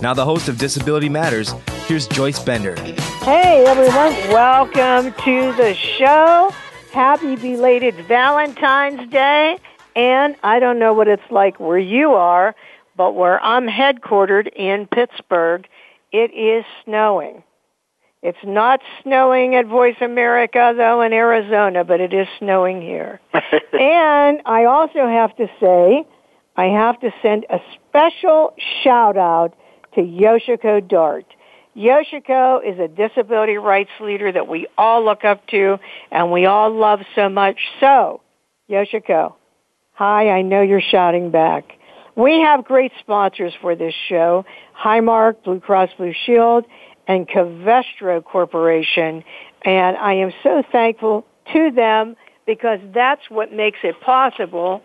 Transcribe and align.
Now, 0.00 0.14
the 0.14 0.24
host 0.24 0.48
of 0.48 0.58
Disability 0.58 1.08
Matters, 1.08 1.52
here's 1.86 2.06
Joyce 2.06 2.38
Bender. 2.38 2.76
Hey, 3.22 3.64
everyone. 3.66 4.12
Welcome 4.32 5.12
to 5.24 5.52
the 5.54 5.74
show. 5.74 6.54
Happy 6.92 7.34
belated 7.34 7.96
Valentine's 8.06 9.10
Day. 9.10 9.58
And 9.96 10.36
I 10.44 10.60
don't 10.60 10.78
know 10.78 10.92
what 10.92 11.08
it's 11.08 11.28
like 11.30 11.58
where 11.58 11.80
you 11.80 12.12
are, 12.12 12.54
but 12.96 13.16
where 13.16 13.42
I'm 13.42 13.66
headquartered 13.66 14.46
in 14.54 14.86
Pittsburgh, 14.86 15.66
it 16.12 16.32
is 16.32 16.64
snowing. 16.84 17.42
It's 18.22 18.38
not 18.44 18.80
snowing 19.02 19.56
at 19.56 19.66
Voice 19.66 20.00
America, 20.00 20.74
though, 20.76 21.02
in 21.02 21.12
Arizona, 21.12 21.82
but 21.82 22.00
it 22.00 22.12
is 22.12 22.28
snowing 22.38 22.80
here. 22.80 23.20
and 23.32 24.42
I 24.46 24.64
also 24.66 25.08
have 25.08 25.34
to 25.38 25.48
say, 25.58 26.04
I 26.56 26.66
have 26.66 27.00
to 27.00 27.10
send 27.20 27.46
a 27.50 27.58
special 27.74 28.54
shout 28.84 29.16
out 29.16 29.54
to 29.98 30.04
Yoshiko 30.04 30.86
Dart. 30.86 31.26
Yoshiko 31.76 32.60
is 32.64 32.78
a 32.78 32.86
disability 32.86 33.56
rights 33.56 33.90
leader 34.00 34.30
that 34.30 34.46
we 34.46 34.68
all 34.78 35.04
look 35.04 35.24
up 35.24 35.44
to 35.48 35.78
and 36.12 36.30
we 36.30 36.46
all 36.46 36.72
love 36.72 37.00
so 37.16 37.28
much. 37.28 37.56
So, 37.80 38.20
Yoshiko, 38.70 39.34
hi, 39.94 40.30
I 40.30 40.42
know 40.42 40.62
you're 40.62 40.80
shouting 40.80 41.32
back. 41.32 41.72
We 42.14 42.40
have 42.42 42.64
great 42.64 42.92
sponsors 43.00 43.52
for 43.60 43.74
this 43.74 43.94
show. 44.08 44.44
Highmark, 44.80 45.42
Blue 45.42 45.58
Cross 45.58 45.90
Blue 45.98 46.14
Shield, 46.26 46.64
and 47.08 47.28
Covestro 47.28 48.22
Corporation. 48.22 49.24
And 49.64 49.96
I 49.96 50.14
am 50.14 50.32
so 50.44 50.62
thankful 50.70 51.26
to 51.52 51.72
them 51.72 52.14
because 52.46 52.78
that's 52.94 53.22
what 53.30 53.52
makes 53.52 53.78
it 53.82 54.00
possible. 54.00 54.80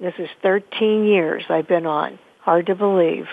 This 0.00 0.14
is 0.18 0.28
13 0.40 1.04
years 1.04 1.42
I've 1.48 1.66
been 1.66 1.86
on. 1.86 2.20
Hard 2.44 2.66
to 2.66 2.74
believe. 2.74 3.24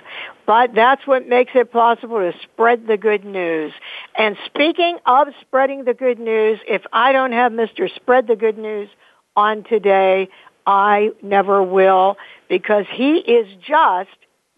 But 0.46 0.74
that's 0.74 1.06
what 1.06 1.28
makes 1.28 1.52
it 1.56 1.72
possible 1.72 2.20
to 2.20 2.34
spread 2.44 2.88
the 2.88 2.98
good 2.98 3.24
news. 3.26 3.74
And 4.18 4.38
speaking 4.46 4.98
of 5.06 5.28
spreading 5.42 5.86
the 5.86 5.94
good 5.94 6.20
news, 6.20 6.60
if 6.68 6.82
I 6.92 7.12
don't 7.12 7.32
have 7.32 7.52
Mr. 7.52 7.94
Spread 7.94 8.28
the 8.28 8.36
Good 8.36 8.58
News 8.58 8.90
on 9.36 9.64
today, 9.64 10.30
I 10.66 11.12
never 11.22 11.64
will 11.64 12.18
because 12.50 12.86
he 12.92 13.18
is 13.18 13.48
just 13.66 14.10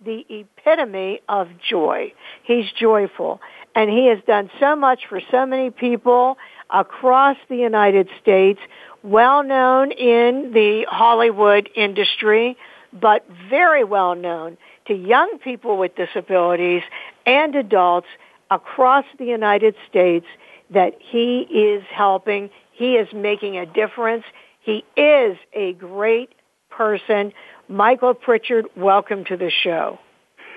the 0.04 0.26
epitome 0.30 1.22
of 1.30 1.48
joy. 1.70 2.14
He's 2.44 2.66
joyful. 2.72 3.40
And 3.76 3.90
he 3.90 4.08
has 4.08 4.20
done 4.28 4.50
so 4.60 4.76
much 4.76 5.02
for 5.08 5.22
so 5.32 5.46
many 5.46 5.70
people 5.72 6.38
across 6.70 7.38
the 7.50 7.56
United 7.56 8.10
States, 8.22 8.60
well 9.02 9.44
known 9.44 9.92
in 9.92 10.52
the 10.54 10.86
Hollywood 10.90 11.70
industry, 11.76 12.58
but 12.92 13.26
very 13.50 13.84
well 13.84 14.16
known 14.16 14.58
to 14.88 14.94
young 14.94 15.38
people 15.44 15.78
with 15.78 15.96
disabilities 15.96 16.84
and 17.26 17.56
adults 17.56 18.08
across 18.52 19.06
the 19.18 19.26
United 19.26 19.76
States 19.90 20.26
that 20.70 20.94
he 21.00 21.42
is 21.42 21.84
helping. 21.92 22.50
He 22.72 22.96
is 22.96 23.08
making 23.14 23.58
a 23.58 23.66
difference. 23.66 24.24
He 24.60 24.84
is 24.96 25.38
a 25.54 25.74
great 25.74 26.34
person 26.70 27.34
Michael 27.70 28.14
Pritchard, 28.14 28.66
welcome 28.76 29.24
to 29.26 29.38
the 29.38 29.50
show. 29.50 29.98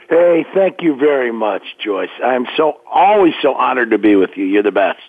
Hey, 0.08 0.44
thank 0.54 0.82
you 0.82 0.96
very 0.96 1.32
much, 1.32 1.62
Joyce. 1.82 2.10
I'm 2.22 2.46
so 2.56 2.80
always 2.90 3.34
so 3.42 3.54
honored 3.54 3.90
to 3.90 3.98
be 3.98 4.16
with 4.16 4.30
you. 4.36 4.44
You're 4.44 4.62
the 4.62 4.72
best. 4.72 5.00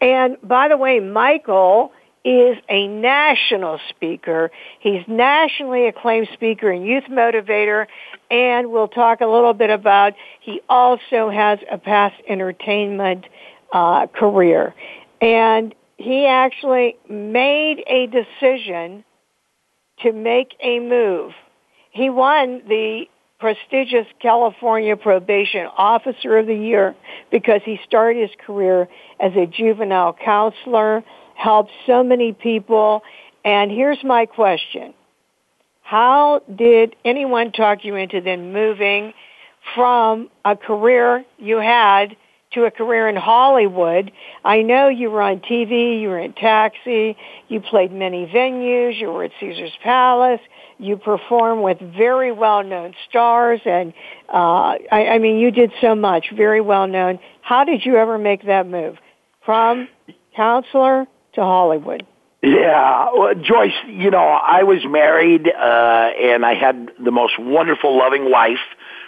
And 0.00 0.36
by 0.42 0.68
the 0.68 0.76
way, 0.76 1.00
Michael 1.00 1.92
is 2.26 2.58
a 2.68 2.88
national 2.88 3.78
speaker. 3.88 4.50
He's 4.80 5.02
nationally 5.06 5.86
acclaimed 5.86 6.28
speaker 6.32 6.68
and 6.68 6.84
youth 6.84 7.04
motivator, 7.04 7.86
and 8.28 8.72
we'll 8.72 8.88
talk 8.88 9.20
a 9.20 9.26
little 9.26 9.54
bit 9.54 9.70
about 9.70 10.14
he 10.40 10.60
also 10.68 11.30
has 11.30 11.60
a 11.70 11.78
past 11.78 12.20
entertainment 12.28 13.26
uh, 13.72 14.08
career. 14.08 14.74
And 15.20 15.72
he 15.98 16.26
actually 16.26 16.96
made 17.08 17.84
a 17.86 18.08
decision 18.08 19.04
to 20.00 20.12
make 20.12 20.56
a 20.60 20.80
move. 20.80 21.32
He 21.92 22.10
won 22.10 22.62
the 22.66 23.04
prestigious 23.38 24.06
California 24.20 24.96
Probation 24.96 25.66
Officer 25.78 26.38
of 26.38 26.46
the 26.46 26.56
Year 26.56 26.96
because 27.30 27.60
he 27.64 27.78
started 27.86 28.28
his 28.28 28.36
career 28.44 28.88
as 29.20 29.32
a 29.36 29.46
juvenile 29.46 30.12
counselor, 30.12 31.04
helped 31.36 31.70
so 31.86 32.02
many 32.02 32.32
people. 32.32 33.02
And 33.44 33.70
here's 33.70 34.02
my 34.02 34.26
question. 34.26 34.94
How 35.82 36.42
did 36.52 36.96
anyone 37.04 37.52
talk 37.52 37.84
you 37.84 37.94
into 37.94 38.20
then 38.20 38.52
moving 38.52 39.12
from 39.74 40.30
a 40.44 40.56
career 40.56 41.24
you 41.38 41.58
had 41.58 42.16
to 42.52 42.64
a 42.64 42.70
career 42.70 43.08
in 43.08 43.16
Hollywood. 43.16 44.12
I 44.44 44.62
know 44.62 44.88
you 44.88 45.10
were 45.10 45.20
on 45.20 45.40
TV, 45.40 46.00
you 46.00 46.08
were 46.08 46.18
in 46.18 46.32
Taxi, 46.32 47.16
you 47.48 47.60
played 47.60 47.92
many 47.92 48.26
venues, 48.26 48.98
you 48.98 49.08
were 49.08 49.24
at 49.24 49.32
Caesar's 49.40 49.76
Palace, 49.82 50.40
you 50.78 50.96
performed 50.96 51.62
with 51.62 51.78
very 51.80 52.32
well-known 52.32 52.94
stars, 53.08 53.60
and 53.64 53.92
uh, 54.32 54.76
I, 54.90 55.06
I 55.12 55.18
mean, 55.18 55.38
you 55.38 55.50
did 55.50 55.72
so 55.80 55.94
much, 55.94 56.32
very 56.34 56.60
well-known. 56.60 57.18
How 57.42 57.64
did 57.64 57.84
you 57.84 57.96
ever 57.96 58.16
make 58.16 58.46
that 58.46 58.66
move 58.66 58.96
from 59.44 59.88
counselor 60.34 61.06
to 61.36 61.42
Hollywood? 61.42 62.04
Yeah, 62.42 63.08
well, 63.16 63.34
Joyce, 63.34 63.72
you 63.88 64.10
know, 64.10 64.18
I 64.18 64.64
was 64.64 64.84
married, 64.84 65.48
uh, 65.48 66.10
and 66.20 66.44
I 66.44 66.54
had 66.54 66.90
the 67.02 67.10
most 67.10 67.38
wonderful, 67.38 67.96
loving 67.96 68.30
wife 68.30 68.60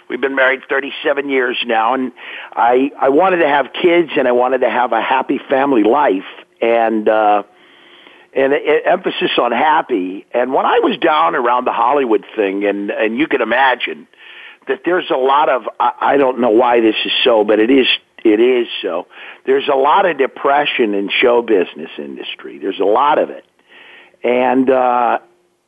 We've 0.09 0.19
been 0.19 0.35
married 0.35 0.61
37 0.67 1.29
years 1.29 1.55
now, 1.67 1.93
and 1.93 2.11
I 2.53 2.91
I 2.99 3.09
wanted 3.09 3.37
to 3.37 3.47
have 3.47 3.67
kids, 3.79 4.09
and 4.17 4.27
I 4.27 4.31
wanted 4.31 4.61
to 4.61 4.69
have 4.69 4.91
a 4.91 5.01
happy 5.01 5.39
family 5.49 5.83
life, 5.83 6.25
and 6.59 7.07
uh, 7.07 7.43
and 8.33 8.53
it, 8.53 8.83
emphasis 8.87 9.29
on 9.37 9.51
happy. 9.51 10.25
And 10.33 10.51
when 10.51 10.65
I 10.65 10.79
was 10.79 10.97
down 10.97 11.35
around 11.35 11.65
the 11.65 11.71
Hollywood 11.71 12.25
thing, 12.35 12.65
and 12.65 12.89
and 12.89 13.19
you 13.19 13.27
can 13.27 13.41
imagine 13.41 14.07
that 14.67 14.79
there's 14.83 15.11
a 15.11 15.17
lot 15.17 15.47
of 15.47 15.69
I, 15.79 15.91
I 16.01 16.17
don't 16.17 16.39
know 16.39 16.49
why 16.49 16.81
this 16.81 16.95
is 17.05 17.11
so, 17.23 17.43
but 17.43 17.59
it 17.59 17.69
is 17.69 17.87
it 18.23 18.39
is 18.39 18.67
so. 18.81 19.07
There's 19.45 19.67
a 19.67 19.75
lot 19.75 20.05
of 20.05 20.17
depression 20.17 20.93
in 20.93 21.09
show 21.09 21.41
business 21.41 21.91
industry. 21.97 22.57
There's 22.57 22.79
a 22.79 22.85
lot 22.85 23.19
of 23.19 23.29
it, 23.29 23.45
and 24.23 24.69
uh, 24.69 25.19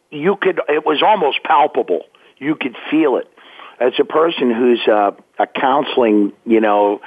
you 0.10 0.36
could. 0.36 0.60
It 0.70 0.86
was 0.86 1.02
almost 1.02 1.44
palpable. 1.44 2.06
You 2.38 2.56
could 2.56 2.76
feel 2.90 3.18
it 3.18 3.28
as 3.82 3.94
a 4.00 4.06
person 4.06 4.52
who's 4.52 4.88
uh, 4.88 5.12
a 5.40 5.48
counseling, 5.48 6.34
you 6.46 6.62
know, 6.62 7.02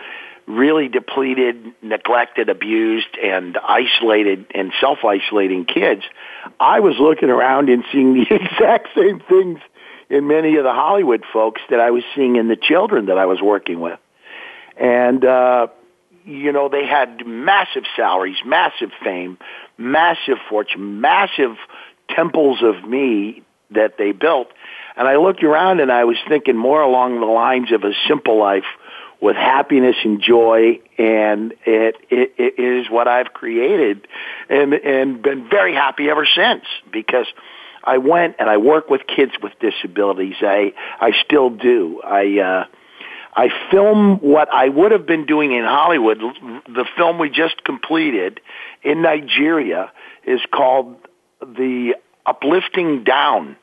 really 0.47 0.89
depleted, 0.89 1.73
neglected, 1.83 2.49
abused, 2.49 3.17
and 3.23 3.57
isolated 3.57 4.47
and 4.55 4.73
self-isolating 4.81 5.65
kids, 5.65 6.03
I 6.61 6.81
was 6.81 6.97
looking 6.99 7.31
around 7.31 7.69
and 7.71 7.85
seeing 7.93 8.15
the 8.15 8.23
exact 8.31 8.89
same 8.95 9.21
things 9.21 9.61
in 10.11 10.27
many 10.27 10.57
of 10.57 10.65
the 10.65 10.73
Hollywood 10.73 11.25
folks 11.33 11.63
that 11.71 11.81
I 11.81 11.91
was 11.91 12.03
seeing 12.15 12.37
in 12.37 12.49
the 12.49 12.57
children 12.57 13.07
that 13.07 13.19
I 13.19 13.27
was 13.27 13.41
working 13.41 13.81
with. 13.81 13.99
And, 14.77 15.25
uh, 15.25 15.69
you 16.25 16.53
know, 16.53 16.69
they 16.69 16.87
had 16.87 17.27
massive 17.27 17.85
salaries, 17.97 18.39
massive 18.45 18.91
fame, 19.03 19.39
massive 19.79 20.39
fortune, 20.49 21.01
massive 21.01 21.57
temples 22.09 22.63
of 22.63 22.89
me 22.89 23.43
that 23.71 23.99
they 23.99 24.13
built 24.13 24.49
and 24.97 25.09
I 25.09 25.17
looked 25.17 25.43
around 25.43 25.81
and 25.81 25.91
I 25.91 26.05
was 26.05 26.17
thinking 26.29 26.57
more 26.57 26.81
along 26.81 27.21
the 27.21 27.27
lines 27.27 27.73
of 27.73 27.83
a 27.85 27.93
simple 28.07 28.39
life 28.39 28.65
with 29.21 29.37
happiness 29.37 29.97
and 30.05 30.21
joy 30.21 30.81
and 30.99 31.53
it, 31.65 31.97
it, 32.11 32.35
it 32.37 32.61
is 32.61 32.91
what 32.91 33.09
I've 33.09 33.33
created 33.33 34.07
and, 34.49 34.75
and 34.75 35.23
been 35.23 35.49
very 35.49 35.75
happy 35.75 36.11
ever 36.11 36.27
since 36.27 36.65
because 36.93 37.27
I 37.83 37.99
went 37.99 38.37
and 38.39 38.49
I 38.49 38.59
work 38.59 38.89
with 38.89 39.03
kids 39.07 39.33
with 39.43 39.53
disabilities. 39.61 40.37
I, 40.41 40.75
I 41.01 41.13
still 41.25 41.51
do. 41.51 42.01
I, 42.05 42.39
uh, 42.39 42.65
I 43.37 43.49
film 43.71 44.19
what 44.19 44.49
I 44.53 44.69
would 44.69 44.93
have 44.93 45.07
been 45.07 45.27
doing 45.27 45.53
in 45.53 45.65
Hollywood. 45.65 46.19
The 46.19 46.85
film 46.97 47.19
we 47.19 47.31
just 47.31 47.65
completed 47.65 48.41
in 48.83 49.03
Nigeria 49.03 49.91
is 50.25 50.41
called 50.53 50.97
The 51.41 51.95
Uplifting 52.27 53.03
Down. 53.05 53.57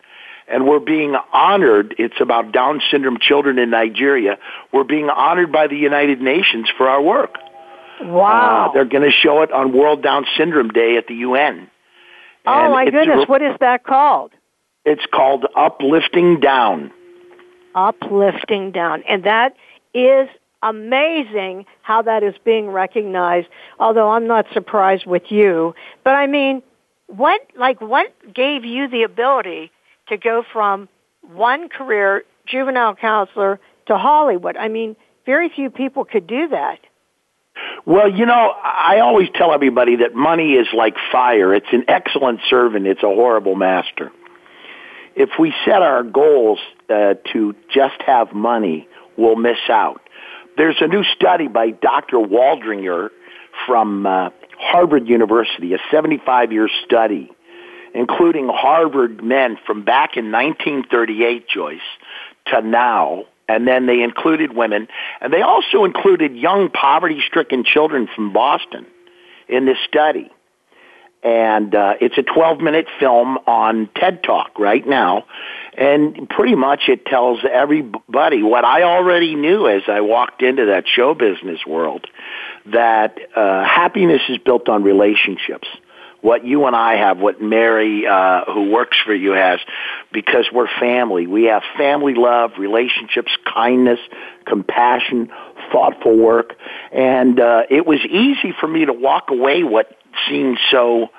And 0.47 0.67
we're 0.67 0.79
being 0.79 1.15
honored. 1.31 1.95
It's 1.97 2.19
about 2.19 2.51
Down 2.51 2.81
syndrome 2.91 3.17
children 3.21 3.57
in 3.59 3.69
Nigeria. 3.69 4.37
We're 4.73 4.83
being 4.83 5.09
honored 5.09 5.51
by 5.53 5.67
the 5.67 5.77
United 5.77 6.19
Nations 6.21 6.67
for 6.77 6.89
our 6.89 7.01
work. 7.01 7.35
Wow. 8.01 8.67
Uh, 8.69 8.73
they're 8.73 8.83
going 8.85 9.09
to 9.09 9.11
show 9.11 9.41
it 9.43 9.51
on 9.53 9.71
World 9.71 10.03
Down 10.03 10.25
Syndrome 10.37 10.69
Day 10.69 10.97
at 10.97 11.07
the 11.07 11.13
UN. 11.15 11.69
Oh 12.45 12.51
And 12.65 12.73
my 12.73 12.85
goodness, 12.85 13.23
a- 13.25 13.31
what 13.31 13.41
is 13.41 13.55
that 13.61 13.85
called? 13.85 14.31
It's 14.83 15.05
called 15.13 15.45
Uplifting 15.55 16.39
Down. 16.41 16.91
Uplifting 17.75 18.71
down. 18.71 19.03
And 19.07 19.23
that 19.23 19.55
is 19.93 20.29
amazing 20.63 21.65
how 21.81 22.03
that 22.03 22.23
is 22.23 22.35
being 22.43 22.69
recognized, 22.69 23.47
although 23.79 24.09
I'm 24.09 24.27
not 24.27 24.45
surprised 24.53 25.05
with 25.05 25.23
you. 25.29 25.73
But 26.03 26.15
I 26.15 26.27
mean, 26.27 26.61
what, 27.07 27.41
like, 27.57 27.81
what 27.81 28.13
gave 28.33 28.63
you 28.63 28.87
the 28.87 29.03
ability 29.03 29.71
to 30.07 30.17
go 30.17 30.43
from 30.51 30.87
one 31.21 31.69
career, 31.69 32.23
juvenile 32.45 32.95
counselor, 32.95 33.59
to 33.87 33.97
Hollywood? 33.97 34.55
I 34.55 34.67
mean, 34.67 34.95
very 35.25 35.49
few 35.49 35.69
people 35.69 36.05
could 36.05 36.27
do 36.27 36.49
that. 36.49 36.79
Well, 37.85 38.09
you 38.09 38.25
know, 38.25 38.53
I 38.63 38.99
always 38.99 39.29
tell 39.35 39.53
everybody 39.53 39.97
that 39.97 40.15
money 40.15 40.53
is 40.53 40.67
like 40.73 40.95
fire. 41.11 41.53
It's 41.53 41.71
an 41.71 41.85
excellent 41.87 42.39
servant. 42.49 42.87
It's 42.87 43.03
a 43.03 43.07
horrible 43.07 43.55
master. 43.55 44.11
If 45.15 45.31
we 45.39 45.53
set 45.65 45.81
our 45.81 46.03
goals 46.03 46.59
uh, 46.89 47.15
to 47.33 47.55
just 47.73 48.01
have 48.05 48.33
money, 48.33 48.87
we'll 49.17 49.35
miss 49.35 49.59
out. 49.69 50.01
There's 50.57 50.77
a 50.79 50.87
new 50.87 51.03
study 51.03 51.47
by 51.47 51.71
Dr. 51.71 52.17
Waldinger 52.17 53.09
from 53.65 54.05
uh, 54.05 54.29
Harvard 54.57 55.07
University, 55.07 55.73
a 55.73 55.79
75-year 55.93 56.69
study, 56.85 57.29
including 57.93 58.49
Harvard 58.49 59.23
men 59.23 59.57
from 59.65 59.83
back 59.83 60.17
in 60.17 60.31
1938, 60.31 61.47
Joyce, 61.47 61.79
to 62.47 62.61
now, 62.61 63.25
and 63.47 63.67
then 63.67 63.85
they 63.85 64.01
included 64.01 64.55
women, 64.55 64.87
and 65.19 65.33
they 65.33 65.41
also 65.41 65.83
included 65.83 66.35
young 66.35 66.69
poverty-stricken 66.69 67.63
children 67.63 68.07
from 68.15 68.31
Boston 68.31 68.85
in 69.47 69.65
this 69.65 69.77
study. 69.87 70.31
And 71.23 71.75
uh, 71.75 71.93
it's 72.01 72.17
a 72.17 72.23
12-minute 72.23 72.87
film 72.99 73.37
on 73.45 73.89
TED 73.95 74.23
Talk 74.23 74.57
right 74.57 74.85
now, 74.85 75.25
and 75.77 76.27
pretty 76.29 76.55
much 76.55 76.83
it 76.87 77.05
tells 77.05 77.39
everybody 77.49 78.41
what 78.41 78.65
I 78.65 78.83
already 78.83 79.35
knew 79.35 79.67
as 79.67 79.83
I 79.87 80.01
walked 80.01 80.41
into 80.41 80.65
that 80.67 80.85
show 80.87 81.13
business 81.13 81.59
world, 81.65 82.07
that 82.65 83.17
uh, 83.35 83.63
happiness 83.63 84.21
is 84.29 84.39
built 84.39 84.67
on 84.67 84.83
relationships. 84.83 85.67
What 86.21 86.45
you 86.45 86.65
and 86.65 86.75
I 86.75 86.97
have, 86.97 87.17
what 87.17 87.41
Mary, 87.41 88.05
uh, 88.05 88.45
who 88.45 88.69
works 88.69 88.97
for 89.03 89.13
you, 89.13 89.31
has, 89.31 89.59
because 90.11 90.45
we're 90.53 90.67
family. 90.79 91.25
We 91.25 91.45
have 91.45 91.63
family 91.77 92.13
love, 92.15 92.51
relationships, 92.59 93.31
kindness, 93.51 93.99
compassion, 94.45 95.31
thoughtful 95.71 96.15
work, 96.15 96.55
and 96.91 97.39
uh, 97.39 97.63
it 97.69 97.85
was 97.87 97.99
easy 98.05 98.53
for 98.59 98.67
me 98.67 98.85
to 98.85 98.93
walk 98.93 99.29
away 99.31 99.63
what 99.63 99.97
seemed 100.29 100.59
so 100.69 101.09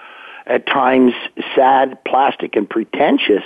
at 0.46 0.66
times 0.66 1.12
sad, 1.54 2.02
plastic, 2.04 2.56
and 2.56 2.68
pretentious 2.68 3.44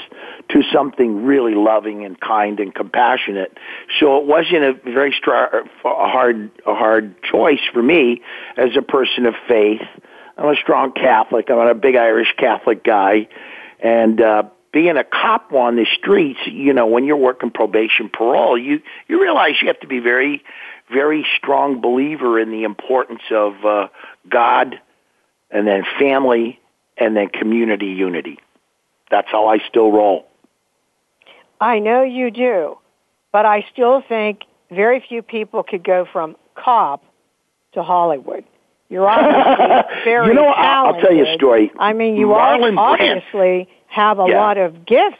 to 0.48 0.62
something 0.72 1.24
really 1.24 1.54
loving 1.54 2.04
and 2.04 2.18
kind 2.18 2.58
and 2.58 2.74
compassionate. 2.74 3.56
So 4.00 4.18
it 4.18 4.26
wasn't 4.26 4.64
a 4.64 4.72
very 4.72 5.14
stra- 5.18 5.64
a 5.84 6.08
hard, 6.08 6.50
a 6.66 6.74
hard 6.74 7.22
choice 7.22 7.60
for 7.72 7.82
me 7.82 8.22
as 8.56 8.70
a 8.76 8.82
person 8.82 9.26
of 9.26 9.34
faith. 9.46 9.82
I'm 10.38 10.48
a 10.48 10.56
strong 10.56 10.92
Catholic. 10.92 11.50
I'm 11.50 11.58
a 11.58 11.74
big 11.74 11.96
Irish 11.96 12.34
Catholic 12.38 12.84
guy, 12.84 13.28
and 13.80 14.20
uh, 14.20 14.44
being 14.72 14.96
a 14.96 15.04
cop 15.04 15.52
on 15.52 15.76
the 15.76 15.86
streets, 15.98 16.40
you 16.46 16.74
know, 16.74 16.86
when 16.86 17.04
you're 17.04 17.16
working 17.16 17.50
probation 17.50 18.10
parole, 18.10 18.58
you 18.58 18.82
you 19.08 19.22
realize 19.22 19.54
you 19.62 19.68
have 19.68 19.80
to 19.80 19.86
be 19.86 20.00
very, 20.00 20.44
very 20.92 21.26
strong 21.38 21.80
believer 21.80 22.38
in 22.38 22.50
the 22.50 22.64
importance 22.64 23.22
of 23.30 23.64
uh, 23.64 23.88
God, 24.28 24.78
and 25.56 25.66
then 25.66 25.84
family, 25.98 26.60
and 26.98 27.16
then 27.16 27.28
community 27.28 27.86
unity. 27.86 28.38
That's 29.10 29.28
how 29.30 29.46
I 29.48 29.58
still 29.68 29.90
roll. 29.90 30.26
I 31.60 31.78
know 31.78 32.02
you 32.02 32.30
do, 32.30 32.76
but 33.32 33.46
I 33.46 33.64
still 33.72 34.02
think 34.06 34.42
very 34.70 35.02
few 35.08 35.22
people 35.22 35.62
could 35.62 35.82
go 35.82 36.06
from 36.12 36.36
cop 36.54 37.02
to 37.72 37.82
Hollywood. 37.82 38.44
You're 38.90 39.08
obviously 39.08 40.04
very 40.04 40.28
You 40.28 40.34
know, 40.34 40.46
I'll- 40.48 40.94
I'll 40.94 41.00
tell 41.00 41.12
you 41.14 41.26
a 41.26 41.34
story. 41.34 41.72
I 41.78 41.92
mean, 41.94 42.16
you 42.16 42.26
Marlon 42.26 42.76
are 42.76 42.92
obviously 42.92 43.68
have 43.86 44.18
a 44.18 44.26
Yeah. 44.28 44.38
lot 44.38 44.58
of 44.58 44.84
gifts. 44.84 45.16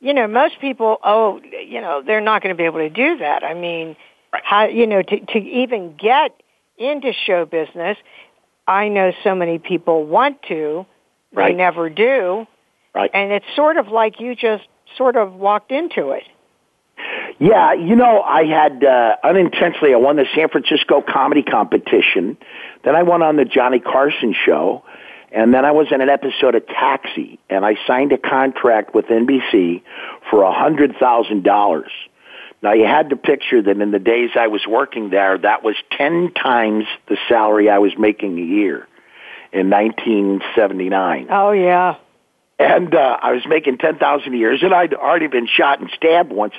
You 0.00 0.14
know, 0.14 0.26
most 0.26 0.58
people, 0.60 0.98
oh, 1.02 1.40
you 1.42 1.80
know, 1.80 2.00
they're 2.02 2.20
not 2.20 2.42
going 2.42 2.54
to 2.54 2.56
be 2.58 2.64
able 2.64 2.78
to 2.80 2.90
do 2.90 3.18
that. 3.18 3.44
I 3.44 3.52
mean, 3.54 3.96
Right. 4.32 4.42
how 4.44 4.64
you 4.66 4.86
know 4.86 5.02
to 5.02 5.20
to 5.20 5.38
even 5.38 5.94
get 5.96 6.32
into 6.78 7.12
show 7.12 7.44
business, 7.44 7.96
I 8.66 8.88
know 8.88 9.12
so 9.22 9.34
many 9.34 9.58
people 9.58 10.04
want 10.04 10.42
to, 10.48 10.86
they 11.34 11.52
never 11.52 11.88
do, 11.90 12.46
Right. 12.94 13.10
and 13.12 13.30
it's 13.30 13.46
sort 13.54 13.76
of 13.76 13.88
like 13.88 14.20
you 14.20 14.34
just 14.34 14.64
sort 14.96 15.16
of 15.16 15.34
walked 15.34 15.70
into 15.70 16.10
it. 16.10 16.24
Yeah, 17.38 17.74
you 17.74 17.94
know, 17.94 18.22
I 18.22 18.44
had 18.44 18.82
uh, 18.82 19.16
unintentionally 19.22 19.92
I 19.92 19.98
won 19.98 20.16
the 20.16 20.24
San 20.34 20.48
Francisco 20.48 21.02
comedy 21.06 21.42
competition. 21.42 22.38
Then 22.84 22.96
I 22.96 23.02
went 23.02 23.22
on 23.22 23.36
the 23.36 23.44
Johnny 23.44 23.78
Carson 23.78 24.34
show, 24.46 24.82
and 25.30 25.52
then 25.52 25.66
I 25.66 25.72
was 25.72 25.88
in 25.92 26.00
an 26.00 26.08
episode 26.08 26.54
of 26.54 26.66
Taxi, 26.66 27.38
and 27.50 27.66
I 27.66 27.74
signed 27.86 28.12
a 28.12 28.18
contract 28.18 28.94
with 28.94 29.06
NBC 29.06 29.82
for 30.30 30.42
a 30.42 30.52
hundred 30.52 30.96
thousand 30.98 31.44
dollars. 31.44 31.90
Now 32.62 32.72
you 32.72 32.86
had 32.86 33.10
to 33.10 33.16
picture 33.16 33.60
that 33.62 33.80
in 33.80 33.90
the 33.90 33.98
days 33.98 34.30
I 34.38 34.46
was 34.48 34.66
working 34.66 35.10
there, 35.10 35.38
that 35.38 35.62
was 35.62 35.76
ten 35.90 36.32
times 36.32 36.84
the 37.08 37.16
salary 37.28 37.68
I 37.68 37.78
was 37.78 37.92
making 37.98 38.38
a 38.38 38.42
year 38.42 38.88
in 39.52 39.70
1979 39.70 41.28
Oh 41.30 41.52
yeah. 41.52 41.96
and 42.58 42.94
uh, 42.94 43.18
I 43.22 43.32
was 43.32 43.42
making 43.46 43.78
ten 43.78 43.98
thousand 43.98 44.34
a 44.34 44.36
year, 44.36 44.52
and 44.52 44.74
I'd 44.74 44.94
already 44.94 45.26
been 45.28 45.46
shot 45.46 45.80
and 45.80 45.90
stabbed 45.94 46.32
once. 46.32 46.54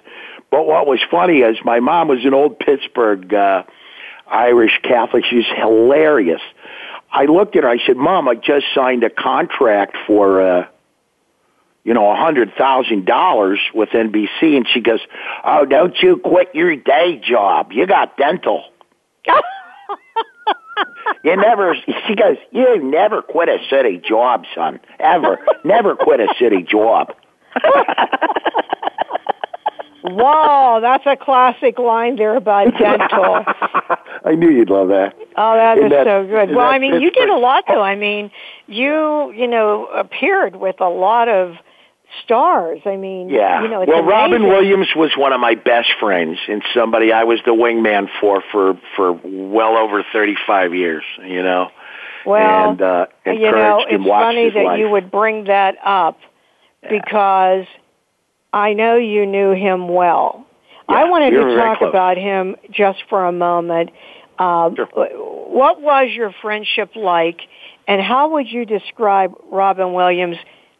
But 0.49 0.65
what 0.65 0.88
was 0.88 0.99
funny 1.11 1.39
is 1.39 1.57
my 1.65 1.79
mom 1.79 2.07
was 2.07 2.23
an 2.23 2.33
old 2.33 2.59
Pittsburgh 2.59 3.33
uh, 3.33 3.63
Irish 4.27 4.79
Catholic. 4.83 5.25
She's 5.25 5.45
hilarious. 5.57 6.42
I 7.11 7.25
looked 7.25 7.56
at 7.56 7.63
her. 7.63 7.69
I 7.69 7.80
said, 7.85 7.97
"Mom, 7.97 8.27
I 8.30 8.35
just 8.35 8.66
signed 8.73 9.04
a 9.04 9.09
contract 9.09 9.97
for." 10.06 10.42
Uh, 10.42 10.68
you 11.87 11.94
know, 11.94 12.11
a 12.11 12.15
hundred 12.17 12.53
thousand 12.57 13.06
dollars 13.06 13.61
with 13.73 13.89
NBC, 13.89 14.57
and 14.57 14.67
she 14.71 14.81
goes, 14.81 14.99
"Oh, 15.45 15.65
don't 15.65 15.95
you 16.03 16.17
quit 16.17 16.53
your 16.53 16.75
day 16.75 17.21
job? 17.25 17.71
You 17.71 17.87
got 17.87 18.17
dental." 18.17 18.65
You 21.23 21.35
never, 21.35 21.75
she 22.07 22.15
goes, 22.15 22.37
you 22.51 22.81
never 22.83 23.23
quit 23.23 23.49
a 23.49 23.57
city 23.69 23.97
job, 24.07 24.44
son. 24.53 24.79
Ever. 24.99 25.39
never 25.65 25.95
quit 25.95 26.19
a 26.19 26.27
city 26.39 26.61
job. 26.61 27.13
Whoa, 30.03 30.79
that's 30.79 31.06
a 31.06 31.15
classic 31.17 31.79
line 31.79 32.15
there 32.17 32.35
about 32.35 32.77
dental. 32.77 33.44
I 34.25 34.35
knew 34.35 34.51
you'd 34.51 34.69
love 34.69 34.89
that. 34.89 35.15
Oh, 35.35 35.56
that 35.56 35.79
is 35.79 35.89
that- 35.89 36.06
so 36.06 36.25
good. 36.27 36.51
Well, 36.51 36.67
I 36.67 36.77
mean, 36.77 37.01
you 37.01 37.09
did 37.11 37.29
a 37.29 37.37
lot 37.37 37.63
though. 37.67 37.81
I 37.81 37.95
mean, 37.95 38.29
you, 38.67 39.31
you 39.33 39.47
know, 39.47 39.87
appeared 39.87 40.56
with 40.57 40.79
a 40.79 40.89
lot 40.89 41.27
of 41.27 41.56
stars. 42.23 42.80
I 42.85 42.95
mean, 42.95 43.30
Yeah. 43.30 43.61
you 43.61 43.68
know, 43.68 43.81
it's 43.81 43.90
well, 43.92 44.04
Robin. 44.04 44.44
Williams 44.47 44.87
was 44.95 45.11
one 45.18 45.33
of 45.33 45.40
my 45.40 45.56
best 45.56 45.90
friends 45.99 46.37
and 46.47 46.64
somebody 46.73 47.11
I 47.11 47.23
was 47.26 47.40
the 47.45 47.52
wingman 47.54 48.09
for 48.19 48.42
for 48.52 48.78
for 48.95 49.19
well 49.23 49.78
over 49.78 50.04
35 50.14 50.73
years, 50.73 51.04
you 51.23 51.44
know. 51.44 51.69
Well, 52.26 52.69
and 52.71 52.81
uh 52.81 53.06
you 53.26 53.52
know, 53.52 53.85
it's 53.87 54.04
funny 54.06 54.49
that 54.49 54.64
life. 54.66 54.80
you 54.80 54.90
would 54.90 55.11
bring 55.11 55.45
that 55.45 55.76
up 55.83 56.19
because 56.90 57.66
I 58.54 58.73
know 58.73 58.95
you 58.95 59.26
knew 59.26 59.52
him 59.52 59.87
well. 59.90 60.45
I 60.90 61.04
wanted 61.09 61.33
we 61.33 61.40
to 61.40 61.56
talk 61.57 61.81
about 61.81 62.18
him 62.18 62.56
just 62.71 62.99
for 63.09 63.26
a 63.26 63.31
moment. 63.31 63.90
Um, 64.40 64.76
Sure. 64.76 64.85
What 65.49 65.81
was 65.81 66.09
your 66.14 66.31
friendship 66.42 66.95
like, 66.95 67.42
and 67.87 68.02
how 68.02 68.30
would 68.33 68.47
you 68.49 68.66
describe 68.66 69.33
Robin 69.52 69.94
Williams 69.94 70.37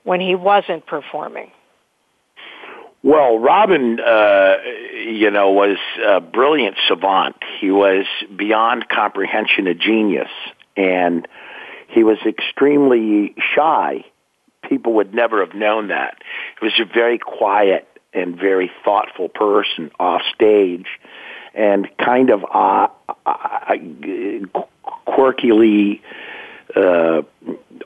when 0.08 0.22
he 0.22 0.36
wasn't 0.36 0.86
performing? 0.86 1.52
Well, 3.04 3.40
Robin, 3.40 4.00
uh, 4.00 4.56
you 4.94 5.30
know, 5.32 5.52
was 5.52 5.78
a 6.06 6.22
brilliant 6.22 6.78
savant. 6.88 7.36
He 7.60 7.72
was 7.72 8.06
beyond 8.34 8.88
comprehension 8.88 9.68
a 9.68 9.74
genius, 9.74 10.32
and 10.78 11.28
he 11.90 12.06
was 12.06 12.20
extremely 12.26 13.36
shy. 13.54 14.06
People 14.70 14.94
would 14.94 15.14
never 15.14 15.46
have 15.46 15.54
known 15.54 15.90
that. 15.90 16.18
He 16.60 16.66
was 16.66 16.80
a 16.80 16.86
very 16.86 17.18
quiet 17.18 17.86
and 18.14 18.38
very 18.38 18.72
thoughtful 18.86 19.28
person 19.28 19.92
off 20.00 20.22
stage. 20.34 20.88
and 21.54 21.88
kind 21.98 22.30
of 22.30 22.46
uh, 22.54 22.88
uh, 23.26 23.76
quirkily 25.06 26.02
uh, 26.76 27.24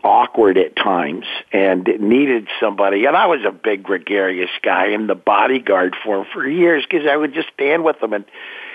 awkward 0.04 0.58
at 0.58 0.76
times 0.76 1.26
and 1.52 1.86
needed 2.00 2.48
somebody. 2.60 3.06
And 3.06 3.16
I 3.16 3.28
was 3.28 3.42
a 3.46 3.52
big 3.52 3.84
gregarious 3.84 4.50
guy 4.62 4.88
and 4.88 5.10
the 5.10 5.16
bodyguard 5.16 5.96
for 6.04 6.20
him 6.20 6.26
for 6.34 6.48
years 6.48 6.86
because 6.90 7.08
I 7.08 7.16
would 7.16 7.34
just 7.34 7.50
stand 7.54 7.84
with 7.84 8.02
him 8.02 8.14
and 8.14 8.26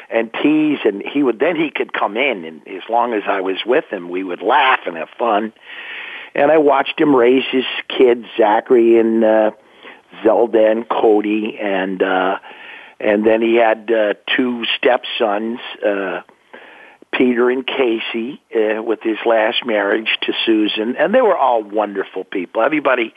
and 0.09 0.33
tease 0.41 0.79
and 0.85 1.03
he 1.03 1.25
would 1.25 1.41
then 1.41 1.57
he 1.57 1.69
could 1.69 1.93
come 1.93 2.17
in 2.17 2.45
and 2.45 2.69
as 2.69 2.83
long 2.89 3.13
as 3.13 3.25
I 3.27 3.41
was 3.41 3.57
with 3.67 3.87
him 3.91 4.09
we 4.09 4.23
would 4.23 4.41
laugh 4.41 4.81
and 4.87 4.97
have 4.97 5.09
fun. 5.19 5.53
And 6.35 6.53
I 6.53 6.59
watched 6.59 7.01
him 7.01 7.17
raise 7.17 7.45
his 7.51 7.65
kids, 7.89 8.25
Zachary 8.37 8.99
and 8.99 9.25
uh 9.25 9.51
Zelda 10.23 10.71
and 10.71 10.89
Cody 10.89 11.59
and 11.61 12.03
uh 12.03 12.39
and 13.01 13.27
then 13.27 13.43
he 13.43 13.57
had 13.57 13.91
uh 13.91 14.15
two 14.37 14.65
stepsons 14.77 15.59
uh 15.85 16.23
Peter 17.13 17.49
and 17.51 17.67
Casey 17.67 18.43
uh, 18.55 18.83
with 18.83 19.01
his 19.03 19.17
last 19.25 19.65
marriage 19.65 20.09
to 20.23 20.33
Susan, 20.45 20.97
and 20.97 21.15
they 21.15 21.23
were 21.23 21.37
all 21.37 21.63
wonderful 21.63 22.25
people. 22.25 22.63
Everybody, 22.63 23.15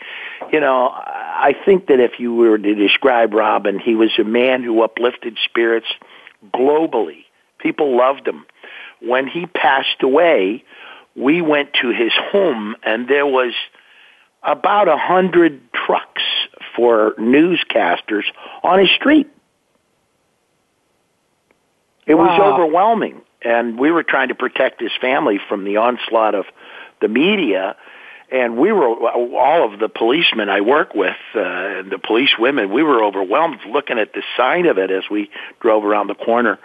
you 0.53 0.59
know, 0.59 0.89
I 0.89 1.53
think 1.65 1.87
that 1.87 1.99
if 1.99 2.19
you 2.19 2.33
were 2.33 2.57
to 2.57 2.75
describe 2.75 3.33
Robin, 3.33 3.79
he 3.79 3.95
was 3.95 4.11
a 4.17 4.23
man 4.23 4.63
who 4.63 4.81
uplifted 4.83 5.37
spirits 5.43 5.87
globally. 6.53 7.25
People 7.57 7.97
loved 7.97 8.27
him. 8.27 8.45
When 9.01 9.27
he 9.27 9.45
passed 9.47 10.01
away, 10.01 10.63
we 11.15 11.41
went 11.41 11.73
to 11.81 11.89
his 11.89 12.13
home, 12.31 12.75
and 12.83 13.07
there 13.07 13.27
was 13.27 13.53
about 14.43 14.87
a 14.87 14.97
hundred 14.97 15.61
trucks 15.73 16.23
for 16.75 17.15
newscasters 17.15 18.23
on 18.63 18.79
his 18.79 18.89
street. 18.91 19.27
It 22.05 22.15
wow. 22.15 22.25
was 22.25 22.39
overwhelming 22.39 23.21
and 23.41 23.79
we 23.79 23.91
were 23.91 24.03
trying 24.03 24.29
to 24.29 24.35
protect 24.35 24.81
his 24.81 24.91
family 24.99 25.39
from 25.47 25.63
the 25.63 25.77
onslaught 25.77 26.35
of 26.35 26.45
the 27.01 27.07
media 27.07 27.75
and 28.31 28.57
we 28.57 28.71
were 28.71 28.87
all 28.87 29.71
of 29.71 29.79
the 29.79 29.89
policemen 29.89 30.49
I 30.49 30.61
work 30.61 30.93
with, 30.93 31.15
uh, 31.35 31.39
and 31.39 31.91
the 31.91 31.97
police 31.97 32.37
women. 32.37 32.71
We 32.71 32.83
were 32.83 33.03
overwhelmed 33.03 33.59
looking 33.67 33.97
at 33.97 34.13
the 34.13 34.23
sign 34.37 34.67
of 34.67 34.77
it 34.77 34.91
as 34.91 35.03
we 35.09 35.29
drove 35.59 35.83
around 35.83 36.07
the 36.07 36.15
corner, 36.15 36.59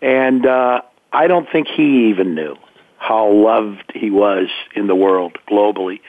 and 0.00 0.46
uh, 0.46 0.80
I 1.12 1.26
don't 1.26 1.48
think 1.50 1.68
he 1.68 2.08
even 2.10 2.34
knew 2.34 2.56
how 2.96 3.30
loved 3.30 3.92
he 3.94 4.10
was 4.10 4.48
in 4.74 4.86
the 4.86 4.94
world 4.94 5.36
globally 5.48 6.00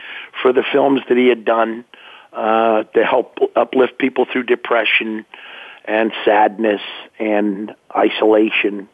for 0.41 0.53
the 0.53 0.63
films 0.71 1.01
that 1.09 1.17
he 1.17 1.27
had 1.27 1.43
done 1.43 1.83
uh, 2.31 2.83
to 2.83 3.03
help 3.03 3.39
uplift 3.55 3.97
people 3.97 4.25
through 4.31 4.43
depression 4.43 5.25
and 5.85 6.13
sadness 6.23 6.81
and 7.19 7.75
isolation 7.95 8.87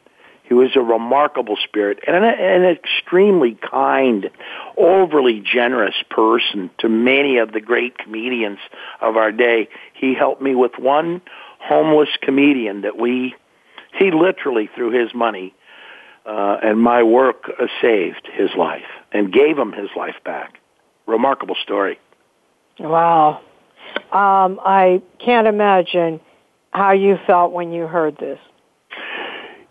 he 0.49 0.55
was 0.55 0.75
a 0.75 0.81
remarkable 0.81 1.57
spirit 1.63 1.99
and 2.07 2.25
an, 2.25 2.65
extremely 2.65 3.55
kind, 3.55 4.31
overly 4.75 5.41
generous 5.41 5.93
person 6.09 6.71
to 6.79 6.89
many 6.89 7.37
of 7.37 7.53
the 7.53 7.61
great 7.61 7.99
comedians 7.99 8.57
of 8.99 9.15
our 9.15 9.31
day. 9.31 9.69
He 9.93 10.15
helped 10.15 10.41
me 10.41 10.55
with 10.55 10.71
one 10.79 11.21
homeless 11.59 12.09
comedian 12.19 12.81
that 12.81 12.97
we, 12.97 13.35
he 13.99 14.09
literally 14.09 14.71
threw 14.73 14.89
his 14.89 15.13
money 15.13 15.53
uh, 16.25 16.57
and 16.63 16.81
my 16.81 17.03
work 17.03 17.43
uh, 17.47 17.67
saved 17.79 18.27
his 18.33 18.49
life 18.57 18.89
and 19.11 19.31
gave 19.31 19.55
him 19.55 19.71
his 19.71 19.89
life 19.95 20.15
back. 20.25 20.59
Remarkable 21.05 21.55
story. 21.61 21.99
Wow. 22.79 23.41
Um, 24.11 24.59
I 24.65 25.03
can't 25.23 25.47
imagine 25.47 26.19
how 26.71 26.93
you 26.93 27.19
felt 27.27 27.51
when 27.51 27.71
you 27.71 27.85
heard 27.85 28.17
this. 28.17 28.39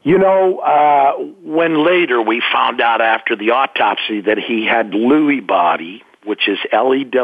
You 0.03 0.19
know, 0.19 0.59
uh, 0.59 1.15
when 1.43 1.85
later 1.85 2.23
we 2.23 2.41
found 2.53 2.81
out 2.81 3.01
after 3.01 3.35
the 3.37 3.51
autopsy 3.51 4.21
that 4.23 4.39
he 4.39 4.65
had 4.65 4.93
Lewy 4.93 5.45
body, 5.45 6.05
which 6.25 6.49
is 6.49 6.59
L-E-W-Y-B-O-D-Y, 6.71 7.15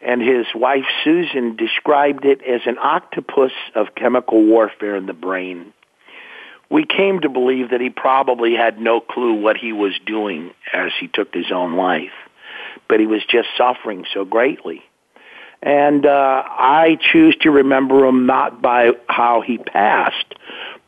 and 0.00 0.22
his 0.22 0.46
wife 0.54 0.84
Susan 1.04 1.56
described 1.56 2.24
it 2.24 2.40
as 2.42 2.62
an 2.66 2.78
octopus 2.78 3.52
of 3.74 3.94
chemical 3.94 4.42
warfare 4.42 4.96
in 4.96 5.06
the 5.06 5.12
brain. 5.12 5.72
We 6.70 6.84
came 6.84 7.20
to 7.20 7.28
believe 7.28 7.70
that 7.70 7.80
he 7.80 7.90
probably 7.90 8.54
had 8.54 8.80
no 8.80 9.00
clue 9.00 9.34
what 9.34 9.56
he 9.56 9.72
was 9.72 9.98
doing 10.06 10.52
as 10.72 10.92
he 11.00 11.08
took 11.08 11.34
his 11.34 11.50
own 11.52 11.76
life, 11.76 12.12
but 12.88 13.00
he 13.00 13.06
was 13.06 13.22
just 13.28 13.48
suffering 13.56 14.04
so 14.14 14.24
greatly. 14.24 14.82
And 15.62 16.06
uh, 16.06 16.42
I 16.46 16.98
choose 17.12 17.36
to 17.40 17.50
remember 17.50 18.06
him 18.06 18.26
not 18.26 18.62
by 18.62 18.92
how 19.08 19.40
he 19.40 19.58
passed, 19.58 20.34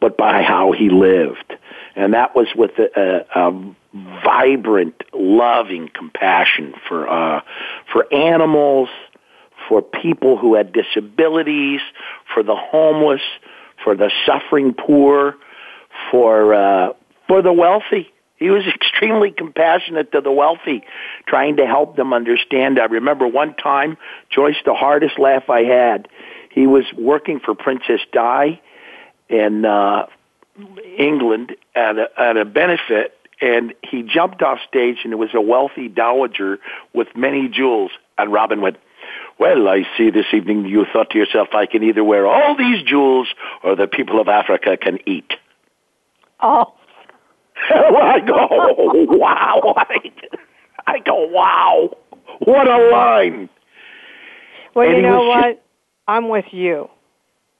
but 0.00 0.16
by 0.16 0.42
how 0.42 0.72
he 0.72 0.90
lived. 0.90 1.56
And 1.96 2.14
that 2.14 2.36
was 2.36 2.46
with 2.54 2.72
a, 2.78 3.24
a, 3.34 3.48
a 3.48 3.74
vibrant, 4.24 5.02
loving 5.12 5.90
compassion 5.92 6.74
for 6.88 7.08
uh, 7.08 7.42
for 7.92 8.12
animals, 8.14 8.88
for 9.68 9.82
people 9.82 10.36
who 10.36 10.54
had 10.54 10.72
disabilities, 10.72 11.80
for 12.32 12.42
the 12.42 12.56
homeless, 12.56 13.22
for 13.82 13.96
the 13.96 14.10
suffering 14.24 14.72
poor, 14.72 15.34
for 16.10 16.54
uh, 16.54 16.92
for 17.26 17.42
the 17.42 17.52
wealthy. 17.52 18.12
He 18.40 18.50
was 18.50 18.64
extremely 18.75 19.30
compassionate 19.30 20.11
to 20.12 20.20
the 20.20 20.32
wealthy, 20.32 20.82
trying 21.28 21.59
to 21.59 21.66
help 21.66 21.94
them 21.94 22.12
understand. 22.12 22.80
I 22.80 22.87
remember 22.87 23.28
one 23.28 23.54
time, 23.54 23.97
Joyce, 24.30 24.56
the 24.64 24.75
hardest 24.75 25.18
laugh 25.20 25.49
I 25.49 25.62
had, 25.62 26.09
he 26.50 26.66
was 26.66 26.85
working 26.99 27.38
for 27.38 27.54
Princess 27.54 28.00
Di 28.12 28.61
in 29.28 29.64
uh, 29.64 30.06
England 30.99 31.54
at 31.76 31.97
a, 31.97 32.09
at 32.18 32.37
a 32.37 32.44
benefit, 32.44 33.16
and 33.40 33.73
he 33.88 34.02
jumped 34.02 34.42
off 34.42 34.59
stage, 34.68 34.99
and 35.04 35.12
it 35.12 35.16
was 35.16 35.30
a 35.32 35.40
wealthy 35.40 35.87
dowager 35.87 36.59
with 36.92 37.09
many 37.14 37.49
jewels. 37.49 37.92
And 38.18 38.32
Robin 38.32 38.61
went, 38.61 38.78
well, 39.38 39.68
I 39.68 39.85
see 39.97 40.11
this 40.11 40.26
evening 40.35 40.66
you 40.66 40.85
thought 40.92 41.11
to 41.11 41.18
yourself, 41.18 41.49
I 41.54 41.66
can 41.66 41.85
either 41.85 42.02
wear 42.02 42.26
all 42.26 42.56
these 42.56 42.82
jewels 42.82 43.28
or 43.62 43.76
the 43.76 43.87
people 43.87 44.20
of 44.20 44.28
Africa 44.28 44.76
can 44.76 44.99
eat. 45.06 45.32
Oh. 46.40 46.75
I 47.71 48.21
go, 48.21 48.49
wow. 49.19 49.75
I 50.87 50.99
go, 51.00 51.26
wow. 51.29 51.90
What 52.40 52.69
a 52.69 52.90
line. 52.90 53.49
Well, 54.75 54.88
and 54.88 54.97
you 54.97 55.02
know 55.02 55.25
what? 55.25 55.62
I'm 56.09 56.29
with 56.29 56.47
you. 56.52 56.88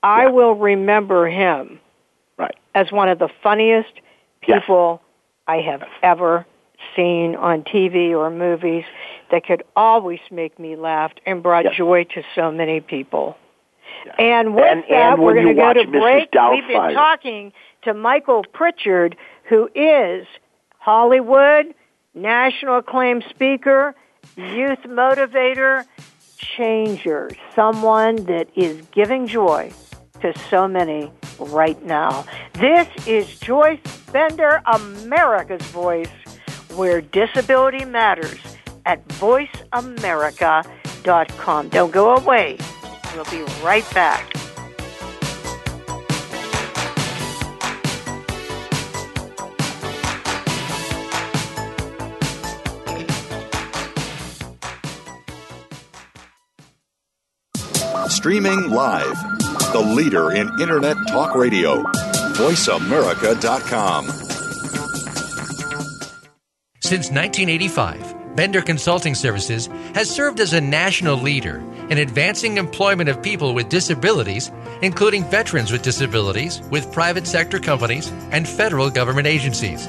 I 0.02 0.25
yeah. 0.25 0.30
will 0.30 0.54
remember 0.54 1.28
him 1.28 1.80
right. 2.38 2.57
as 2.75 2.90
one 2.90 3.09
of 3.09 3.19
the 3.19 3.28
funniest 3.42 3.92
people 4.40 5.00
yes. 5.02 5.11
I 5.47 5.57
have 5.57 5.83
ever 6.02 6.47
seen 6.97 7.37
on 7.37 7.62
TV 7.62 8.11
or 8.11 8.30
movies 8.30 8.85
that 9.30 9.45
could 9.45 9.62
always 9.76 10.21
make 10.30 10.59
me 10.59 10.76
laugh 10.76 11.12
and 11.26 11.42
brought 11.42 11.64
yes. 11.64 11.75
joy 11.76 12.04
to 12.14 12.23
so 12.35 12.50
many 12.50 12.80
people. 12.80 13.37
And 14.19 14.54
with 14.54 14.64
and, 14.64 14.85
that, 14.88 15.12
and 15.12 15.23
we're 15.23 15.35
going 15.35 15.49
to 15.49 15.54
go 15.54 15.73
to 15.73 15.87
break. 15.87 16.30
We've 16.33 16.66
been 16.66 16.95
talking 16.95 17.52
to 17.83 17.95
Michael 17.95 18.45
Pritchard, 18.52 19.16
who 19.50 19.69
is 19.75 20.26
Hollywood, 20.78 21.75
national 22.14 22.78
acclaimed 22.78 23.25
speaker, 23.28 23.95
youth 24.37 24.78
motivator, 24.87 25.85
changer, 26.38 27.28
someone 27.54 28.16
that 28.26 28.49
is 28.57 28.80
giving 28.92 29.26
joy 29.26 29.73
to 30.23 30.33
so 30.49 30.69
many 30.69 31.12
right 31.38 31.85
now. 31.85 32.25
This 32.54 32.88
is 33.09 33.40
Joyce 33.40 33.80
Bender, 34.12 34.62
America's 34.73 35.66
Voice, 35.66 36.09
where 36.76 37.00
disability 37.00 37.85
matters 37.85 38.38
at 38.87 39.04
voiceamerica.com. 39.09 41.69
Don't 41.71 41.92
go 41.92 42.14
away. 42.14 42.57
We'll 43.14 43.25
be 43.25 43.42
right 43.64 43.90
back. 43.92 44.33
Streaming 58.20 58.68
live. 58.68 59.18
The 59.72 59.80
leader 59.80 60.32
in 60.32 60.46
Internet 60.60 60.98
talk 61.08 61.34
radio. 61.34 61.82
VoiceAmerica.com. 62.34 64.04
Since 66.80 67.10
1985, 67.10 68.36
Bender 68.36 68.60
Consulting 68.60 69.14
Services 69.14 69.68
has 69.94 70.10
served 70.10 70.38
as 70.40 70.52
a 70.52 70.60
national 70.60 71.16
leader 71.16 71.64
in 71.88 71.96
advancing 71.96 72.58
employment 72.58 73.08
of 73.08 73.22
people 73.22 73.54
with 73.54 73.70
disabilities, 73.70 74.50
including 74.82 75.24
veterans 75.30 75.72
with 75.72 75.80
disabilities, 75.80 76.60
with 76.70 76.92
private 76.92 77.26
sector 77.26 77.58
companies 77.58 78.12
and 78.32 78.46
federal 78.46 78.90
government 78.90 79.28
agencies. 79.28 79.88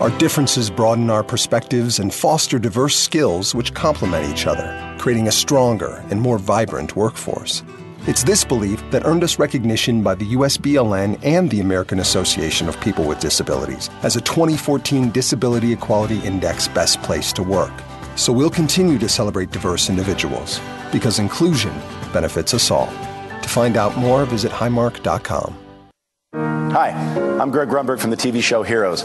Our 0.00 0.10
differences 0.18 0.70
broaden 0.70 1.08
our 1.08 1.22
perspectives 1.22 2.00
and 2.00 2.12
foster 2.12 2.58
diverse 2.58 2.96
skills 2.96 3.54
which 3.54 3.74
complement 3.74 4.28
each 4.28 4.44
other, 4.44 4.96
creating 4.98 5.28
a 5.28 5.32
stronger 5.32 6.04
and 6.10 6.20
more 6.20 6.36
vibrant 6.36 6.96
workforce. 6.96 7.62
It's 8.08 8.24
this 8.24 8.44
belief 8.44 8.82
that 8.90 9.06
earned 9.06 9.22
us 9.22 9.38
recognition 9.38 10.02
by 10.02 10.16
the 10.16 10.32
USBLN 10.32 11.20
and 11.22 11.48
the 11.48 11.60
American 11.60 12.00
Association 12.00 12.68
of 12.68 12.78
People 12.80 13.04
with 13.04 13.20
Disabilities 13.20 13.88
as 14.02 14.16
a 14.16 14.20
2014 14.20 15.10
Disability 15.10 15.72
Equality 15.72 16.18
Index 16.24 16.66
Best 16.66 17.00
Place 17.02 17.32
to 17.32 17.44
Work. 17.44 17.72
So 18.16 18.32
we'll 18.32 18.50
continue 18.50 18.98
to 18.98 19.08
celebrate 19.08 19.52
diverse 19.52 19.88
individuals 19.88 20.60
because 20.90 21.20
inclusion 21.20 21.72
benefits 22.12 22.52
us 22.52 22.68
all. 22.72 22.88
To 23.42 23.48
find 23.48 23.76
out 23.76 23.96
more, 23.96 24.24
visit 24.24 24.50
highmark.com. 24.50 25.56
Hi, 26.72 26.90
I'm 27.40 27.52
Greg 27.52 27.68
Grunberg 27.68 28.00
from 28.00 28.10
the 28.10 28.16
TV 28.16 28.42
show 28.42 28.64
Heroes. 28.64 29.04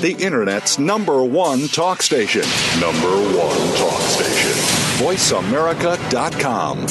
the 0.00 0.12
Internet's 0.12 0.78
number 0.78 1.22
one 1.22 1.68
talk 1.68 2.02
station. 2.02 2.42
Number 2.80 3.10
one 3.36 3.76
talk 3.76 4.00
station. 4.00 4.50
VoiceAmerica.com. 5.04 6.86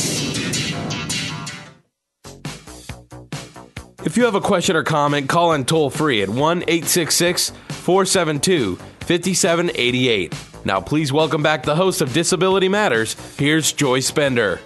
If 4.05 4.15
you 4.15 4.25
have 4.25 4.35
a 4.35 4.41
question 4.41 4.75
or 4.75 4.83
comment, 4.83 5.27
call 5.27 5.53
in 5.53 5.65
toll 5.65 5.89
free 5.89 6.21
at 6.21 6.29
1 6.29 6.37
866 6.63 7.51
472 7.69 8.75
5788. 8.75 10.35
Now, 10.65 10.79
please 10.81 11.11
welcome 11.11 11.41
back 11.41 11.63
the 11.63 11.75
host 11.75 12.01
of 12.01 12.13
Disability 12.13 12.69
Matters. 12.69 13.15
Here's 13.37 13.71
Joyce 13.71 14.11
Bender. 14.11 14.59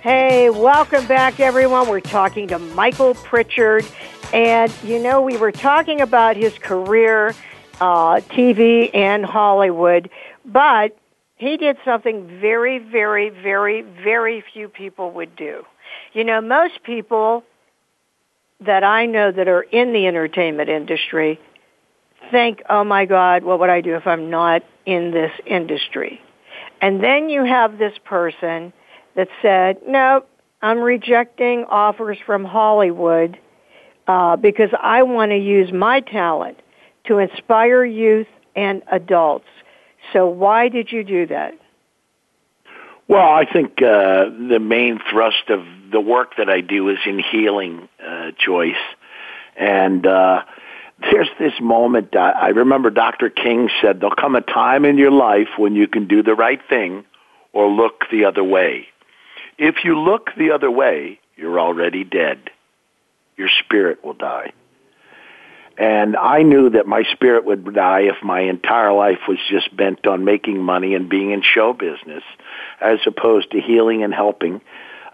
Hey, 0.00 0.50
welcome 0.50 1.06
back, 1.06 1.38
everyone. 1.38 1.88
We're 1.88 2.00
talking 2.00 2.48
to 2.48 2.58
Michael 2.58 3.14
Pritchard. 3.14 3.84
And, 4.32 4.72
you 4.82 4.98
know, 4.98 5.20
we 5.20 5.36
were 5.36 5.52
talking 5.52 6.00
about 6.00 6.36
his 6.36 6.58
career 6.58 7.34
uh, 7.80 8.20
TV 8.30 8.90
and 8.94 9.24
Hollywood, 9.24 10.10
but 10.44 10.96
he 11.36 11.56
did 11.56 11.76
something 11.84 12.40
very, 12.40 12.78
very, 12.78 13.30
very, 13.30 13.82
very 13.82 14.44
few 14.52 14.68
people 14.68 15.10
would 15.12 15.34
do. 15.34 15.64
You 16.12 16.24
know, 16.24 16.40
most 16.40 16.82
people 16.84 17.44
that 18.60 18.84
I 18.84 19.06
know 19.06 19.32
that 19.32 19.48
are 19.48 19.62
in 19.62 19.92
the 19.92 20.06
entertainment 20.06 20.68
industry 20.68 21.40
think, 22.30 22.62
oh 22.70 22.84
my 22.84 23.06
God, 23.06 23.42
what 23.42 23.58
would 23.58 23.70
I 23.70 23.80
do 23.80 23.96
if 23.96 24.06
I'm 24.06 24.30
not 24.30 24.62
in 24.86 25.10
this 25.10 25.32
industry? 25.46 26.20
And 26.80 27.02
then 27.02 27.28
you 27.28 27.44
have 27.44 27.78
this 27.78 27.94
person 28.04 28.72
that 29.16 29.28
said, 29.40 29.78
no, 29.86 30.24
I'm 30.60 30.78
rejecting 30.78 31.64
offers 31.64 32.18
from 32.24 32.44
Hollywood 32.44 33.38
uh, 34.06 34.36
because 34.36 34.70
I 34.80 35.02
want 35.02 35.30
to 35.30 35.38
use 35.38 35.72
my 35.72 36.00
talent 36.00 36.58
to 37.04 37.18
inspire 37.18 37.84
youth 37.84 38.28
and 38.54 38.82
adults. 38.90 39.48
So 40.12 40.26
why 40.26 40.68
did 40.68 40.92
you 40.92 41.04
do 41.04 41.26
that? 41.26 41.54
Well, 43.08 43.28
I 43.28 43.44
think 43.50 43.82
uh, 43.82 44.24
the 44.48 44.58
main 44.60 45.00
thrust 45.10 45.48
of 45.48 45.64
the 45.90 46.00
work 46.00 46.36
that 46.38 46.48
I 46.48 46.60
do 46.60 46.88
is 46.88 46.98
in 47.04 47.18
healing, 47.18 47.88
uh, 48.04 48.30
Joyce. 48.38 48.74
And 49.56 50.06
uh, 50.06 50.42
there's 50.98 51.28
this 51.38 51.52
moment, 51.60 52.14
uh, 52.14 52.20
I 52.20 52.48
remember 52.48 52.90
Dr. 52.90 53.28
King 53.28 53.68
said, 53.80 54.00
there'll 54.00 54.14
come 54.14 54.34
a 54.34 54.40
time 54.40 54.84
in 54.84 54.98
your 54.98 55.10
life 55.10 55.48
when 55.58 55.74
you 55.74 55.88
can 55.88 56.06
do 56.06 56.22
the 56.22 56.34
right 56.34 56.60
thing 56.68 57.04
or 57.52 57.68
look 57.68 58.04
the 58.10 58.24
other 58.24 58.44
way. 58.44 58.86
If 59.58 59.84
you 59.84 59.98
look 59.98 60.30
the 60.36 60.52
other 60.52 60.70
way, 60.70 61.20
you're 61.36 61.60
already 61.60 62.04
dead. 62.04 62.50
Your 63.36 63.48
spirit 63.64 64.04
will 64.04 64.14
die. 64.14 64.52
And 65.78 66.16
I 66.16 66.42
knew 66.42 66.70
that 66.70 66.86
my 66.86 67.02
spirit 67.12 67.44
would 67.44 67.74
die 67.74 68.02
if 68.02 68.22
my 68.22 68.40
entire 68.40 68.92
life 68.92 69.20
was 69.26 69.38
just 69.48 69.74
bent 69.74 70.06
on 70.06 70.24
making 70.24 70.62
money 70.62 70.94
and 70.94 71.08
being 71.08 71.30
in 71.30 71.42
show 71.42 71.72
business, 71.72 72.22
as 72.80 72.98
opposed 73.06 73.52
to 73.52 73.60
healing 73.60 74.02
and 74.02 74.12
helping. 74.12 74.60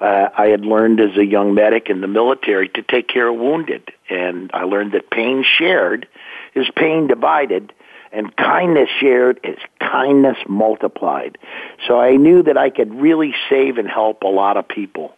Uh, 0.01 0.29
I 0.37 0.47
had 0.47 0.65
learned 0.65 1.01
as 1.01 1.17
a 1.17 1.25
young 1.25 1.55
medic 1.55 1.89
in 1.91 2.01
the 2.01 2.07
military 2.07 2.69
to 2.71 2.83
take 2.83 3.09
care 3.09 3.29
of 3.29 3.37
wounded, 3.37 3.91
and 4.09 4.51
I 4.55 4.65
learned 4.65 4.93
that 4.93 5.11
pain 5.11 5.45
shared 5.45 6.07
is 6.55 6.67
pain 6.77 7.09
divided, 7.09 7.73
and 8.13 8.35
kindness 8.37 8.89
shared 9.01 9.41
is 9.43 9.59
kindness 9.81 10.39
multiplied. 10.49 11.39
So 11.87 12.01
I 12.01 12.17
knew 12.17 12.43
that 12.45 12.57
I 12.57 12.71
could 12.71 12.95
really 12.95 13.35
save 13.51 13.79
and 13.79 13.89
help 13.89 14.23
a 14.23 14.29
lot 14.29 14.57
of 14.57 14.69
people. 14.69 15.15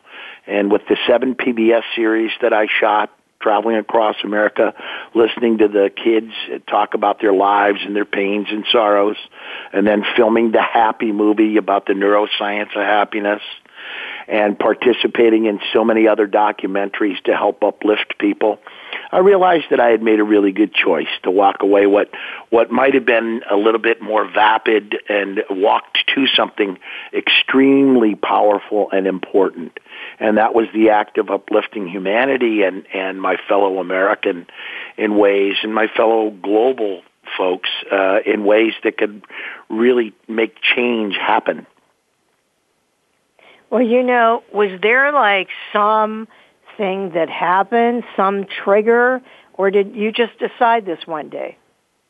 And 0.46 0.72
with 0.72 0.82
the 0.88 0.96
seven 1.06 1.34
PBS 1.34 1.82
series 1.94 2.32
that 2.40 2.52
I 2.52 2.66
shot, 2.66 3.10
traveling 3.40 3.76
across 3.76 4.16
America, 4.22 4.74
listening 5.14 5.58
to 5.58 5.68
the 5.68 5.90
kids 5.90 6.32
talk 6.68 6.94
about 6.94 7.20
their 7.20 7.32
lives 7.32 7.80
and 7.84 7.96
their 7.96 8.04
pains 8.04 8.48
and 8.50 8.64
sorrows, 8.70 9.16
and 9.72 9.86
then 9.86 10.04
filming 10.16 10.52
the 10.52 10.62
happy 10.62 11.12
movie 11.12 11.56
about 11.56 11.86
the 11.86 11.94
neuroscience 11.94 12.76
of 12.76 12.82
happiness, 12.82 13.42
and 14.28 14.58
participating 14.58 15.46
in 15.46 15.58
so 15.72 15.84
many 15.84 16.06
other 16.06 16.28
documentaries 16.28 17.20
to 17.24 17.34
help 17.34 17.64
uplift 17.64 18.14
people. 18.18 18.58
I 19.10 19.18
realized 19.18 19.66
that 19.70 19.80
I 19.80 19.88
had 19.88 20.02
made 20.02 20.20
a 20.20 20.24
really 20.24 20.52
good 20.52 20.72
choice 20.72 21.08
to 21.24 21.30
walk 21.30 21.62
away 21.62 21.86
what 21.86 22.10
what 22.50 22.70
might 22.70 22.94
have 22.94 23.06
been 23.06 23.40
a 23.50 23.56
little 23.56 23.80
bit 23.80 24.00
more 24.00 24.24
vapid 24.30 24.96
and 25.08 25.42
walked 25.50 25.98
to 26.14 26.26
something 26.28 26.78
extremely 27.12 28.14
powerful 28.14 28.88
and 28.92 29.06
important 29.06 29.78
and 30.20 30.36
that 30.36 30.54
was 30.54 30.68
the 30.72 30.90
act 30.90 31.18
of 31.18 31.30
uplifting 31.30 31.88
humanity 31.88 32.62
and 32.62 32.84
and 32.94 33.20
my 33.20 33.36
fellow 33.48 33.78
American 33.78 34.46
in 34.96 35.16
ways, 35.16 35.56
and 35.62 35.74
my 35.74 35.88
fellow 35.88 36.30
global 36.30 37.02
folks 37.36 37.70
uh, 37.90 38.18
in 38.24 38.44
ways 38.44 38.74
that 38.84 38.98
could 38.98 39.22
really 39.68 40.12
make 40.28 40.56
change 40.60 41.16
happen. 41.16 41.66
Well, 43.70 43.82
you 43.82 44.02
know, 44.02 44.42
was 44.52 44.80
there 44.82 45.12
like 45.12 45.48
some 45.72 46.28
thing 46.76 47.10
that 47.14 47.30
happened, 47.30 48.04
some 48.16 48.46
trigger, 48.46 49.22
or 49.54 49.70
did 49.70 49.94
you 49.94 50.12
just 50.12 50.38
decide 50.38 50.84
this 50.84 51.06
one 51.06 51.28
day? 51.28 51.56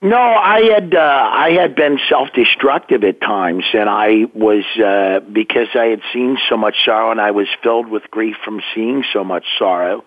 No, 0.02 0.16
I 0.16 0.62
had 0.62 0.94
uh, 0.94 1.30
I 1.30 1.50
had 1.50 1.74
been 1.74 1.98
self-destructive 2.08 3.04
at 3.04 3.20
times, 3.20 3.64
and 3.74 3.86
I 3.86 4.24
was 4.32 4.64
uh, 4.78 5.20
because 5.30 5.68
I 5.74 5.86
had 5.86 6.00
seen 6.10 6.38
so 6.48 6.56
much 6.56 6.74
sorrow, 6.86 7.10
and 7.10 7.20
I 7.20 7.32
was 7.32 7.48
filled 7.62 7.86
with 7.86 8.10
grief 8.10 8.36
from 8.42 8.62
seeing 8.74 9.04
so 9.12 9.24
much 9.24 9.44
sorrow. 9.58 10.02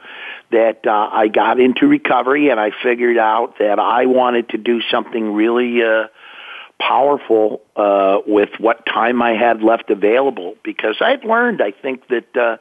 That 0.49 0.87
uh, 0.87 1.09
I 1.11 1.27
got 1.27 1.59
into 1.59 1.85
recovery, 1.85 2.49
and 2.49 2.59
I 2.59 2.71
figured 2.81 3.19
out 3.19 3.59
that 3.59 3.77
I 3.77 4.07
wanted 4.07 4.49
to 4.49 4.57
do 4.57 4.81
something 4.89 5.31
really 5.31 5.83
uh, 5.83 6.07
powerful 6.79 7.61
uh, 7.75 8.17
with 8.25 8.49
what 8.57 8.87
time 8.87 9.21
I 9.21 9.35
had 9.35 9.61
left 9.61 9.91
available. 9.91 10.55
Because 10.63 10.95
I'd 11.01 11.23
learned, 11.23 11.61
I 11.61 11.69
think 11.69 12.07
that. 12.07 12.35
Uh, 12.35 12.57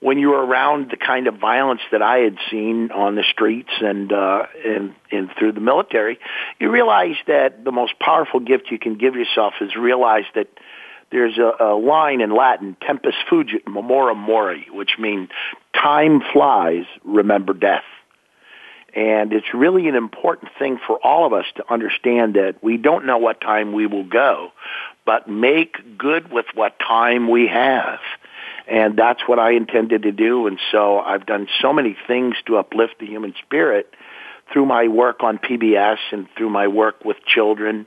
when 0.00 0.18
you 0.18 0.28
were 0.28 0.44
around 0.44 0.90
the 0.90 0.96
kind 0.96 1.26
of 1.26 1.38
violence 1.38 1.80
that 1.90 2.02
I 2.02 2.18
had 2.18 2.38
seen 2.50 2.90
on 2.92 3.16
the 3.16 3.24
streets 3.24 3.72
and 3.80 4.12
uh, 4.12 4.46
and 4.64 4.94
and 5.10 5.30
through 5.38 5.52
the 5.52 5.60
military, 5.60 6.18
you 6.60 6.70
realize 6.70 7.16
that 7.26 7.64
the 7.64 7.72
most 7.72 7.98
powerful 7.98 8.40
gift 8.40 8.70
you 8.70 8.78
can 8.78 8.96
give 8.96 9.14
yourself 9.14 9.54
is 9.60 9.74
realize 9.74 10.24
that 10.34 10.48
there's 11.10 11.38
a, 11.38 11.64
a 11.64 11.74
line 11.74 12.20
in 12.20 12.34
Latin, 12.34 12.76
tempus 12.86 13.14
fugit, 13.30 13.64
memora 13.64 14.14
mori, 14.14 14.66
which 14.70 14.98
means 14.98 15.30
time 15.74 16.22
flies, 16.32 16.84
remember 17.04 17.54
death. 17.54 17.84
And 18.94 19.32
it's 19.32 19.52
really 19.54 19.88
an 19.88 19.94
important 19.94 20.50
thing 20.58 20.78
for 20.86 20.98
all 20.98 21.26
of 21.26 21.32
us 21.32 21.44
to 21.56 21.72
understand 21.72 22.34
that 22.34 22.56
we 22.62 22.76
don't 22.78 23.06
know 23.06 23.18
what 23.18 23.40
time 23.40 23.72
we 23.72 23.86
will 23.86 24.04
go, 24.04 24.52
but 25.04 25.28
make 25.28 25.98
good 25.98 26.30
with 26.30 26.46
what 26.54 26.78
time 26.78 27.30
we 27.30 27.48
have. 27.48 28.00
And 28.68 28.96
that's 28.96 29.20
what 29.26 29.38
I 29.38 29.52
intended 29.52 30.02
to 30.02 30.12
do. 30.12 30.46
And 30.46 30.58
so 30.70 30.98
I've 30.98 31.24
done 31.24 31.48
so 31.62 31.72
many 31.72 31.96
things 32.06 32.36
to 32.46 32.58
uplift 32.58 32.98
the 33.00 33.06
human 33.06 33.34
spirit 33.44 33.94
through 34.52 34.66
my 34.66 34.88
work 34.88 35.22
on 35.22 35.38
PBS 35.38 35.98
and 36.12 36.26
through 36.36 36.50
my 36.50 36.68
work 36.68 37.04
with 37.04 37.16
children 37.26 37.86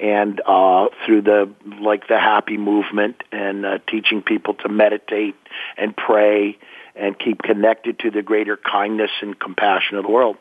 and 0.00 0.40
uh, 0.46 0.88
through 1.04 1.22
the 1.22 1.52
like 1.80 2.08
the 2.08 2.18
happy 2.18 2.56
movement 2.56 3.22
and 3.32 3.66
uh, 3.66 3.78
teaching 3.88 4.22
people 4.22 4.54
to 4.54 4.68
meditate 4.68 5.36
and 5.76 5.96
pray 5.96 6.58
and 6.96 7.18
keep 7.18 7.42
connected 7.42 7.98
to 8.00 8.10
the 8.10 8.22
greater 8.22 8.56
kindness 8.56 9.10
and 9.22 9.38
compassion 9.38 9.96
of 9.96 10.04
the 10.04 10.10
world. 10.10 10.36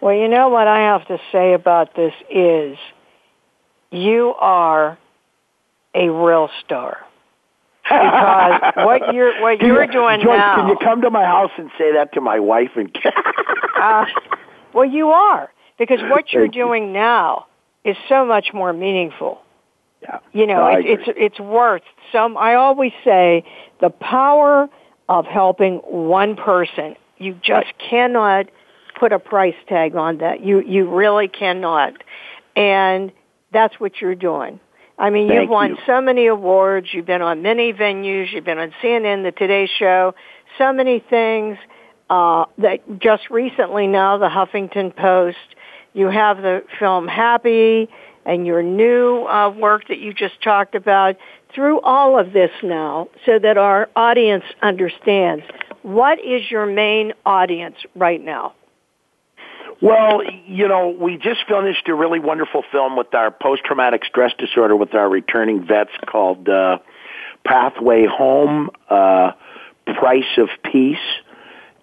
Well, 0.00 0.14
you 0.14 0.28
know 0.28 0.48
what 0.48 0.66
I 0.66 0.92
have 0.92 1.06
to 1.08 1.18
say 1.30 1.54
about 1.54 1.94
this 1.94 2.12
is 2.28 2.76
you 3.90 4.34
are 4.38 4.98
a 5.94 6.08
real 6.08 6.48
star. 6.64 6.98
Because 7.82 8.72
what 8.76 9.14
you're 9.14 9.40
what 9.40 9.60
you're 9.60 9.86
doing 9.86 10.20
Joyce, 10.20 10.38
now. 10.38 10.56
Can 10.56 10.68
you 10.68 10.76
come 10.76 11.02
to 11.02 11.10
my 11.10 11.24
house 11.24 11.50
and 11.56 11.70
say 11.76 11.92
that 11.92 12.12
to 12.14 12.20
my 12.20 12.38
wife 12.38 12.70
and 12.76 12.96
uh, 13.80 14.06
well, 14.72 14.84
you 14.84 15.10
are 15.10 15.50
because 15.78 16.00
what 16.02 16.32
you're 16.32 16.48
doing 16.48 16.92
now 16.92 17.46
is 17.84 17.96
so 18.08 18.24
much 18.24 18.52
more 18.52 18.72
meaningful. 18.72 19.40
Yeah. 20.02 20.18
You 20.32 20.46
know, 20.46 20.70
No, 20.70 20.78
it's 20.78 21.02
it's 21.06 21.18
it's 21.18 21.40
worth 21.40 21.82
some. 22.10 22.36
I 22.36 22.54
always 22.54 22.92
say 23.04 23.44
the 23.80 23.90
power 23.90 24.68
of 25.08 25.26
helping 25.26 25.76
one 25.78 26.36
person. 26.36 26.96
You 27.18 27.38
just 27.42 27.72
cannot 27.78 28.46
put 28.98 29.12
a 29.12 29.18
price 29.18 29.54
tag 29.68 29.94
on 29.94 30.18
that. 30.18 30.44
You 30.44 30.60
you 30.60 30.88
really 30.88 31.28
cannot, 31.28 31.94
and 32.56 33.12
that's 33.52 33.78
what 33.78 34.00
you're 34.00 34.16
doing. 34.16 34.58
I 35.02 35.10
mean, 35.10 35.26
Thank 35.26 35.40
you've 35.40 35.50
won 35.50 35.70
you. 35.70 35.78
so 35.84 36.00
many 36.00 36.28
awards. 36.28 36.86
You've 36.92 37.06
been 37.06 37.22
on 37.22 37.42
many 37.42 37.72
venues. 37.72 38.32
You've 38.32 38.44
been 38.44 38.58
on 38.58 38.72
CNN, 38.80 39.24
the 39.24 39.32
Today 39.32 39.68
Show, 39.78 40.14
so 40.58 40.72
many 40.72 41.00
things. 41.00 41.58
Uh, 42.08 42.44
that 42.58 43.00
just 43.00 43.28
recently 43.28 43.88
now, 43.88 44.18
the 44.18 44.28
Huffington 44.28 44.94
Post. 44.94 45.38
You 45.92 46.06
have 46.08 46.36
the 46.36 46.62
film 46.78 47.08
Happy 47.08 47.88
and 48.24 48.46
your 48.46 48.62
new 48.62 49.24
uh, 49.24 49.50
work 49.50 49.88
that 49.88 49.98
you 49.98 50.14
just 50.14 50.40
talked 50.40 50.76
about. 50.76 51.16
Through 51.52 51.80
all 51.80 52.18
of 52.18 52.32
this 52.32 52.50
now, 52.62 53.08
so 53.26 53.40
that 53.40 53.58
our 53.58 53.88
audience 53.96 54.44
understands, 54.62 55.44
what 55.82 56.18
is 56.20 56.48
your 56.48 56.66
main 56.66 57.12
audience 57.26 57.76
right 57.96 58.22
now? 58.22 58.54
Well, 59.82 60.22
you 60.46 60.68
know, 60.68 60.90
we 60.90 61.16
just 61.16 61.40
finished 61.48 61.88
a 61.88 61.94
really 61.94 62.20
wonderful 62.20 62.62
film 62.70 62.96
with 62.96 63.12
our 63.14 63.32
post-traumatic 63.32 64.04
stress 64.04 64.30
disorder 64.38 64.76
with 64.76 64.94
our 64.94 65.08
returning 65.08 65.66
vets 65.66 65.90
called 66.06 66.48
uh, 66.48 66.78
Pathway 67.44 68.06
Home, 68.06 68.70
uh, 68.88 69.32
Price 69.84 70.38
of 70.38 70.50
Peace. 70.62 70.96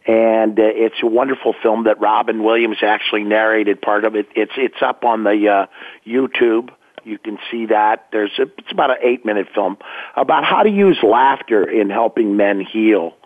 And 0.07 0.57
uh, 0.57 0.63
it's 0.63 0.95
a 1.03 1.07
wonderful 1.07 1.53
film 1.61 1.83
that 1.83 1.99
Robin 1.99 2.41
Williams 2.41 2.77
actually 2.81 3.25
narrated 3.25 3.81
part 3.81 4.05
of 4.05 4.15
it. 4.15 4.27
It's 4.33 4.53
it's 4.55 4.81
up 4.81 5.03
on 5.03 5.25
the 5.25 5.49
uh, 5.49 5.65
YouTube. 6.07 6.69
You 7.03 7.17
can 7.17 7.37
see 7.51 7.65
that. 7.65 8.07
There's 8.13 8.31
a, 8.39 8.43
it's 8.43 8.71
about 8.71 8.91
an 8.91 8.97
eight 9.03 9.25
minute 9.25 9.47
film 9.53 9.77
about 10.15 10.45
how 10.45 10.63
to 10.63 10.69
use 10.69 10.97
laughter 11.03 11.69
in 11.69 11.89
helping 11.89 12.37
men 12.37 12.61
heal 12.61 13.17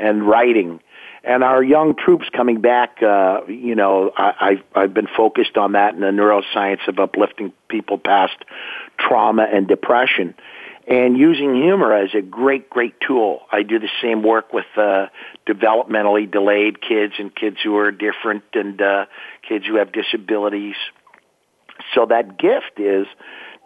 and 0.00 0.26
writing 0.26 0.80
and 1.26 1.42
our 1.42 1.62
young 1.62 1.96
troops 1.96 2.26
coming 2.32 2.60
back, 2.60 3.02
uh, 3.02 3.40
you 3.48 3.74
know, 3.74 4.12
I, 4.16 4.32
I've, 4.40 4.62
I've 4.74 4.94
been 4.94 5.08
focused 5.08 5.56
on 5.56 5.72
that 5.72 5.94
in 5.94 6.00
the 6.00 6.06
neuroscience 6.06 6.86
of 6.86 7.00
uplifting 7.00 7.52
people 7.68 7.98
past 7.98 8.36
trauma 8.96 9.42
and 9.42 9.66
depression 9.66 10.34
and 10.86 11.18
using 11.18 11.56
humor 11.56 11.92
as 11.92 12.14
a 12.14 12.22
great, 12.22 12.70
great 12.70 12.94
tool. 13.00 13.40
I 13.50 13.64
do 13.64 13.80
the 13.80 13.88
same 14.00 14.22
work 14.22 14.52
with 14.52 14.66
uh, 14.76 15.08
developmentally 15.48 16.30
delayed 16.30 16.80
kids 16.80 17.14
and 17.18 17.34
kids 17.34 17.56
who 17.60 17.76
are 17.76 17.90
different 17.90 18.44
and 18.54 18.80
uh, 18.80 19.06
kids 19.46 19.66
who 19.66 19.76
have 19.76 19.90
disabilities. 19.90 20.76
So 21.92 22.06
that 22.06 22.38
gift 22.38 22.78
is 22.78 23.08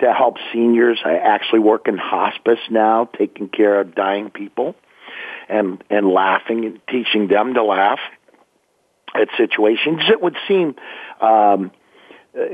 to 0.00 0.14
help 0.14 0.38
seniors. 0.50 0.98
I 1.04 1.16
actually 1.16 1.60
work 1.60 1.88
in 1.88 1.98
hospice 1.98 2.60
now, 2.70 3.10
taking 3.18 3.50
care 3.50 3.78
of 3.82 3.94
dying 3.94 4.30
people 4.30 4.76
and 5.50 5.82
and 5.90 6.08
laughing 6.08 6.64
and 6.64 6.80
teaching 6.88 7.28
them 7.28 7.54
to 7.54 7.62
laugh 7.62 8.00
at 9.14 9.28
situations 9.36 10.02
that 10.08 10.22
would 10.22 10.36
seem 10.46 10.76
um 11.20 11.70
uh, 12.38 12.44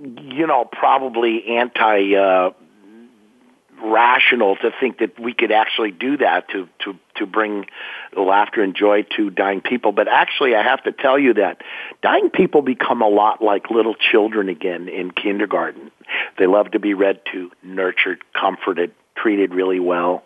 you 0.00 0.46
know 0.46 0.64
probably 0.64 1.56
anti 1.56 2.14
uh 2.14 2.50
rational 3.82 4.56
to 4.56 4.70
think 4.80 4.98
that 4.98 5.18
we 5.18 5.32
could 5.32 5.52
actually 5.52 5.90
do 5.90 6.16
that 6.16 6.48
to 6.50 6.68
to 6.80 6.98
to 7.16 7.26
bring 7.26 7.66
laughter 8.16 8.62
and 8.62 8.74
joy 8.74 9.02
to 9.16 9.30
dying 9.30 9.60
people. 9.60 9.92
But 9.92 10.08
actually 10.08 10.54
I 10.54 10.62
have 10.62 10.82
to 10.84 10.92
tell 10.92 11.18
you 11.18 11.34
that 11.34 11.62
dying 12.02 12.30
people 12.30 12.62
become 12.62 13.02
a 13.02 13.08
lot 13.08 13.42
like 13.42 13.70
little 13.70 13.94
children 13.94 14.48
again 14.48 14.88
in 14.88 15.10
kindergarten. 15.10 15.90
They 16.38 16.46
love 16.46 16.72
to 16.72 16.78
be 16.78 16.94
read 16.94 17.20
to 17.32 17.50
nurtured 17.62 18.22
comforted 18.32 18.92
treated 19.16 19.52
really 19.52 19.80
well 19.80 20.22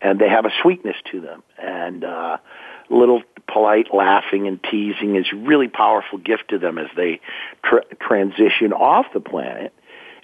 and 0.00 0.18
they 0.18 0.28
have 0.28 0.44
a 0.44 0.50
sweetness 0.62 0.96
to 1.10 1.20
them 1.20 1.42
and 1.58 2.04
uh 2.04 2.36
little 2.90 3.22
polite 3.46 3.92
laughing 3.92 4.46
and 4.46 4.62
teasing 4.62 5.16
is 5.16 5.26
a 5.32 5.36
really 5.36 5.68
powerful 5.68 6.18
gift 6.18 6.48
to 6.50 6.58
them 6.58 6.78
as 6.78 6.88
they 6.96 7.20
tr- 7.62 7.86
transition 8.00 8.72
off 8.72 9.06
the 9.12 9.20
planet 9.20 9.72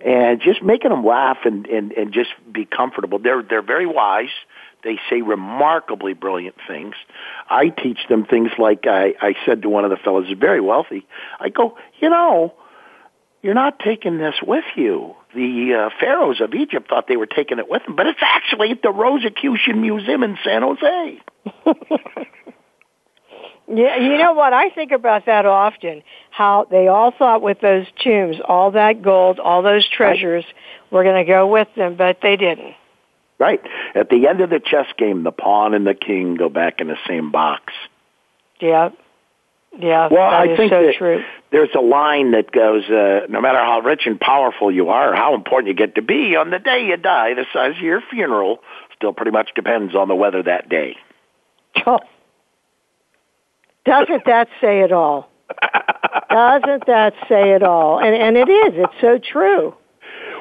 and 0.04 0.40
just 0.40 0.62
making 0.62 0.90
them 0.90 1.04
laugh 1.04 1.38
and, 1.44 1.66
and, 1.66 1.92
and 1.92 2.12
just 2.12 2.30
be 2.52 2.66
comfortable. 2.66 3.18
They're, 3.18 3.42
they're 3.42 3.62
very 3.62 3.86
wise. 3.86 4.28
They 4.82 4.98
say 5.08 5.22
remarkably 5.22 6.12
brilliant 6.12 6.56
things. 6.68 6.94
I 7.48 7.70
teach 7.70 7.98
them 8.10 8.26
things 8.26 8.50
like 8.58 8.86
I, 8.86 9.14
I 9.20 9.34
said 9.46 9.62
to 9.62 9.70
one 9.70 9.84
of 9.84 9.90
the 9.90 9.96
fellows, 9.96 10.26
who's 10.28 10.38
very 10.38 10.60
wealthy. 10.60 11.06
I 11.40 11.48
go, 11.48 11.78
you 12.00 12.10
know, 12.10 12.52
you're 13.42 13.54
not 13.54 13.78
taking 13.78 14.18
this 14.18 14.34
with 14.42 14.64
you. 14.76 15.16
The 15.34 15.74
uh, 15.74 15.90
pharaohs 16.00 16.40
of 16.40 16.54
Egypt 16.54 16.88
thought 16.88 17.08
they 17.08 17.16
were 17.16 17.26
taking 17.26 17.58
it 17.58 17.68
with 17.68 17.84
them, 17.84 17.96
but 17.96 18.06
it's 18.06 18.20
actually 18.22 18.70
at 18.70 18.82
the 18.82 18.90
Rosicrucian 18.90 19.80
Museum 19.80 20.22
in 20.22 20.38
San 20.44 20.62
Jose. 20.62 21.20
Yeah, 23.66 23.96
you 23.96 24.18
know 24.18 24.34
what? 24.34 24.52
I 24.52 24.68
think 24.70 24.92
about 24.92 25.26
that 25.26 25.46
often. 25.46 26.02
How 26.30 26.66
they 26.70 26.88
all 26.88 27.12
thought 27.12 27.40
with 27.40 27.60
those 27.60 27.86
tombs, 28.02 28.36
all 28.44 28.72
that 28.72 29.00
gold, 29.00 29.40
all 29.40 29.62
those 29.62 29.88
treasures 29.88 30.44
were 30.90 31.02
going 31.02 31.24
to 31.24 31.30
go 31.30 31.46
with 31.46 31.68
them, 31.74 31.96
but 31.96 32.18
they 32.22 32.36
didn't. 32.36 32.74
Right. 33.38 33.60
At 33.94 34.10
the 34.10 34.28
end 34.28 34.40
of 34.42 34.50
the 34.50 34.60
chess 34.60 34.86
game, 34.98 35.22
the 35.22 35.32
pawn 35.32 35.74
and 35.74 35.86
the 35.86 35.94
king 35.94 36.34
go 36.36 36.48
back 36.48 36.80
in 36.80 36.88
the 36.88 36.98
same 37.08 37.30
box. 37.32 37.72
Yeah. 38.60 38.90
Yeah, 39.78 40.08
Well, 40.10 40.22
I 40.22 40.56
think 40.56 40.70
so 40.70 40.82
that 40.86 40.94
true. 40.96 41.22
there's 41.50 41.70
a 41.76 41.80
line 41.80 42.30
that 42.32 42.52
goes, 42.52 42.84
uh, 42.88 43.26
no 43.28 43.40
matter 43.40 43.58
how 43.58 43.80
rich 43.80 44.02
and 44.06 44.20
powerful 44.20 44.70
you 44.70 44.90
are, 44.90 45.12
or 45.12 45.16
how 45.16 45.34
important 45.34 45.68
you 45.68 45.74
get 45.74 45.96
to 45.96 46.02
be, 46.02 46.36
on 46.36 46.50
the 46.50 46.58
day 46.58 46.86
you 46.86 46.96
die, 46.96 47.34
the 47.34 47.44
size 47.52 47.76
of 47.76 47.82
your 47.82 48.00
funeral 48.10 48.60
still 48.96 49.12
pretty 49.12 49.32
much 49.32 49.50
depends 49.56 49.94
on 49.94 50.08
the 50.08 50.14
weather 50.14 50.42
that 50.42 50.68
day. 50.68 50.96
Oh. 51.86 51.98
Doesn't 53.84 54.24
that 54.26 54.48
say 54.60 54.80
it 54.80 54.92
all? 54.92 55.28
Doesn't 56.30 56.86
that 56.86 57.12
say 57.28 57.50
it 57.52 57.62
all? 57.62 57.98
And 57.98 58.14
and 58.14 58.36
it 58.36 58.48
is. 58.48 58.72
It's 58.76 59.00
so 59.00 59.18
true. 59.18 59.74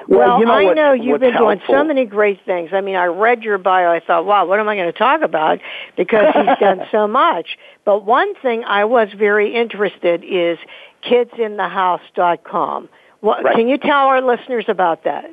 Well, 0.07 0.39
you 0.39 0.45
know 0.45 0.51
I 0.53 0.63
what- 0.65 0.75
know 0.75 0.93
you've 0.93 1.19
been 1.19 1.37
doing 1.37 1.61
so 1.67 1.83
many 1.83 2.05
great 2.05 2.39
things. 2.45 2.71
I 2.73 2.81
mean, 2.81 2.95
I 2.95 3.05
read 3.05 3.43
your 3.43 3.57
bio. 3.57 3.91
I 3.91 3.99
thought, 3.99 4.25
wow, 4.25 4.45
what 4.45 4.59
am 4.59 4.67
I 4.67 4.75
going 4.75 4.91
to 4.91 4.97
talk 4.97 5.21
about? 5.21 5.59
Because 5.95 6.33
he's 6.33 6.57
done 6.59 6.81
so 6.91 7.07
much. 7.07 7.57
But 7.85 8.05
one 8.05 8.33
thing 8.35 8.63
I 8.65 8.85
was 8.85 9.09
very 9.17 9.53
interested 9.55 10.23
is 10.23 10.57
kidsinthehouse.com. 11.03 12.89
What, 13.21 13.43
Right. 13.43 13.55
Can 13.55 13.67
you 13.69 13.77
tell 13.77 14.07
our 14.07 14.21
listeners 14.21 14.65
about 14.67 15.05
that? 15.05 15.25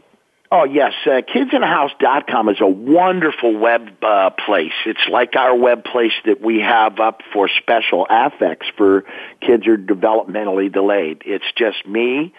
Oh 0.52 0.64
yes, 0.64 0.92
uh, 1.06 1.20
kidsinthehouse.com 1.32 2.48
is 2.48 2.60
a 2.60 2.66
wonderful 2.66 3.56
web 3.56 3.88
uh, 4.02 4.30
place. 4.30 4.72
It's 4.84 5.06
like 5.08 5.36
our 5.36 5.54
web 5.54 5.84
place 5.84 6.12
that 6.24 6.40
we 6.40 6.58
have 6.60 6.98
up 6.98 7.20
for 7.32 7.48
special 7.48 8.04
affects 8.10 8.66
for 8.76 9.04
kids 9.40 9.64
who 9.64 9.74
are 9.74 9.78
developmentally 9.78 10.72
delayed. 10.72 11.22
It's 11.24 11.44
just 11.56 11.86
me 11.86 12.34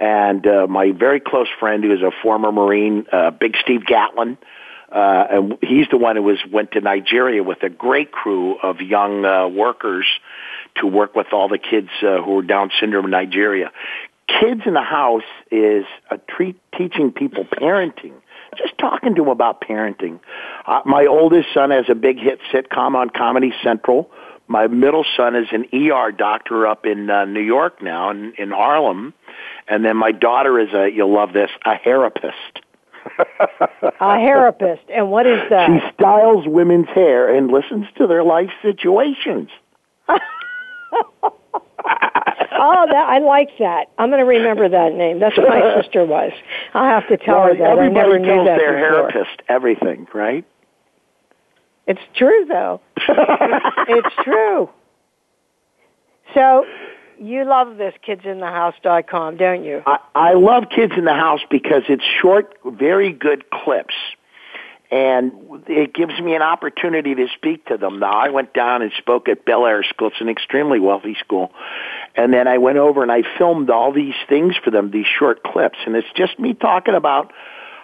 and 0.00 0.46
uh, 0.46 0.66
my 0.66 0.92
very 0.92 1.20
close 1.20 1.48
friend 1.60 1.84
who 1.84 1.92
is 1.92 2.02
a 2.02 2.10
former 2.22 2.52
Marine, 2.52 3.06
uh, 3.12 3.30
Big 3.30 3.56
Steve 3.62 3.84
Gatlin. 3.86 4.38
Uh, 4.90 5.26
and 5.30 5.58
he's 5.60 5.86
the 5.90 5.96
one 5.96 6.16
who 6.16 6.22
was 6.22 6.38
went 6.52 6.72
to 6.72 6.80
Nigeria 6.80 7.42
with 7.42 7.62
a 7.62 7.68
great 7.68 8.12
crew 8.12 8.56
of 8.62 8.80
young 8.80 9.24
uh, 9.24 9.48
workers 9.48 10.06
to 10.76 10.86
work 10.86 11.14
with 11.16 11.28
all 11.32 11.48
the 11.48 11.58
kids 11.58 11.88
uh, 12.02 12.22
who 12.22 12.38
are 12.38 12.42
Down 12.42 12.70
syndrome 12.80 13.06
in 13.06 13.10
Nigeria. 13.10 13.72
Kids 14.28 14.62
in 14.66 14.74
the 14.74 14.82
House 14.82 15.22
is 15.50 15.84
a 16.10 16.18
treat, 16.18 16.60
teaching 16.76 17.12
people 17.12 17.44
parenting. 17.44 18.12
Just 18.56 18.78
talking 18.78 19.14
to 19.16 19.22
them 19.22 19.30
about 19.30 19.60
parenting. 19.60 20.20
Uh, 20.64 20.80
my 20.84 21.06
oldest 21.06 21.48
son 21.52 21.70
has 21.70 21.86
a 21.88 21.94
big 21.94 22.18
hit 22.18 22.38
sitcom 22.52 22.94
on 22.94 23.10
Comedy 23.10 23.52
Central, 23.62 24.10
my 24.46 24.66
middle 24.66 25.04
son 25.16 25.36
is 25.36 25.48
an 25.52 25.66
ER 25.72 26.12
doctor 26.12 26.66
up 26.66 26.86
in 26.86 27.10
uh, 27.10 27.24
New 27.24 27.40
York 27.40 27.82
now, 27.82 28.10
in, 28.10 28.34
in 28.38 28.50
Harlem, 28.50 29.14
and 29.68 29.84
then 29.84 29.96
my 29.96 30.12
daughter 30.12 30.58
is 30.58 30.72
a 30.74 30.90
you'll 30.90 31.12
love 31.12 31.32
this 31.32 31.50
a 31.64 31.78
therapist. 31.78 32.60
a 33.18 33.92
therapist, 33.98 34.82
and 34.90 35.10
what 35.10 35.26
is 35.26 35.40
that? 35.50 35.68
She 35.68 35.94
styles 35.94 36.46
women's 36.46 36.88
hair 36.88 37.34
and 37.34 37.50
listens 37.50 37.86
to 37.98 38.06
their 38.06 38.22
life 38.22 38.50
situations. 38.62 39.50
oh, 40.08 40.18
that 42.90 43.06
I 43.08 43.18
like 43.18 43.50
that. 43.58 43.86
I'm 43.98 44.08
going 44.08 44.20
to 44.20 44.26
remember 44.26 44.68
that 44.68 44.94
name. 44.94 45.20
That's 45.20 45.36
what 45.36 45.48
my 45.48 45.76
sister 45.82 46.04
was. 46.04 46.32
I'll 46.72 47.00
have 47.00 47.08
to 47.08 47.16
tell 47.16 47.40
well, 47.40 47.48
her 47.48 47.56
that. 47.56 47.78
I 47.78 47.88
never 47.88 48.18
knew 48.18 48.44
that 48.44 48.58
their 48.58 48.74
before. 48.74 49.12
therapist 49.12 49.42
everything, 49.48 50.06
right? 50.14 50.44
It's 51.86 52.00
true, 52.16 52.46
though. 52.48 52.80
it's 52.96 54.14
true. 54.24 54.70
So, 56.34 56.64
you 57.18 57.44
love 57.44 57.76
this 57.76 57.94
kidsinthehouse.com, 58.06 59.36
don't 59.36 59.64
you? 59.64 59.82
I, 59.86 59.98
I 60.14 60.32
love 60.34 60.64
Kids 60.74 60.94
in 60.96 61.04
the 61.04 61.14
House 61.14 61.40
because 61.50 61.82
it's 61.88 62.04
short, 62.20 62.56
very 62.64 63.12
good 63.12 63.50
clips. 63.50 63.94
And 64.90 65.32
it 65.66 65.92
gives 65.92 66.18
me 66.20 66.34
an 66.36 66.42
opportunity 66.42 67.14
to 67.14 67.26
speak 67.34 67.66
to 67.66 67.76
them. 67.76 67.98
Now, 67.98 68.12
I 68.12 68.28
went 68.28 68.52
down 68.52 68.82
and 68.82 68.92
spoke 68.96 69.28
at 69.28 69.44
Bel 69.44 69.66
Air 69.66 69.82
School. 69.82 70.08
It's 70.08 70.20
an 70.20 70.28
extremely 70.28 70.78
wealthy 70.78 71.16
school. 71.18 71.52
And 72.14 72.32
then 72.32 72.46
I 72.46 72.58
went 72.58 72.78
over 72.78 73.02
and 73.02 73.10
I 73.10 73.22
filmed 73.38 73.70
all 73.70 73.92
these 73.92 74.14
things 74.28 74.54
for 74.62 74.70
them, 74.70 74.90
these 74.90 75.06
short 75.06 75.42
clips. 75.42 75.78
And 75.86 75.96
it's 75.96 76.06
just 76.14 76.38
me 76.38 76.54
talking 76.54 76.94
about 76.94 77.32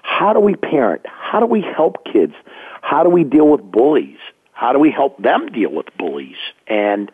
how 0.02 0.32
do 0.32 0.40
we 0.40 0.54
parent? 0.54 1.02
How 1.06 1.40
do 1.40 1.46
we 1.46 1.62
help 1.62 2.04
kids? 2.04 2.34
How 2.80 3.02
do 3.02 3.10
we 3.10 3.24
deal 3.24 3.48
with 3.48 3.62
bullies? 3.62 4.18
How 4.52 4.72
do 4.72 4.78
we 4.78 4.90
help 4.90 5.22
them 5.22 5.50
deal 5.52 5.72
with 5.72 5.86
bullies? 5.96 6.36
And, 6.66 7.10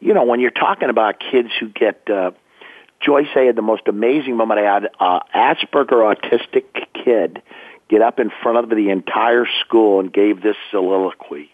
you 0.00 0.14
know, 0.14 0.24
when 0.24 0.40
you're 0.40 0.50
talking 0.50 0.90
about 0.90 1.20
kids 1.20 1.50
who 1.58 1.68
get, 1.68 2.08
uh, 2.10 2.32
Joyce 3.00 3.28
had 3.32 3.56
the 3.56 3.62
most 3.62 3.82
amazing 3.86 4.36
moment. 4.36 4.60
I 4.60 4.74
had 4.74 4.88
uh, 4.98 5.20
Asperger 5.34 6.14
autistic 6.14 6.64
kid 7.04 7.42
get 7.88 8.02
up 8.02 8.18
in 8.18 8.30
front 8.42 8.58
of 8.58 8.70
the 8.70 8.90
entire 8.90 9.46
school 9.64 10.00
and 10.00 10.12
gave 10.12 10.42
this 10.42 10.56
soliloquy. 10.70 11.50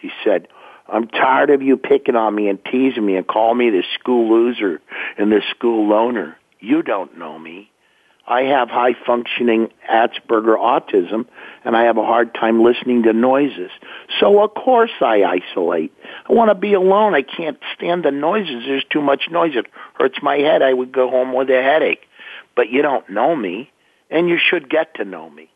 He 0.00 0.10
said, 0.22 0.48
I'm 0.88 1.08
tired 1.08 1.50
of 1.50 1.62
you 1.62 1.76
picking 1.76 2.14
on 2.14 2.34
me 2.34 2.48
and 2.48 2.58
teasing 2.64 3.04
me 3.04 3.16
and 3.16 3.26
calling 3.26 3.58
me 3.58 3.70
the 3.70 3.82
school 3.98 4.28
loser 4.28 4.80
and 5.18 5.32
the 5.32 5.42
school 5.50 5.88
loner. 5.88 6.36
You 6.60 6.82
don't 6.82 7.18
know 7.18 7.38
me. 7.38 7.70
I 8.26 8.42
have 8.42 8.70
high 8.70 8.94
functioning 9.06 9.68
Asperger 9.90 10.56
autism 10.56 11.26
and 11.64 11.76
I 11.76 11.84
have 11.84 11.98
a 11.98 12.04
hard 12.04 12.34
time 12.34 12.62
listening 12.62 13.02
to 13.02 13.12
noises. 13.12 13.70
So 14.18 14.42
of 14.42 14.54
course 14.54 14.92
I 15.00 15.24
isolate. 15.24 15.92
I 16.28 16.32
want 16.32 16.48
to 16.50 16.54
be 16.54 16.72
alone. 16.72 17.14
I 17.14 17.22
can't 17.22 17.58
stand 17.76 18.04
the 18.04 18.10
noises. 18.10 18.64
There's 18.66 18.84
too 18.88 19.02
much 19.02 19.28
noise. 19.30 19.52
It 19.54 19.66
hurts 19.94 20.18
my 20.22 20.36
head. 20.36 20.62
I 20.62 20.72
would 20.72 20.90
go 20.90 21.10
home 21.10 21.34
with 21.34 21.50
a 21.50 21.62
headache. 21.62 22.06
But 22.56 22.70
you 22.70 22.80
don't 22.80 23.08
know 23.10 23.36
me 23.36 23.70
and 24.10 24.28
you 24.28 24.38
should 24.38 24.70
get 24.70 24.94
to 24.94 25.04
know 25.04 25.28
me 25.28 25.50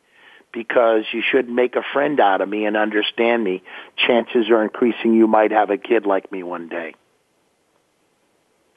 because 0.52 1.04
you 1.12 1.22
should 1.22 1.48
make 1.48 1.74
a 1.74 1.83
friend 1.92 2.20
out 2.20 2.42
of 2.42 2.48
me 2.48 2.66
and 2.66 2.76
understand 2.76 3.44
me. 3.44 3.62
Chances 3.96 4.50
are 4.50 4.62
increasing 4.62 5.14
you 5.14 5.26
might 5.26 5.52
have 5.52 5.70
a 5.70 5.78
kid 5.78 6.04
like 6.04 6.31
me 6.31 6.42
one 6.42 6.68
day. 6.68 6.94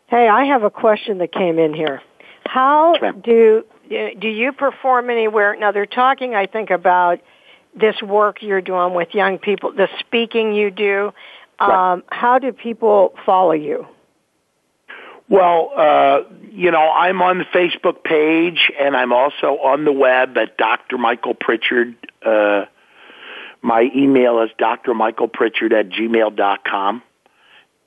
Hey, 0.08 0.28
I 0.28 0.46
have 0.46 0.64
a 0.64 0.70
question 0.70 1.20
that 1.20 1.32
came 1.32 1.58
in 1.58 1.74
here. 1.74 2.02
How 2.46 2.94
do 3.24 3.64
do 4.20 4.28
you 4.28 4.52
perform 4.54 5.10
anywhere? 5.10 5.56
Now 5.58 5.72
they're 5.72 5.86
talking, 5.86 6.34
I 6.34 6.46
think, 6.46 6.70
about 6.70 7.20
this 7.80 8.02
work 8.02 8.42
you're 8.42 8.62
doing 8.62 8.94
with 8.94 9.14
young 9.14 9.38
people, 9.38 9.72
the 9.74 9.88
speaking 10.00 10.54
you 10.54 10.72
do. 10.72 11.12
Um, 11.60 12.04
how 12.10 12.40
do 12.40 12.52
people 12.52 13.14
follow 13.26 13.52
you? 13.52 13.86
Well, 15.30 15.72
uh, 15.76 16.20
you 16.52 16.72
know, 16.72 16.90
I'm 16.90 17.22
on 17.22 17.38
the 17.38 17.46
Facebook 17.46 18.04
page 18.04 18.72
and 18.80 18.98
I'm 18.98 19.14
also 19.14 19.58
on 19.64 19.86
the 19.86 19.92
web 19.92 20.38
at 20.38 20.58
Dr. 20.58 20.98
Michael 20.98 21.36
Pritchard. 21.36 21.96
Uh, 22.26 22.66
my 23.62 23.90
email 23.96 24.42
is 24.42 24.50
drmichaelpritchard 24.60 25.72
at 25.72 25.90
gmail.com. 25.90 27.04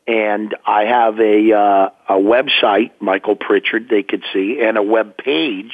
And 0.07 0.55
I 0.67 0.85
have 0.85 1.19
a, 1.19 1.53
uh, 1.53 1.91
a 2.09 2.19
website, 2.19 2.93
Michael 3.01 3.37
Pritchard, 3.37 3.89
they 3.89 4.03
could 4.03 4.23
see, 4.33 4.61
and 4.63 4.77
a 4.77 4.83
web 4.83 5.17
page 5.17 5.73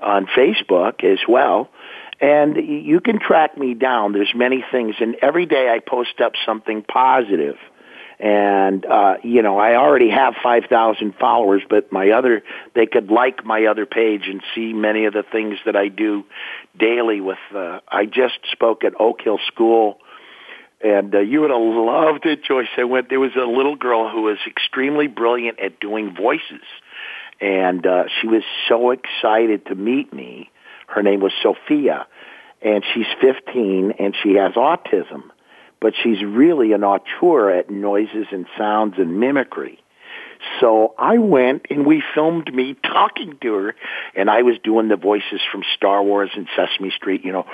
on 0.00 0.26
Facebook 0.26 1.04
as 1.04 1.18
well. 1.28 1.68
And 2.20 2.56
you 2.56 3.00
can 3.00 3.18
track 3.18 3.58
me 3.58 3.74
down. 3.74 4.12
There's 4.12 4.32
many 4.34 4.64
things, 4.72 4.94
and 5.00 5.16
every 5.20 5.44
day 5.44 5.68
I 5.68 5.80
post 5.80 6.20
up 6.22 6.32
something 6.46 6.82
positive. 6.82 7.56
And 8.18 8.86
uh, 8.86 9.16
you 9.22 9.42
know, 9.42 9.58
I 9.58 9.76
already 9.76 10.08
have 10.08 10.34
five 10.42 10.64
thousand 10.70 11.16
followers, 11.20 11.62
but 11.68 11.92
my 11.92 12.12
other 12.12 12.42
they 12.74 12.86
could 12.86 13.10
like 13.10 13.44
my 13.44 13.66
other 13.66 13.84
page 13.84 14.22
and 14.26 14.42
see 14.54 14.72
many 14.72 15.04
of 15.04 15.12
the 15.12 15.24
things 15.30 15.58
that 15.66 15.76
I 15.76 15.88
do 15.88 16.24
daily. 16.78 17.20
With 17.20 17.36
uh, 17.54 17.80
I 17.86 18.06
just 18.06 18.38
spoke 18.52 18.84
at 18.84 18.98
Oak 18.98 19.20
Hill 19.20 19.38
School 19.48 19.98
and 20.82 21.14
uh, 21.14 21.20
you 21.20 21.40
would 21.40 21.50
have 21.50 21.60
loved 21.60 22.26
it, 22.26 22.44
Joyce. 22.44 22.68
I 22.76 22.84
went. 22.84 23.08
There 23.08 23.20
was 23.20 23.34
a 23.34 23.46
little 23.46 23.76
girl 23.76 24.10
who 24.10 24.22
was 24.22 24.38
extremely 24.46 25.06
brilliant 25.06 25.58
at 25.58 25.80
doing 25.80 26.14
voices, 26.14 26.64
and 27.40 27.86
uh, 27.86 28.04
she 28.20 28.26
was 28.26 28.42
so 28.68 28.90
excited 28.90 29.66
to 29.66 29.74
meet 29.74 30.12
me. 30.12 30.50
Her 30.86 31.02
name 31.02 31.20
was 31.20 31.32
Sophia, 31.42 32.06
and 32.62 32.84
she's 32.94 33.06
15, 33.20 33.92
and 33.98 34.14
she 34.22 34.34
has 34.34 34.52
autism, 34.52 35.30
but 35.80 35.94
she's 36.02 36.22
really 36.24 36.72
an 36.72 36.84
auteur 36.84 37.50
at 37.50 37.70
noises 37.70 38.26
and 38.30 38.46
sounds 38.56 38.94
and 38.98 39.20
mimicry. 39.20 39.78
So 40.60 40.94
I 40.98 41.18
went 41.18 41.66
and 41.70 41.86
we 41.86 42.02
filmed 42.14 42.52
me 42.54 42.74
talking 42.82 43.38
to 43.42 43.54
her, 43.54 43.74
and 44.14 44.30
I 44.30 44.42
was 44.42 44.56
doing 44.62 44.88
the 44.88 44.96
voices 44.96 45.40
from 45.50 45.62
Star 45.76 46.02
Wars 46.02 46.30
and 46.34 46.46
Sesame 46.56 46.90
Street, 46.90 47.24
you 47.24 47.32
know. 47.32 47.46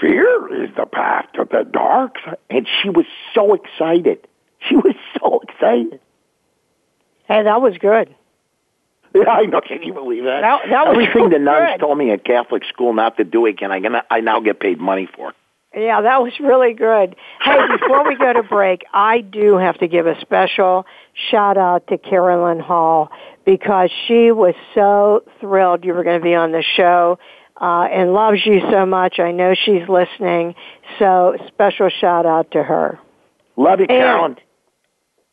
Fear 0.00 0.64
is 0.64 0.70
the 0.76 0.86
path 0.86 1.26
to 1.34 1.44
the 1.50 1.64
dark. 1.70 2.16
And 2.50 2.66
she 2.82 2.90
was 2.90 3.06
so 3.34 3.54
excited. 3.54 4.26
She 4.68 4.76
was 4.76 4.94
so 5.20 5.40
excited. 5.48 6.00
Hey, 7.28 7.42
that 7.42 7.60
was 7.60 7.76
good. 7.78 8.14
Yeah, 9.14 9.30
I 9.30 9.46
know. 9.46 9.60
Can 9.60 9.82
you 9.82 9.94
believe 9.94 10.24
that? 10.24 10.42
That, 10.42 10.60
that 10.68 10.86
Everything 10.88 11.24
was 11.24 11.32
the 11.32 11.38
nuns 11.38 11.70
good. 11.72 11.80
told 11.80 11.98
me 11.98 12.10
at 12.10 12.24
Catholic 12.24 12.64
school 12.68 12.92
not 12.92 13.16
to 13.16 13.24
do 13.24 13.46
again, 13.46 13.72
I, 13.72 13.80
gonna, 13.80 14.02
I 14.10 14.20
now 14.20 14.40
get 14.40 14.60
paid 14.60 14.78
money 14.78 15.08
for. 15.16 15.32
Yeah, 15.76 16.00
that 16.00 16.22
was 16.22 16.32
really 16.40 16.72
good. 16.72 17.16
Hey, 17.42 17.58
before 17.78 18.08
we 18.08 18.16
go 18.16 18.32
to 18.32 18.42
break, 18.42 18.84
I 18.94 19.20
do 19.20 19.58
have 19.58 19.76
to 19.78 19.88
give 19.88 20.06
a 20.06 20.18
special 20.22 20.86
shout 21.30 21.58
out 21.58 21.86
to 21.88 21.98
Carolyn 21.98 22.60
Hall 22.60 23.10
because 23.44 23.90
she 24.08 24.32
was 24.32 24.54
so 24.74 25.22
thrilled 25.38 25.84
you 25.84 25.92
were 25.92 26.02
going 26.02 26.18
to 26.18 26.24
be 26.24 26.34
on 26.34 26.52
the 26.52 26.62
show 26.62 27.18
uh, 27.60 27.88
and 27.92 28.14
loves 28.14 28.40
you 28.46 28.62
so 28.70 28.86
much. 28.86 29.18
I 29.18 29.32
know 29.32 29.54
she's 29.54 29.86
listening, 29.86 30.54
so 30.98 31.36
special 31.46 31.90
shout 31.90 32.24
out 32.24 32.52
to 32.52 32.62
her. 32.62 32.98
Love 33.56 33.80
you, 33.80 33.86
Carolyn. 33.86 34.32
And 34.32 34.40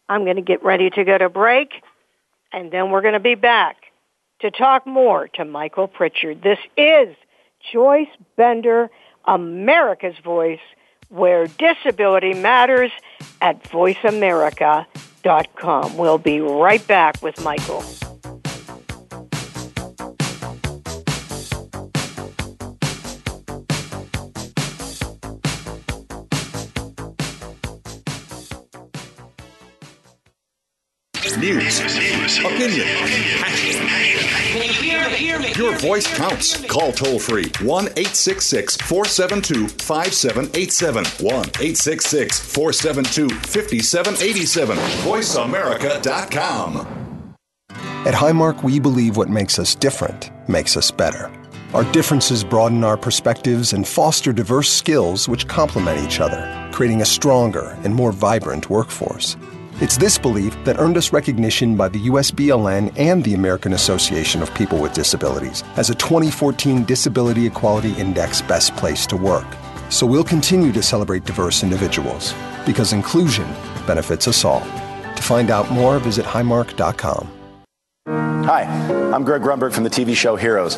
I'm 0.10 0.26
going 0.26 0.36
to 0.36 0.42
get 0.42 0.62
ready 0.62 0.90
to 0.90 1.06
go 1.06 1.18
to 1.18 1.30
break, 1.30 1.70
and 2.52 2.70
then 2.70 2.92
we're 2.92 3.02
going 3.02 3.14
to 3.14 3.22
be 3.22 3.36
back 3.36 3.78
to 4.42 4.52
talk 4.52 4.86
more 4.86 5.30
to 5.36 5.46
Michael 5.46 5.88
Pritchard. 5.88 6.44
This 6.44 6.60
is 6.76 7.16
Joyce 7.72 8.08
Bender. 8.36 8.90
America's 9.26 10.18
Voice, 10.24 10.62
where 11.10 11.48
disability 11.48 12.34
matters 12.34 12.92
at 13.42 13.62
voiceamerica.com. 13.64 15.98
We'll 15.98 16.18
be 16.18 16.40
right 16.40 16.88
back 16.88 17.22
with 17.22 17.44
Michael. 17.44 17.84
News, 31.40 31.80
opinion, 32.40 32.88
your 35.58 35.76
voice 35.78 36.08
counts. 36.16 36.64
Call 36.66 36.92
toll 36.92 37.20
free 37.20 37.52
1 37.62 37.86
866 37.86 38.78
472 38.78 39.68
5787. 39.68 41.06
1 41.26 41.34
866 41.34 42.54
472 42.54 43.30
5787. 43.30 44.78
VoiceAmerica.com. 44.78 46.88
At 48.06 48.14
Highmark, 48.14 48.64
we 48.64 48.80
believe 48.80 49.16
what 49.16 49.30
makes 49.30 49.60
us 49.60 49.76
different 49.76 50.30
makes 50.50 50.76
us 50.76 50.92
better. 50.92 51.32
Our 51.74 51.90
differences 51.92 52.44
broaden 52.44 52.84
our 52.84 52.98
perspectives 52.98 53.74
and 53.74 53.88
foster 53.88 54.34
diverse 54.34 54.70
skills 54.70 55.28
which 55.28 55.48
complement 55.48 56.06
each 56.06 56.20
other, 56.20 56.70
creating 56.72 57.02
a 57.02 57.06
stronger 57.06 57.78
and 57.84 57.96
more 57.96 58.12
vibrant 58.12 58.70
workforce. 58.70 59.36
It's 59.82 59.98
this 59.98 60.20
belief 60.20 60.56
that 60.66 60.80
earned 60.80 60.98
us 60.98 61.12
recognition 61.12 61.76
by 61.76 61.90
the 61.90 62.08
USBLN 62.08 62.94
and 62.96 63.24
the 63.24 63.34
American 63.34 63.74
Association 63.74 64.44
of 64.44 64.54
People 64.54 64.78
with 64.78 64.94
Disabilities 64.94 65.64
as 65.78 65.90
a 65.90 65.96
2014 65.96 66.84
Disability 66.84 67.48
Equality 67.48 67.94
Index 67.94 68.40
Best 68.44 68.76
Place 68.76 69.08
to 69.08 69.18
Work. 69.18 69.48
So 69.90 70.06
we'll 70.06 70.24
continue 70.24 70.72
to 70.72 70.84
celebrate 70.84 71.26
diverse 71.26 71.64
individuals 71.64 72.36
because 72.68 72.94
inclusion 72.94 73.48
benefits 73.88 74.28
us 74.28 74.46
all. 74.46 74.62
To 74.62 75.24
find 75.24 75.50
out 75.50 75.72
more, 75.72 75.98
visit 75.98 76.24
highmark.com. 76.24 77.28
Hi, 78.46 78.64
I'm 79.12 79.24
Greg 79.24 79.42
Grunberg 79.42 79.74
from 79.74 79.84
the 79.84 79.90
TV 79.90 80.16
show 80.16 80.36
Heroes. 80.36 80.78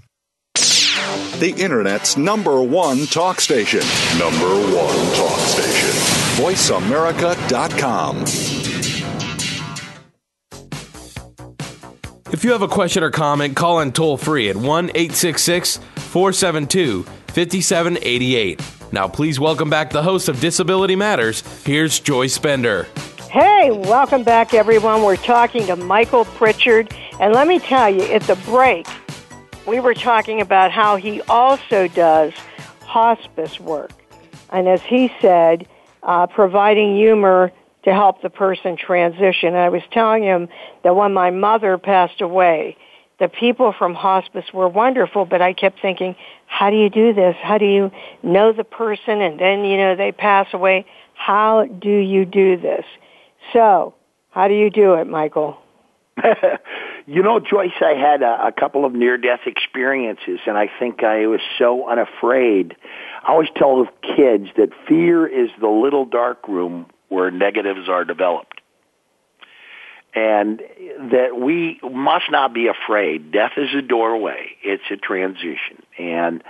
The 1.39 1.53
Internet's 1.57 2.17
number 2.17 2.61
one 2.61 3.05
talk 3.07 3.41
station. 3.41 3.81
Number 4.17 4.49
one 4.75 5.15
talk 5.15 5.39
station. 5.39 5.89
VoiceAmerica.com. 6.43 8.25
If 12.33 12.45
you 12.45 12.51
have 12.53 12.61
a 12.61 12.67
question 12.67 13.03
or 13.03 13.11
comment, 13.11 13.57
call 13.57 13.81
in 13.81 13.91
toll 13.91 14.15
free 14.17 14.49
at 14.49 14.55
1 14.55 14.85
866 14.95 15.77
472 15.97 17.03
5788. 17.03 18.61
Now, 18.93 19.07
please 19.07 19.39
welcome 19.39 19.69
back 19.69 19.89
the 19.89 20.03
host 20.03 20.29
of 20.29 20.39
Disability 20.39 20.95
Matters. 20.95 21.43
Here's 21.65 21.99
Joyce 21.99 22.37
Bender. 22.37 22.87
Hey, 23.29 23.71
welcome 23.71 24.23
back, 24.23 24.53
everyone. 24.53 25.03
We're 25.03 25.15
talking 25.15 25.65
to 25.67 25.77
Michael 25.77 26.25
Pritchard. 26.25 26.93
And 27.19 27.33
let 27.33 27.47
me 27.47 27.59
tell 27.59 27.89
you, 27.89 28.01
at 28.03 28.23
the 28.23 28.35
break, 28.37 28.85
we 29.65 29.79
were 29.79 29.93
talking 29.93 30.41
about 30.41 30.71
how 30.71 30.95
he 30.95 31.21
also 31.23 31.87
does 31.87 32.33
hospice 32.81 33.59
work. 33.59 33.91
And 34.49 34.67
as 34.67 34.81
he 34.81 35.11
said, 35.21 35.67
uh, 36.03 36.27
providing 36.27 36.97
humor 36.97 37.51
to 37.83 37.93
help 37.93 38.21
the 38.21 38.29
person 38.29 38.77
transition. 38.77 39.49
And 39.49 39.57
I 39.57 39.69
was 39.69 39.81
telling 39.91 40.23
him 40.23 40.49
that 40.83 40.95
when 40.95 41.13
my 41.13 41.31
mother 41.31 41.77
passed 41.77 42.21
away, 42.21 42.77
the 43.19 43.27
people 43.27 43.73
from 43.77 43.93
hospice 43.93 44.45
were 44.53 44.67
wonderful, 44.67 45.25
but 45.25 45.41
I 45.41 45.53
kept 45.53 45.79
thinking, 45.79 46.15
how 46.47 46.69
do 46.69 46.75
you 46.75 46.89
do 46.89 47.13
this? 47.13 47.35
How 47.41 47.57
do 47.57 47.65
you 47.65 47.91
know 48.23 48.51
the 48.51 48.63
person 48.63 49.21
and 49.21 49.39
then, 49.39 49.63
you 49.63 49.77
know, 49.77 49.95
they 49.95 50.11
pass 50.11 50.47
away? 50.53 50.85
How 51.13 51.65
do 51.65 51.89
you 51.89 52.25
do 52.25 52.57
this? 52.57 52.85
So, 53.53 53.93
how 54.31 54.47
do 54.47 54.55
you 54.55 54.69
do 54.69 54.95
it, 54.95 55.07
Michael? 55.07 55.57
you 57.11 57.23
know, 57.23 57.41
Joyce, 57.41 57.73
I 57.81 57.95
had 57.95 58.21
a, 58.21 58.47
a 58.47 58.51
couple 58.53 58.85
of 58.85 58.93
near-death 58.93 59.41
experiences, 59.45 60.39
and 60.47 60.57
I 60.57 60.69
think 60.79 61.03
I 61.03 61.27
was 61.27 61.41
so 61.59 61.89
unafraid. 61.89 62.77
I 63.21 63.33
always 63.33 63.49
tell 63.53 63.83
the 63.83 64.15
kids 64.15 64.47
that 64.55 64.69
fear 64.87 65.27
is 65.27 65.49
the 65.59 65.67
little 65.67 66.05
dark 66.05 66.47
room 66.47 66.85
where 67.09 67.29
negatives 67.29 67.89
are 67.89 68.05
developed. 68.05 68.61
And 70.15 70.61
that 71.11 71.37
we 71.37 71.81
must 71.83 72.31
not 72.31 72.53
be 72.53 72.67
afraid. 72.67 73.33
Death 73.33 73.53
is 73.57 73.75
a 73.77 73.81
doorway. 73.81 74.51
It's 74.63 74.83
a 74.89 74.95
transition. 74.95 75.83
And 75.99 76.41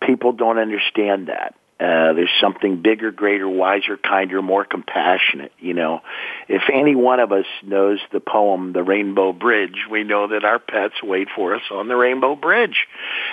people 0.00 0.32
don't 0.32 0.58
understand 0.58 1.26
that. 1.26 1.56
Uh, 1.78 2.14
there's 2.14 2.30
something 2.40 2.80
bigger, 2.80 3.10
greater, 3.10 3.46
wiser, 3.46 3.98
kinder, 3.98 4.40
more 4.40 4.64
compassionate. 4.64 5.52
You 5.58 5.74
know, 5.74 6.00
if 6.48 6.62
any 6.72 6.94
one 6.94 7.20
of 7.20 7.32
us 7.32 7.44
knows 7.62 7.98
the 8.12 8.20
poem 8.20 8.72
"The 8.72 8.82
Rainbow 8.82 9.34
Bridge," 9.34 9.84
we 9.90 10.02
know 10.02 10.28
that 10.28 10.42
our 10.42 10.58
pets 10.58 11.02
wait 11.02 11.28
for 11.36 11.54
us 11.54 11.60
on 11.70 11.88
the 11.88 11.96
Rainbow 11.96 12.34
Bridge, 12.34 12.86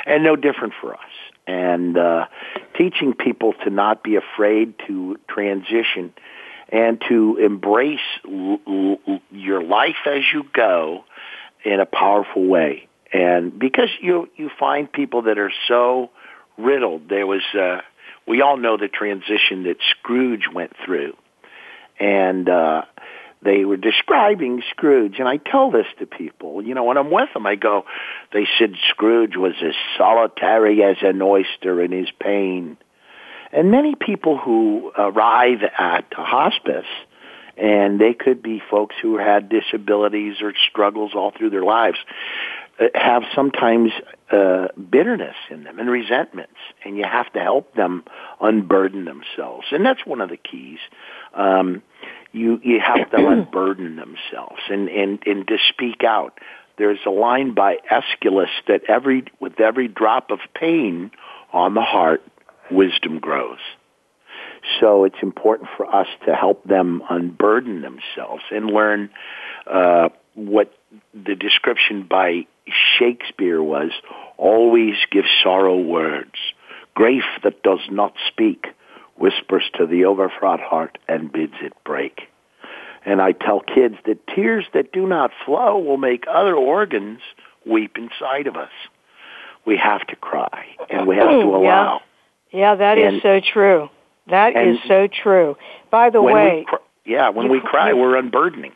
and 0.06 0.26
no 0.26 0.36
different 0.36 0.74
for 0.82 0.94
us. 0.94 1.00
And 1.48 1.98
uh, 1.98 2.26
teaching 2.78 3.14
people 3.14 3.54
to 3.64 3.70
not 3.70 4.04
be 4.04 4.18
afraid 4.18 4.74
to 4.88 5.18
transition 5.30 6.14
and 6.68 7.02
to 7.08 7.38
embrace 7.38 8.00
l- 8.26 8.60
l- 8.68 9.22
your 9.32 9.64
life 9.64 10.06
as 10.06 10.24
you 10.34 10.44
go 10.52 11.06
in 11.64 11.80
a 11.80 11.86
powerful 11.86 12.46
way. 12.46 12.88
And 13.14 13.58
because 13.58 13.90
you 14.02 14.28
you 14.36 14.50
find 14.60 14.92
people 14.92 15.22
that 15.24 15.38
are 15.38 15.54
so 15.70 16.10
riddled, 16.58 17.08
there 17.08 17.26
was. 17.26 17.44
Uh, 17.58 17.80
we 18.28 18.42
all 18.42 18.58
know 18.58 18.78
the 18.78 18.88
transition 18.88 19.64
that 19.64 19.78
Scrooge 19.92 20.48
went 20.54 20.74
through. 20.86 21.14
And 22.00 22.50
uh, 22.50 22.84
they 23.44 23.66
were 23.66 23.78
describing 23.78 24.62
Scrooge, 24.72 25.20
and 25.20 25.28
I 25.28 25.38
tell 25.38 25.72
this 25.72 25.86
to 26.00 26.06
people. 26.06 26.64
You 26.64 26.76
know, 26.76 26.84
when 26.84 26.98
I'm 26.98 27.12
with 27.12 27.30
them, 27.34 27.46
I 27.46 27.56
go, 27.56 27.86
they 28.32 28.48
said 28.58 28.74
Scrooge 28.90 29.36
was 29.36 29.54
as 29.64 29.76
solitary 29.98 30.84
as 30.84 30.98
an 31.02 31.22
oyster 31.22 31.82
in 31.82 31.92
his 31.92 32.10
pain. 32.20 32.78
And 33.52 33.70
many 33.70 33.96
people 33.96 34.38
who 34.38 34.92
arrive 34.98 35.60
at 35.78 36.06
hospice, 36.14 36.88
and 37.58 38.00
they 38.00 38.14
could 38.14 38.42
be 38.42 38.62
folks 38.72 38.96
who 39.02 39.18
had 39.18 39.50
disabilities 39.50 40.38
or 40.42 40.54
struggles 40.70 41.12
all 41.14 41.32
through 41.32 41.52
their 41.52 41.64
lives, 41.64 41.98
have 42.96 43.24
sometimes 43.36 43.92
uh, 44.32 44.68
bitterness 44.90 45.36
in 45.50 45.64
them 45.64 45.80
and 45.80 45.90
resentments, 45.90 46.58
and 46.84 46.98
you 46.98 47.04
have 47.04 47.32
to 47.34 47.40
help 47.40 47.74
them 47.76 48.04
unburden 48.42 49.06
themselves. 49.06 49.68
And 49.72 49.86
that's 49.86 50.06
one 50.06 50.22
of 50.22 50.30
the 50.30 50.38
keys. 50.38 50.80
Um, 51.34 51.84
you 52.32 52.60
you 52.64 52.80
have 52.80 53.12
to 53.12 53.18
unburden 53.28 53.96
themselves 53.96 54.62
and, 54.70 54.90
and 54.90 55.20
and 55.26 55.48
to 55.48 55.58
speak 55.70 56.04
out. 56.04 56.40
There's 56.78 57.00
a 57.06 57.12
line 57.12 57.54
by 57.54 57.78
Aeschylus 57.90 58.50
that 58.68 58.82
every 58.88 59.26
with 59.40 59.60
every 59.60 59.88
drop 59.88 60.32
of 60.32 60.40
pain 60.56 61.12
on 61.52 61.76
the 61.76 61.82
heart, 61.82 62.24
wisdom 62.72 63.20
grows. 63.20 63.60
So 64.80 65.04
it's 65.04 65.22
important 65.22 65.70
for 65.76 65.94
us 65.94 66.08
to 66.26 66.34
help 66.34 66.64
them 66.64 67.04
unburden 67.10 67.82
themselves 67.82 68.44
and 68.50 68.68
learn 68.68 69.10
uh, 69.68 70.10
what 70.36 70.74
the 71.14 71.36
description 71.36 72.06
by 72.10 72.46
Shakespeare 72.98 73.62
was, 73.62 73.92
always 74.38 74.96
give 75.12 75.26
sorrow 75.44 75.78
words. 75.78 76.36
Grief 76.96 77.24
that 77.44 77.64
does 77.64 77.80
not 77.90 78.14
speak 78.28 78.68
whispers 79.18 79.64
to 79.76 79.86
the 79.86 80.06
overfraught 80.06 80.60
heart 80.60 80.98
and 81.08 81.32
bids 81.32 81.54
it 81.62 81.74
break. 81.84 82.22
And 83.06 83.22
I 83.22 83.34
tell 83.34 83.60
kids 83.60 83.96
that 84.06 84.26
tears 84.28 84.66
that 84.74 84.92
do 84.92 85.08
not 85.08 85.32
flow 85.46 85.78
will 85.80 85.98
make 85.98 86.26
other 86.28 86.56
organs 86.56 87.20
weep 87.66 87.98
inside 87.98 88.48
of 88.48 88.56
us. 88.56 88.72
We 89.66 89.78
have 89.78 90.06
to 90.08 90.16
cry 90.16 90.66
and 90.90 91.08
we 91.08 91.16
have 91.18 91.30
to 91.30 91.56
allow. 91.56 92.02
Yeah, 92.52 92.60
yeah 92.60 92.76
that 92.76 92.98
and, 92.98 93.18
is 93.18 93.22
so 93.22 93.40
true. 93.40 93.90
That 94.28 94.56
is 94.56 94.78
so 94.88 95.08
true. 95.08 95.58
By 95.90 96.10
the 96.10 96.22
way, 96.22 96.66
cr- 96.68 96.76
yeah, 97.06 97.30
when 97.30 97.50
we 97.50 97.60
cry, 97.60 97.92
we're 97.94 98.16
unburdening. 98.16 98.72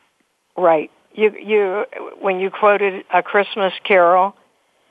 Right 0.58 0.92
you 1.18 1.34
you 1.38 1.86
when 2.22 2.40
you 2.40 2.50
quoted 2.50 3.04
a 3.14 3.22
Christmas 3.22 3.74
Carol, 3.84 4.36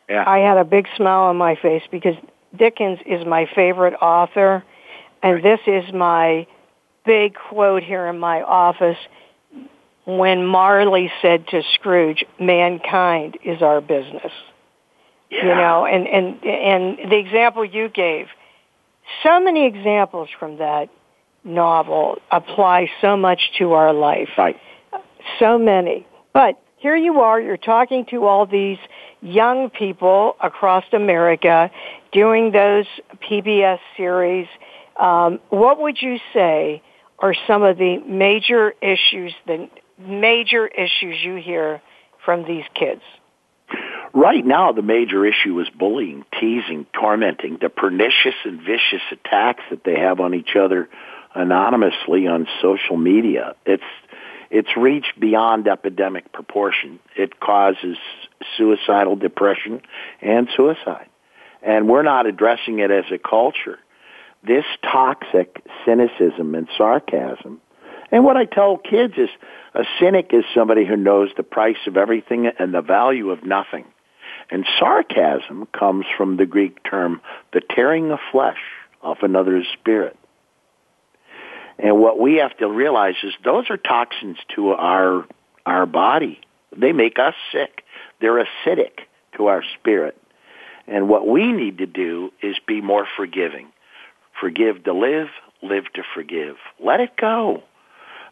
yeah. 0.08 0.24
I 0.26 0.38
had 0.40 0.58
a 0.58 0.64
big 0.64 0.86
smile 0.96 1.22
on 1.22 1.36
my 1.36 1.54
face 1.54 1.84
because 1.90 2.16
Dickens 2.54 2.98
is 3.06 3.24
my 3.24 3.48
favorite 3.54 3.94
author, 4.02 4.64
and 5.22 5.34
right. 5.34 5.42
this 5.42 5.60
is 5.66 5.94
my 5.94 6.46
big 7.06 7.36
quote 7.48 7.84
here 7.84 8.06
in 8.06 8.18
my 8.18 8.42
office 8.42 8.98
when 10.04 10.44
Marley 10.44 11.10
said 11.22 11.46
to 11.48 11.62
Scrooge, 11.74 12.24
"Mankind 12.40 13.38
is 13.44 13.62
our 13.62 13.80
business." 13.80 14.32
Yeah. 15.30 15.42
You 15.44 15.54
know, 15.54 15.86
and 15.86 16.08
and 16.08 16.44
and 16.44 17.10
the 17.10 17.18
example 17.18 17.64
you 17.64 17.88
gave, 17.88 18.26
so 19.22 19.38
many 19.38 19.66
examples 19.66 20.28
from 20.38 20.58
that 20.58 20.88
novel 21.44 22.18
apply 22.32 22.90
so 23.00 23.16
much 23.16 23.52
to 23.58 23.74
our 23.74 23.92
life. 23.92 24.30
Right. 24.36 24.56
So 25.38 25.56
many. 25.56 26.04
But 26.36 26.60
here 26.76 26.94
you 26.94 27.20
are, 27.20 27.40
you're 27.40 27.56
talking 27.56 28.04
to 28.10 28.26
all 28.26 28.44
these 28.44 28.76
young 29.22 29.70
people 29.70 30.36
across 30.38 30.84
America 30.92 31.70
doing 32.12 32.52
those 32.52 32.84
PBS 33.26 33.78
series. 33.96 34.46
Um, 35.00 35.40
what 35.48 35.80
would 35.80 35.96
you 35.98 36.18
say 36.34 36.82
are 37.20 37.34
some 37.46 37.62
of 37.62 37.78
the 37.78 38.00
major 38.06 38.74
issues, 38.82 39.32
the 39.46 39.70
major 39.98 40.66
issues 40.66 41.16
you 41.24 41.36
hear 41.36 41.80
from 42.22 42.44
these 42.46 42.64
kids? 42.74 43.00
Right 44.12 44.44
now, 44.44 44.72
the 44.72 44.82
major 44.82 45.24
issue 45.24 45.58
is 45.60 45.68
bullying, 45.70 46.26
teasing, 46.38 46.84
tormenting, 46.92 47.56
the 47.62 47.70
pernicious 47.70 48.34
and 48.44 48.60
vicious 48.60 49.00
attacks 49.10 49.62
that 49.70 49.84
they 49.84 49.98
have 49.98 50.20
on 50.20 50.34
each 50.34 50.54
other 50.54 50.86
anonymously 51.34 52.26
on 52.26 52.46
social 52.60 52.98
media. 52.98 53.54
It's 53.64 53.82
it's 54.50 54.76
reached 54.76 55.18
beyond 55.18 55.68
epidemic 55.68 56.32
proportion. 56.32 56.98
It 57.16 57.40
causes 57.40 57.96
suicidal 58.56 59.16
depression 59.16 59.82
and 60.20 60.48
suicide. 60.56 61.08
And 61.62 61.88
we're 61.88 62.02
not 62.02 62.26
addressing 62.26 62.78
it 62.78 62.90
as 62.90 63.04
a 63.12 63.18
culture. 63.18 63.78
This 64.42 64.64
toxic 64.82 65.64
cynicism 65.84 66.54
and 66.54 66.68
sarcasm. 66.76 67.60
And 68.12 68.24
what 68.24 68.36
I 68.36 68.44
tell 68.44 68.76
kids 68.76 69.14
is 69.16 69.30
a 69.74 69.84
cynic 69.98 70.30
is 70.32 70.44
somebody 70.54 70.86
who 70.86 70.96
knows 70.96 71.30
the 71.36 71.42
price 71.42 71.86
of 71.86 71.96
everything 71.96 72.46
and 72.58 72.72
the 72.72 72.82
value 72.82 73.30
of 73.30 73.44
nothing. 73.44 73.84
And 74.50 74.64
sarcasm 74.78 75.66
comes 75.76 76.06
from 76.16 76.36
the 76.36 76.46
Greek 76.46 76.82
term, 76.84 77.20
the 77.52 77.62
tearing 77.74 78.12
of 78.12 78.20
flesh 78.30 78.60
off 79.02 79.18
another's 79.22 79.66
spirit. 79.72 80.16
And 81.78 81.98
what 81.98 82.18
we 82.18 82.36
have 82.36 82.56
to 82.58 82.68
realize 82.68 83.16
is 83.22 83.34
those 83.44 83.70
are 83.70 83.76
toxins 83.76 84.38
to 84.54 84.70
our 84.70 85.26
our 85.64 85.86
body. 85.86 86.40
They 86.76 86.92
make 86.92 87.18
us 87.18 87.34
sick. 87.52 87.82
They're 88.20 88.44
acidic 88.44 89.00
to 89.36 89.46
our 89.46 89.62
spirit. 89.78 90.16
And 90.86 91.08
what 91.08 91.26
we 91.26 91.52
need 91.52 91.78
to 91.78 91.86
do 91.86 92.32
is 92.40 92.56
be 92.66 92.80
more 92.80 93.06
forgiving. 93.16 93.68
Forgive 94.40 94.84
to 94.84 94.92
live, 94.92 95.28
live 95.62 95.84
to 95.94 96.02
forgive. 96.14 96.56
Let 96.78 97.00
it 97.00 97.16
go. 97.16 97.64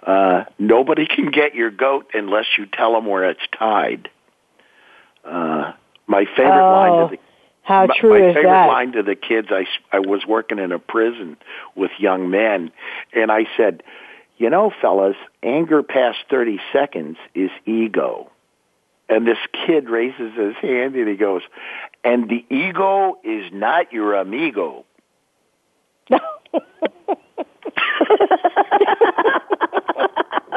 Uh, 0.06 0.44
nobody 0.58 1.06
can 1.14 1.30
get 1.30 1.54
your 1.54 1.70
goat 1.70 2.10
unless 2.14 2.46
you 2.56 2.66
tell 2.66 2.92
them 2.92 3.06
where 3.06 3.28
it's 3.30 3.40
tied. 3.58 4.08
Uh, 5.24 5.72
my 6.06 6.26
favorite 6.36 6.68
oh, 6.68 6.72
line 6.72 7.10
to 7.10 7.16
the 7.16 7.22
how 7.64 7.86
my, 7.86 7.98
true 7.98 8.20
my 8.20 8.28
is 8.28 8.34
favorite 8.34 8.66
line 8.66 8.92
to 8.92 9.02
the 9.02 9.16
kids. 9.16 9.48
I 9.50 9.64
I 9.90 9.98
was 9.98 10.24
working 10.26 10.58
in 10.58 10.70
a 10.70 10.78
prison 10.78 11.36
with 11.74 11.90
young 11.98 12.30
men, 12.30 12.70
and 13.12 13.32
I 13.32 13.46
said, 13.56 13.82
"You 14.36 14.50
know, 14.50 14.70
fellas, 14.80 15.16
anger 15.42 15.82
past 15.82 16.18
thirty 16.30 16.60
seconds 16.72 17.16
is 17.34 17.50
ego." 17.66 18.30
And 19.08 19.26
this 19.26 19.38
kid 19.66 19.88
raises 19.90 20.34
his 20.34 20.54
hand 20.56 20.94
and 20.94 21.08
he 21.08 21.16
goes, 21.16 21.42
"And 22.04 22.28
the 22.28 22.44
ego 22.54 23.18
is 23.24 23.50
not 23.52 23.92
your 23.92 24.14
amigo." 24.14 24.84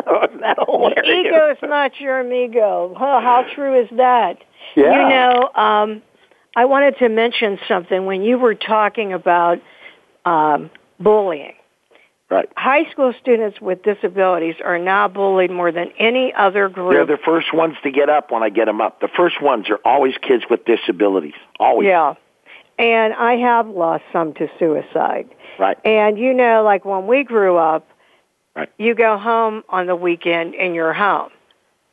Wasn't 0.08 0.42
that? 0.42 0.58
Ego 1.06 1.52
is 1.52 1.58
not 1.64 2.00
your 2.00 2.20
amigo. 2.20 2.94
Huh, 2.98 3.22
how 3.22 3.46
true 3.54 3.82
is 3.82 3.90
that? 3.98 4.38
Yeah. 4.76 4.92
You 4.92 5.10
know, 5.10 5.50
um, 5.56 6.02
I 6.58 6.66
wanted 6.66 6.98
to 6.98 7.08
mention 7.08 7.60
something 7.68 8.08
when 8.08 8.24
you 8.24 8.40
were 8.40 8.56
talking 8.56 9.14
about 9.14 9.60
um, 10.26 10.72
bullying. 11.00 11.54
Right. 12.32 12.50
High 12.58 12.90
school 12.92 13.14
students 13.22 13.62
with 13.62 13.84
disabilities 13.84 14.56
are 14.66 14.80
now 14.80 15.08
bullied 15.08 15.52
more 15.52 15.72
than 15.72 15.92
any 16.00 16.34
other 16.36 16.68
group. 16.68 16.94
They're 16.94 17.06
the 17.06 17.22
first 17.24 17.54
ones 17.54 17.76
to 17.84 17.92
get 17.92 18.10
up 18.10 18.32
when 18.32 18.42
I 18.42 18.50
get 18.50 18.66
them 18.66 18.82
up. 18.82 19.00
The 19.02 19.08
first 19.16 19.40
ones 19.40 19.70
are 19.70 19.80
always 19.86 20.16
kids 20.28 20.46
with 20.50 20.66
disabilities. 20.66 21.36
Always. 21.60 21.86
Yeah. 21.86 22.16
And 22.80 23.14
I 23.14 23.36
have 23.36 23.68
lost 23.68 24.04
some 24.12 24.34
to 24.34 24.48
suicide. 24.58 25.30
Right. 25.60 25.78
And 25.86 26.18
you 26.18 26.34
know, 26.34 26.64
like 26.64 26.86
when 26.86 27.06
we 27.06 27.24
grew 27.24 27.56
up, 27.58 27.88
Right. 28.56 28.70
you 28.80 28.96
go 28.96 29.20
home 29.20 29.64
on 29.70 29.86
the 29.86 29.96
weekend 29.96 30.56
and 30.56 30.74
you're 30.74 30.94
home. 30.94 31.30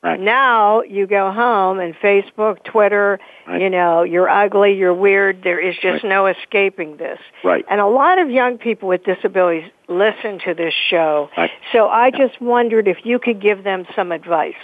Right. 0.04 0.20
Now 0.20 0.82
you 0.82 1.06
go 1.06 1.32
home 1.32 1.80
and 1.80 1.94
Facebook, 1.94 2.62
Twitter, 2.62 3.18
Right. 3.48 3.62
you 3.62 3.70
know, 3.70 4.02
you're 4.02 4.28
ugly, 4.28 4.74
you're 4.74 4.92
weird, 4.92 5.42
there 5.42 5.58
is 5.58 5.74
just 5.76 6.04
Right. 6.04 6.10
no 6.10 6.26
escaping 6.26 6.98
this. 6.98 7.18
Right. 7.42 7.64
And 7.70 7.80
a 7.80 7.86
lot 7.86 8.18
of 8.20 8.30
young 8.30 8.58
people 8.58 8.86
with 8.90 9.02
disabilities 9.02 9.70
listen 9.88 10.40
to 10.40 10.52
this 10.52 10.74
show. 10.74 11.30
Right. 11.38 11.50
So 11.72 11.88
I 11.88 12.10
just 12.10 12.38
wondered 12.38 12.86
if 12.86 13.06
you 13.06 13.18
could 13.18 13.40
give 13.40 13.64
them 13.64 13.86
some 13.96 14.12
advice. 14.12 14.54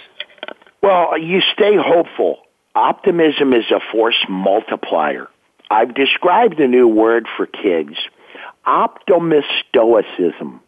Well, 0.83 1.17
you 1.17 1.41
stay 1.41 1.75
hopeful. 1.75 2.41
Optimism 2.75 3.53
is 3.53 3.65
a 3.71 3.79
force 3.91 4.23
multiplier. 4.29 5.27
I've 5.71 5.95
described 5.95 6.59
a 6.59 6.67
new 6.67 6.87
word 6.87 7.27
for 7.35 7.47
kids, 7.47 7.95
optimistoicism. 8.67 10.59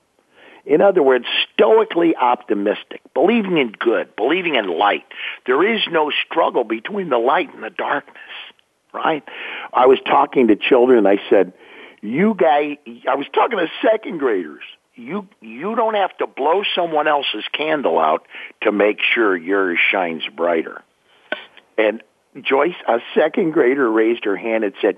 In 0.65 0.81
other 0.81 1.03
words, 1.03 1.25
stoically 1.53 2.15
optimistic, 2.15 3.01
believing 3.13 3.57
in 3.57 3.71
good, 3.71 4.15
believing 4.15 4.55
in 4.55 4.67
light. 4.67 5.05
There 5.45 5.63
is 5.75 5.81
no 5.91 6.11
struggle 6.25 6.63
between 6.63 7.09
the 7.09 7.17
light 7.17 7.53
and 7.53 7.63
the 7.63 7.69
darkness, 7.69 8.17
right? 8.93 9.23
I 9.73 9.87
was 9.87 9.99
talking 10.05 10.47
to 10.47 10.55
children 10.55 10.99
and 10.99 11.07
I 11.07 11.19
said, 11.29 11.53
you 12.01 12.33
guys, 12.33 12.77
I 13.09 13.15
was 13.15 13.27
talking 13.33 13.59
to 13.59 13.67
second 13.81 14.19
graders. 14.19 14.63
You, 14.95 15.27
you 15.41 15.75
don't 15.75 15.95
have 15.95 16.15
to 16.17 16.27
blow 16.27 16.63
someone 16.75 17.07
else's 17.07 17.45
candle 17.51 17.99
out 17.99 18.27
to 18.61 18.71
make 18.71 18.99
sure 19.01 19.35
yours 19.35 19.79
shines 19.91 20.23
brighter. 20.35 20.81
And 21.77 22.03
Joyce, 22.41 22.75
a 22.87 22.99
second 23.15 23.51
grader 23.51 23.89
raised 23.91 24.25
her 24.25 24.35
hand 24.35 24.63
and 24.63 24.73
said, 24.81 24.97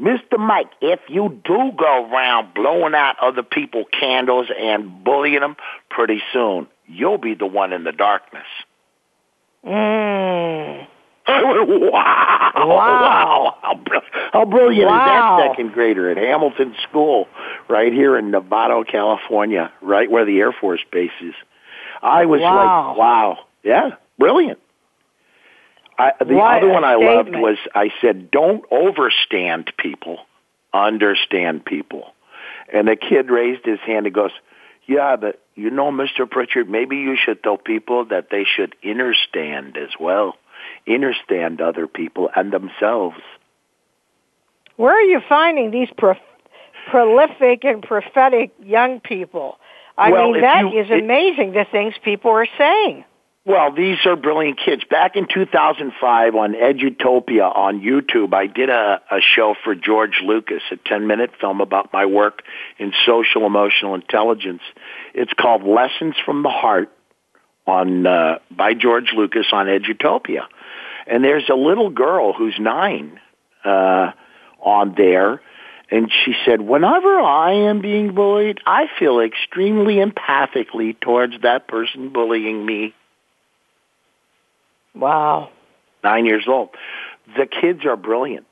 Mr. 0.00 0.38
Mike, 0.38 0.70
if 0.80 1.00
you 1.08 1.40
do 1.44 1.72
go 1.76 2.10
around 2.10 2.54
blowing 2.54 2.94
out 2.94 3.16
other 3.20 3.42
people's 3.42 3.86
candles 3.98 4.46
and 4.58 5.04
bullying 5.04 5.40
them, 5.40 5.56
pretty 5.90 6.22
soon 6.32 6.66
you'll 6.86 7.18
be 7.18 7.34
the 7.34 7.46
one 7.46 7.72
in 7.72 7.84
the 7.84 7.92
darkness. 7.92 8.46
Mm. 9.64 10.86
Wow, 11.30 12.52
Wow. 12.56 12.66
wow, 12.66 13.56
how, 13.62 13.74
br- 13.74 13.94
how 14.32 14.44
brilliant 14.44 14.88
Wow. 14.90 15.36
is 15.38 15.44
that 15.44 15.50
second 15.52 15.72
grader 15.72 16.10
at 16.10 16.16
Hamilton 16.16 16.74
School, 16.88 17.28
right 17.68 17.92
here 17.92 18.16
in 18.18 18.32
Novato, 18.32 18.84
California, 18.86 19.70
right 19.80 20.10
where 20.10 20.24
the 20.24 20.40
Air 20.40 20.52
Force 20.52 20.80
base 20.90 21.10
is. 21.20 21.34
I 22.02 22.24
was 22.26 22.40
Wow. 22.40 22.88
like, 22.88 22.96
wow, 22.98 23.38
yeah, 23.62 23.90
brilliant. 24.18 24.58
I, 26.00 26.24
the 26.24 26.34
What 26.34 26.58
other 26.58 26.68
one 26.68 26.84
I 26.84 26.94
loved 26.94 27.30
was 27.30 27.58
I 27.74 27.90
said, 28.00 28.30
don't 28.30 28.64
overstand 28.72 29.72
people, 29.76 30.18
understand 30.72 31.64
people. 31.64 32.12
And 32.72 32.88
the 32.88 32.96
kid 32.96 33.30
raised 33.30 33.64
his 33.64 33.80
hand 33.80 34.06
and 34.06 34.14
goes, 34.14 34.30
yeah, 34.86 35.16
but 35.16 35.40
you 35.54 35.70
know, 35.70 35.90
Mr. 35.92 36.28
Pritchard, 36.28 36.68
maybe 36.70 36.96
you 36.96 37.16
should 37.22 37.42
tell 37.42 37.58
people 37.58 38.06
that 38.06 38.28
they 38.30 38.44
should 38.44 38.74
understand 38.84 39.76
as 39.76 39.90
well. 39.98 40.36
Understand 40.88 41.60
other 41.60 41.86
people 41.86 42.30
and 42.34 42.52
themselves. 42.52 43.20
Where 44.76 44.94
are 44.94 45.02
you 45.02 45.20
finding 45.28 45.70
these 45.70 45.88
pro- 45.96 46.16
prolific 46.90 47.64
and 47.64 47.82
prophetic 47.82 48.52
young 48.62 49.00
people? 49.00 49.58
I 49.98 50.10
Well, 50.10 50.32
mean, 50.32 50.40
that 50.42 50.62
you- 50.72 50.80
is 50.80 50.90
it- 50.90 51.00
amazing, 51.02 51.52
the 51.52 51.64
things 51.64 51.94
people 52.02 52.30
are 52.30 52.46
saying. 52.56 53.04
Well, 53.46 53.72
these 53.72 53.96
are 54.04 54.16
brilliant 54.16 54.60
kids. 54.62 54.82
Back 54.84 55.16
in 55.16 55.26
2005 55.26 56.34
on 56.34 56.52
Edutopia 56.52 57.56
on 57.56 57.80
YouTube, 57.80 58.34
I 58.34 58.46
did 58.46 58.68
a, 58.68 59.00
a 59.10 59.20
show 59.20 59.54
for 59.64 59.74
George 59.74 60.20
Lucas, 60.22 60.62
a 60.70 60.76
10 60.76 61.06
minute 61.06 61.30
film 61.40 61.62
about 61.62 61.90
my 61.90 62.04
work 62.04 62.42
in 62.78 62.92
social 63.06 63.46
emotional 63.46 63.94
intelligence. 63.94 64.60
It's 65.14 65.32
called 65.32 65.62
Lessons 65.62 66.16
from 66.26 66.42
the 66.42 66.50
Heart 66.50 66.92
on, 67.66 68.06
uh, 68.06 68.40
by 68.50 68.74
George 68.74 69.12
Lucas 69.16 69.46
on 69.52 69.66
Edutopia. 69.66 70.42
And 71.06 71.24
there's 71.24 71.48
a 71.50 71.56
little 71.56 71.88
girl 71.88 72.34
who's 72.34 72.56
nine, 72.60 73.18
uh, 73.64 74.12
on 74.60 74.94
there. 74.98 75.40
And 75.90 76.12
she 76.24 76.34
said, 76.44 76.60
whenever 76.60 77.18
I 77.18 77.70
am 77.70 77.80
being 77.80 78.14
bullied, 78.14 78.58
I 78.66 78.84
feel 78.98 79.20
extremely 79.20 79.94
empathically 79.94 81.00
towards 81.00 81.40
that 81.42 81.66
person 81.66 82.10
bullying 82.12 82.64
me 82.64 82.94
Wow. 84.94 85.50
nine 86.02 86.26
years 86.26 86.44
old. 86.48 86.70
The 87.36 87.46
kids 87.46 87.84
are 87.84 87.96
brilliant. 87.96 88.46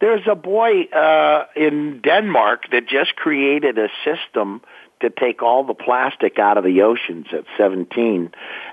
There's 0.00 0.26
a 0.30 0.34
boy 0.34 0.84
uh, 0.84 1.46
in 1.54 2.00
Denmark 2.02 2.70
that 2.72 2.86
just 2.86 3.16
created 3.16 3.78
a 3.78 3.88
system 4.04 4.60
to 5.00 5.10
take 5.10 5.42
all 5.42 5.64
the 5.64 5.74
plastic 5.74 6.38
out 6.38 6.58
of 6.58 6.64
the 6.64 6.82
oceans 6.82 7.26
at 7.32 7.44
17. 7.56 8.30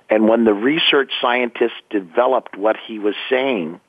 And 0.10 0.28
when 0.28 0.46
the 0.46 0.54
research 0.54 1.12
scientists 1.22 1.82
developed 1.90 2.58
what 2.58 2.76
he 2.78 3.00
was 3.00 3.16
saying, 3.30 3.80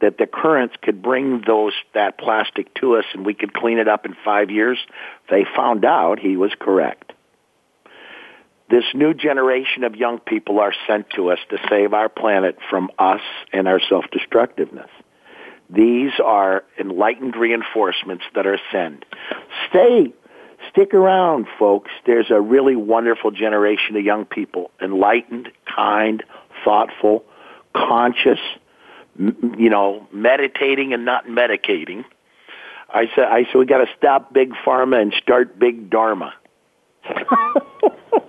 that 0.00 0.18
the 0.18 0.26
currents 0.26 0.74
could 0.82 1.00
bring 1.00 1.42
those 1.46 1.72
that 1.94 2.18
plastic 2.18 2.74
to 2.74 2.96
us 2.96 3.04
and 3.14 3.24
we 3.24 3.34
could 3.34 3.54
clean 3.54 3.78
it 3.78 3.88
up 3.88 4.04
in 4.04 4.16
five 4.24 4.50
years. 4.50 4.78
They 5.30 5.44
found 5.56 5.84
out 5.84 6.18
he 6.18 6.36
was 6.36 6.52
correct. 6.58 7.12
This 8.72 8.84
new 8.94 9.12
generation 9.12 9.84
of 9.84 9.96
young 9.96 10.18
people 10.18 10.58
are 10.58 10.72
sent 10.86 11.10
to 11.10 11.30
us 11.30 11.38
to 11.50 11.58
save 11.68 11.92
our 11.92 12.08
planet 12.08 12.56
from 12.70 12.90
us 12.98 13.20
and 13.52 13.68
our 13.68 13.78
self-destructiveness. 13.86 14.88
These 15.68 16.12
are 16.24 16.64
enlightened 16.80 17.36
reinforcements 17.36 18.24
that 18.34 18.46
are 18.46 18.58
sent. 18.72 19.04
Stay, 19.68 20.14
stick 20.70 20.94
around, 20.94 21.48
folks. 21.58 21.90
There's 22.06 22.30
a 22.30 22.40
really 22.40 22.74
wonderful 22.74 23.30
generation 23.30 23.94
of 23.96 24.04
young 24.06 24.24
people, 24.24 24.70
enlightened, 24.80 25.50
kind, 25.66 26.22
thoughtful, 26.64 27.26
conscious, 27.76 28.40
you 29.18 29.68
know, 29.68 30.08
meditating 30.14 30.94
and 30.94 31.04
not 31.04 31.26
medicating. 31.26 32.06
I 32.88 33.04
said, 33.14 33.24
I 33.24 33.44
said 33.44 33.58
we 33.58 33.66
got 33.66 33.84
to 33.84 33.90
stop 33.98 34.32
big 34.32 34.54
pharma 34.64 35.02
and 35.02 35.12
start 35.22 35.58
big 35.58 35.90
dharma. 35.90 36.32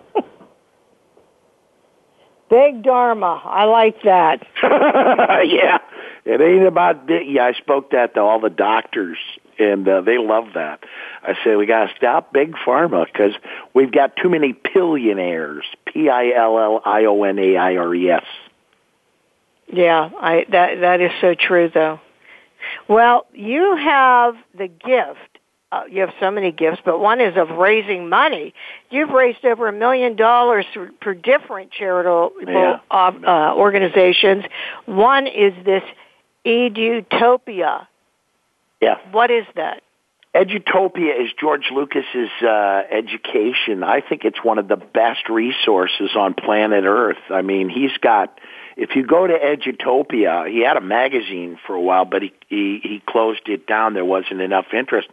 big 2.53 2.83
dharma. 2.83 3.41
I 3.43 3.65
like 3.65 4.03
that. 4.03 4.45
yeah, 4.63 5.79
it 6.25 6.41
ain't 6.41 6.67
about. 6.67 7.09
Yeah, 7.09 7.45
I 7.45 7.53
spoke 7.53 7.91
that 7.91 8.13
to 8.13 8.21
all 8.21 8.39
the 8.39 8.49
doctors, 8.49 9.17
and 9.57 9.87
uh, 9.87 10.01
they 10.01 10.17
love 10.17 10.45
that. 10.53 10.83
I 11.23 11.33
said 11.43 11.57
we 11.57 11.65
got 11.65 11.87
to 11.87 11.95
stop 11.95 12.31
big 12.31 12.53
pharma 12.53 13.05
because 13.05 13.33
we've 13.73 13.91
got 13.91 14.15
too 14.15 14.29
many 14.29 14.53
billionaires. 14.73 15.65
P 15.85 16.09
i 16.09 16.31
l 16.35 16.59
l 16.59 16.81
i 16.85 17.05
o 17.05 17.23
n 17.23 17.39
a 17.39 17.57
i 17.57 17.75
r 17.75 17.95
e 17.95 18.11
s. 18.11 18.23
Yeah, 19.67 20.09
I 20.19 20.45
that 20.49 20.81
that 20.81 21.01
is 21.01 21.11
so 21.21 21.33
true 21.33 21.71
though. 21.73 21.99
Well, 22.87 23.25
you 23.33 23.75
have 23.75 24.35
the 24.57 24.67
gift. 24.67 25.32
Uh, 25.74 25.86
you 25.89 26.01
have 26.01 26.13
so 26.19 26.30
many 26.30 26.51
gifts, 26.51 26.82
but 26.86 26.99
one 26.99 27.19
is 27.19 27.36
of 27.36 27.49
raising 27.49 28.07
money. 28.07 28.53
You've 28.91 29.09
raised 29.09 29.43
over 29.43 29.67
a 29.67 29.74
million 29.74 30.15
dollars 30.15 30.65
for, 30.71 30.91
different 31.15 31.71
charitable 31.71 32.32
Yeah. 32.47 32.80
uh, 32.91 33.53
organizations. 33.55 34.43
One 34.86 35.26
is 35.26 35.53
this 35.65 35.82
Edutopia. 36.45 37.88
Yeah. 38.82 38.97
What 39.11 39.32
is 39.32 39.45
that? 39.55 39.82
Edutopia 40.36 41.23
is 41.23 41.31
George 41.39 41.69
Lucas's 41.71 42.31
uh, 42.41 42.81
education. 42.89 43.84
I 43.84 44.01
think 44.01 44.25
it's 44.25 44.43
one 44.43 44.57
of 44.57 44.67
the 44.67 44.77
best 44.77 45.29
resources 45.29 46.15
on 46.15 46.34
planet 46.34 46.86
Earth. 46.86 47.21
I 47.29 47.43
mean, 47.43 47.69
he's 47.69 47.95
got. 48.01 48.39
If 48.75 48.95
you 48.95 49.05
go 49.05 49.27
to 49.27 49.34
Edutopia, 49.34 50.49
he 50.49 50.63
had 50.63 50.75
a 50.75 50.81
magazine 50.81 51.59
for 51.67 51.75
a 51.75 51.81
while, 51.81 52.05
but 52.05 52.23
he, 52.23 52.34
he 52.47 52.79
he 52.81 53.03
closed 53.07 53.47
it 53.47 53.67
down. 53.67 53.93
There 53.93 54.03
wasn't 54.03 54.41
enough 54.41 54.65
interest. 54.73 55.07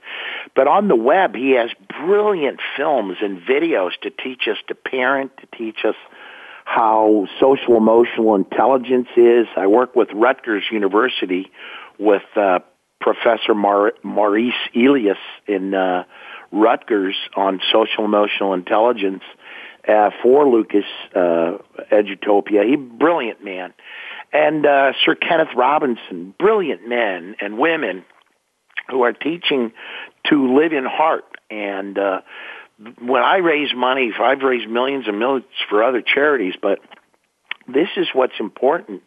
But 0.56 0.66
on 0.66 0.88
the 0.88 0.96
web, 0.96 1.34
he 1.34 1.50
has 1.50 1.68
brilliant 2.00 2.60
films 2.78 3.18
and 3.20 3.42
videos 3.42 3.90
to 4.00 4.10
teach 4.10 4.48
us 4.48 4.56
to 4.68 4.74
parent, 4.74 5.32
to 5.36 5.58
teach 5.58 5.84
us 5.84 5.96
how 6.64 7.26
social 7.38 7.76
emotional 7.76 8.36
intelligence 8.36 9.08
is. 9.18 9.48
I 9.54 9.66
work 9.66 9.94
with 9.94 10.08
Rutgers 10.14 10.64
University 10.72 11.50
with 11.98 12.22
uh, 12.36 12.60
Professor 13.00 13.54
Mar- 13.54 13.94
Maurice 14.02 14.54
Elias 14.74 15.18
in 15.46 15.74
uh, 15.74 16.04
Rutgers 16.52 17.16
on 17.36 17.60
social 17.72 18.04
emotional 18.04 18.54
intelligence 18.54 19.22
uh, 19.88 20.10
for 20.22 20.48
Lucas 20.48 20.84
uh, 21.14 21.58
Edutopia. 21.90 22.68
He 22.68 22.76
brilliant 22.76 23.42
man, 23.42 23.72
and 24.32 24.66
uh, 24.66 24.92
Sir 25.04 25.14
Kenneth 25.14 25.54
Robinson, 25.56 26.34
brilliant 26.38 26.88
men 26.88 27.36
and 27.40 27.58
women 27.58 28.04
who 28.88 29.02
are 29.02 29.12
teaching 29.12 29.72
to 30.26 30.56
live 30.56 30.72
in 30.72 30.84
heart. 30.84 31.24
And 31.50 31.98
uh, 31.98 32.20
when 33.00 33.22
I 33.22 33.38
raise 33.38 33.74
money, 33.74 34.12
I've 34.20 34.42
raised 34.42 34.68
millions 34.68 35.06
and 35.06 35.18
millions 35.18 35.46
for 35.68 35.82
other 35.82 36.02
charities, 36.02 36.54
but 36.60 36.80
this 37.66 37.88
is 37.96 38.08
what's 38.12 38.38
important 38.40 39.02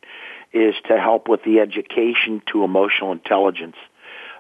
is 0.54 0.76
to 0.88 0.98
help 1.00 1.28
with 1.28 1.44
the 1.44 1.60
education 1.60 2.42
to 2.52 2.64
emotional 2.64 3.12
intelligence. 3.12 3.76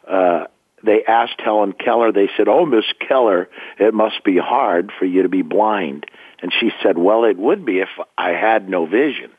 Uh, 0.07 0.45
they 0.84 1.03
asked 1.05 1.39
Helen 1.39 1.74
Keller, 1.74 2.11
they 2.11 2.30
said, 2.36 2.47
Oh, 2.47 2.66
Miss 2.66 2.86
Keller, 3.07 3.49
it 3.80 3.93
must 3.93 4.24
be 4.24 4.38
hard 4.38 4.91
for 4.97 5.05
you 5.05 5.24
to 5.24 5.30
be 5.30 5.41
blind. 5.41 6.05
And 6.41 6.53
she 6.59 6.72
said, 6.84 6.97
Well, 6.97 7.24
it 7.24 7.38
would 7.38 7.66
be 7.66 7.80
if 7.80 7.89
I 8.18 8.32
had 8.32 8.70
no 8.70 8.86
vision. 8.86 9.32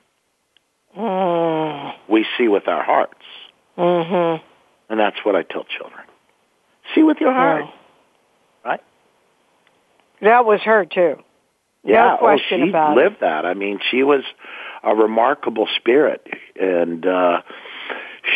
Mm. 0.96 1.94
We 2.08 2.24
see 2.38 2.48
with 2.48 2.66
our 2.68 2.82
hearts. 2.82 3.24
Mhm. 3.76 4.40
And 4.88 5.00
that's 5.00 5.16
what 5.24 5.34
I 5.34 5.42
tell 5.42 5.64
children. 5.64 6.02
See 6.94 7.02
with 7.02 7.18
your 7.20 7.32
heart. 7.32 7.64
Right? 8.64 8.80
That 10.20 10.44
was 10.44 10.60
her 10.62 10.84
too. 10.84 11.18
Yeah, 11.82 12.12
no 12.12 12.16
question 12.18 12.62
oh, 12.62 12.64
she 12.64 12.70
about 12.70 12.96
lived 12.96 13.16
that. 13.20 13.44
I 13.44 13.54
mean, 13.54 13.80
she 13.90 14.02
was 14.02 14.22
a 14.84 14.94
remarkable 14.94 15.68
spirit, 15.76 16.26
and 16.60 17.06
uh, 17.06 17.42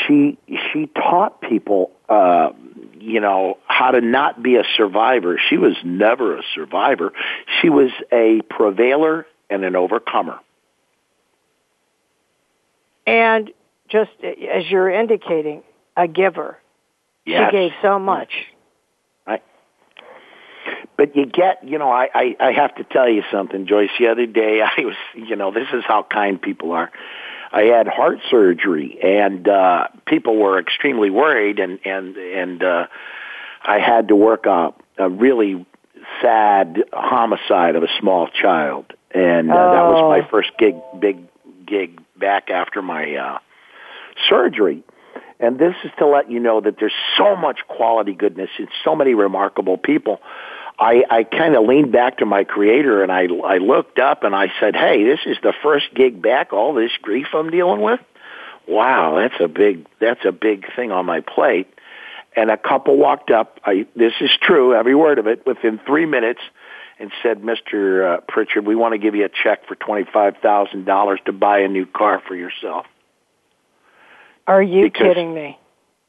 she 0.07 0.39
she 0.49 0.87
taught 0.87 1.41
people, 1.41 1.91
uh, 2.09 2.51
you 2.99 3.21
know, 3.21 3.59
how 3.67 3.91
to 3.91 4.01
not 4.01 4.43
be 4.43 4.57
a 4.57 4.65
survivor. 4.77 5.41
She 5.49 5.57
was 5.57 5.77
never 5.85 6.39
a 6.39 6.43
survivor. 6.55 7.13
She 7.61 7.69
was 7.69 7.91
a 8.13 8.41
prevailer 8.51 9.27
and 9.51 9.65
an 9.65 9.77
overcomer. 9.77 10.41
And 13.07 13.51
just 13.89 14.11
as 14.23 14.71
you're 14.71 14.91
indicating, 14.91 15.63
a 15.97 16.07
giver. 16.07 16.59
Yes. 17.25 17.51
She 17.51 17.57
gave 17.57 17.71
so 17.83 17.99
much. 17.99 18.31
But 20.99 21.15
you 21.15 21.25
get, 21.27 21.63
you 21.63 21.79
know, 21.79 21.91
I, 21.91 22.09
I, 22.13 22.37
I 22.41 22.53
have 22.53 22.75
to 22.75 22.85
tell 22.85 23.09
you 23.09 23.23
something, 23.33 23.67
Joyce. 23.67 23.89
The 23.99 24.09
other 24.09 24.27
day, 24.27 24.61
I 24.77 24.81
was, 24.85 24.97
you 25.15 25.37
know, 25.37 25.51
this 25.53 25.69
is 25.73 25.85
how 25.87 26.03
kind 26.03 26.43
people 26.43 26.73
are. 26.73 26.91
I 27.51 27.63
had 27.63 27.89
heart 27.89 28.19
surgery, 28.31 28.99
and 29.03 29.49
uh, 29.49 29.89
people 30.07 30.37
were 30.37 30.59
extremely 30.59 31.09
worried, 31.09 31.61
and 31.61 31.79
and 31.87 32.15
and 32.17 32.63
uh, 32.63 32.87
I 33.63 33.79
had 33.79 34.09
to 34.09 34.17
work 34.17 34.45
a, 34.45 34.75
a 34.99 35.09
really 35.09 35.65
sad 36.21 36.85
homicide 36.93 37.75
of 37.77 37.83
a 37.85 37.89
small 38.01 38.29
child, 38.29 38.93
and 39.13 39.51
uh, 39.51 39.55
that 39.55 39.83
was 39.85 40.01
Oh. 40.03 40.09
my 40.11 40.29
first 40.29 40.51
gig, 40.59 40.75
big 41.01 41.21
gig 41.65 42.03
back 42.19 42.51
after 42.51 42.83
my 42.83 43.15
uh, 43.15 43.39
surgery. 44.29 44.83
And 45.41 45.59
this 45.59 45.75
is 45.85 45.93
to 45.99 46.07
let 46.07 46.31
you 46.31 46.41
know 46.41 46.61
that 46.61 46.77
there's 46.81 46.93
so 47.17 47.37
much 47.37 47.61
quality 47.69 48.13
goodness 48.13 48.51
in 48.59 48.67
so 48.85 48.97
many 48.97 49.15
remarkable 49.15 49.79
people. 49.79 50.21
I, 50.79 51.05
I 51.11 51.25
kind 51.25 51.57
of 51.57 51.65
leaned 51.65 51.91
back 51.93 52.19
to 52.19 52.27
my 52.27 52.45
creator 52.45 53.03
and 53.03 53.11
I, 53.11 53.27
I 53.45 53.59
looked 53.59 53.99
up 53.99 54.23
and 54.23 54.35
I 54.35 54.53
said, 54.61 54.77
hey, 54.77 55.05
this 55.05 55.21
is 55.27 55.37
the 55.43 55.53
first 55.63 55.93
gig 55.95 56.23
back, 56.23 56.53
all 56.53 56.73
this 56.75 56.93
grief 57.03 57.29
I'm 57.33 57.51
dealing 57.51 57.81
with. 57.81 58.01
Wow, 58.69 59.17
that's 59.17 59.41
a 59.41 59.49
big, 59.49 59.87
that's 59.99 60.25
a 60.25 60.31
big 60.33 60.67
thing 60.77 60.93
on 60.93 61.05
my 61.07 61.21
plate. 61.21 61.67
And 62.37 62.51
a 62.51 62.57
couple 62.57 62.97
walked 62.97 63.31
up. 63.31 63.59
I, 63.65 63.87
this 63.97 64.13
is 64.21 64.31
true, 64.41 64.75
every 64.75 64.95
word 64.95 65.19
of 65.19 65.27
it, 65.27 65.45
within 65.47 65.81
three 65.85 66.07
minutes 66.07 66.41
and 67.01 67.11
said, 67.23 67.43
Mr. 67.43 68.19
Uh, 68.19 68.21
Pritchard, 68.29 68.67
we 68.67 68.77
want 68.77 68.93
to 68.93 68.99
give 68.99 69.15
you 69.15 69.25
a 69.25 69.29
check 69.29 69.67
for 69.67 69.75
$25,000 69.75 71.25
to 71.25 71.33
buy 71.33 71.61
a 71.61 71.69
new 71.69 71.87
car 71.87 72.23
for 72.27 72.37
yourself. 72.37 72.87
Are 74.47 74.63
you 74.63 74.85
Because- 74.85 75.07
kidding 75.09 75.35
me? 75.35 75.59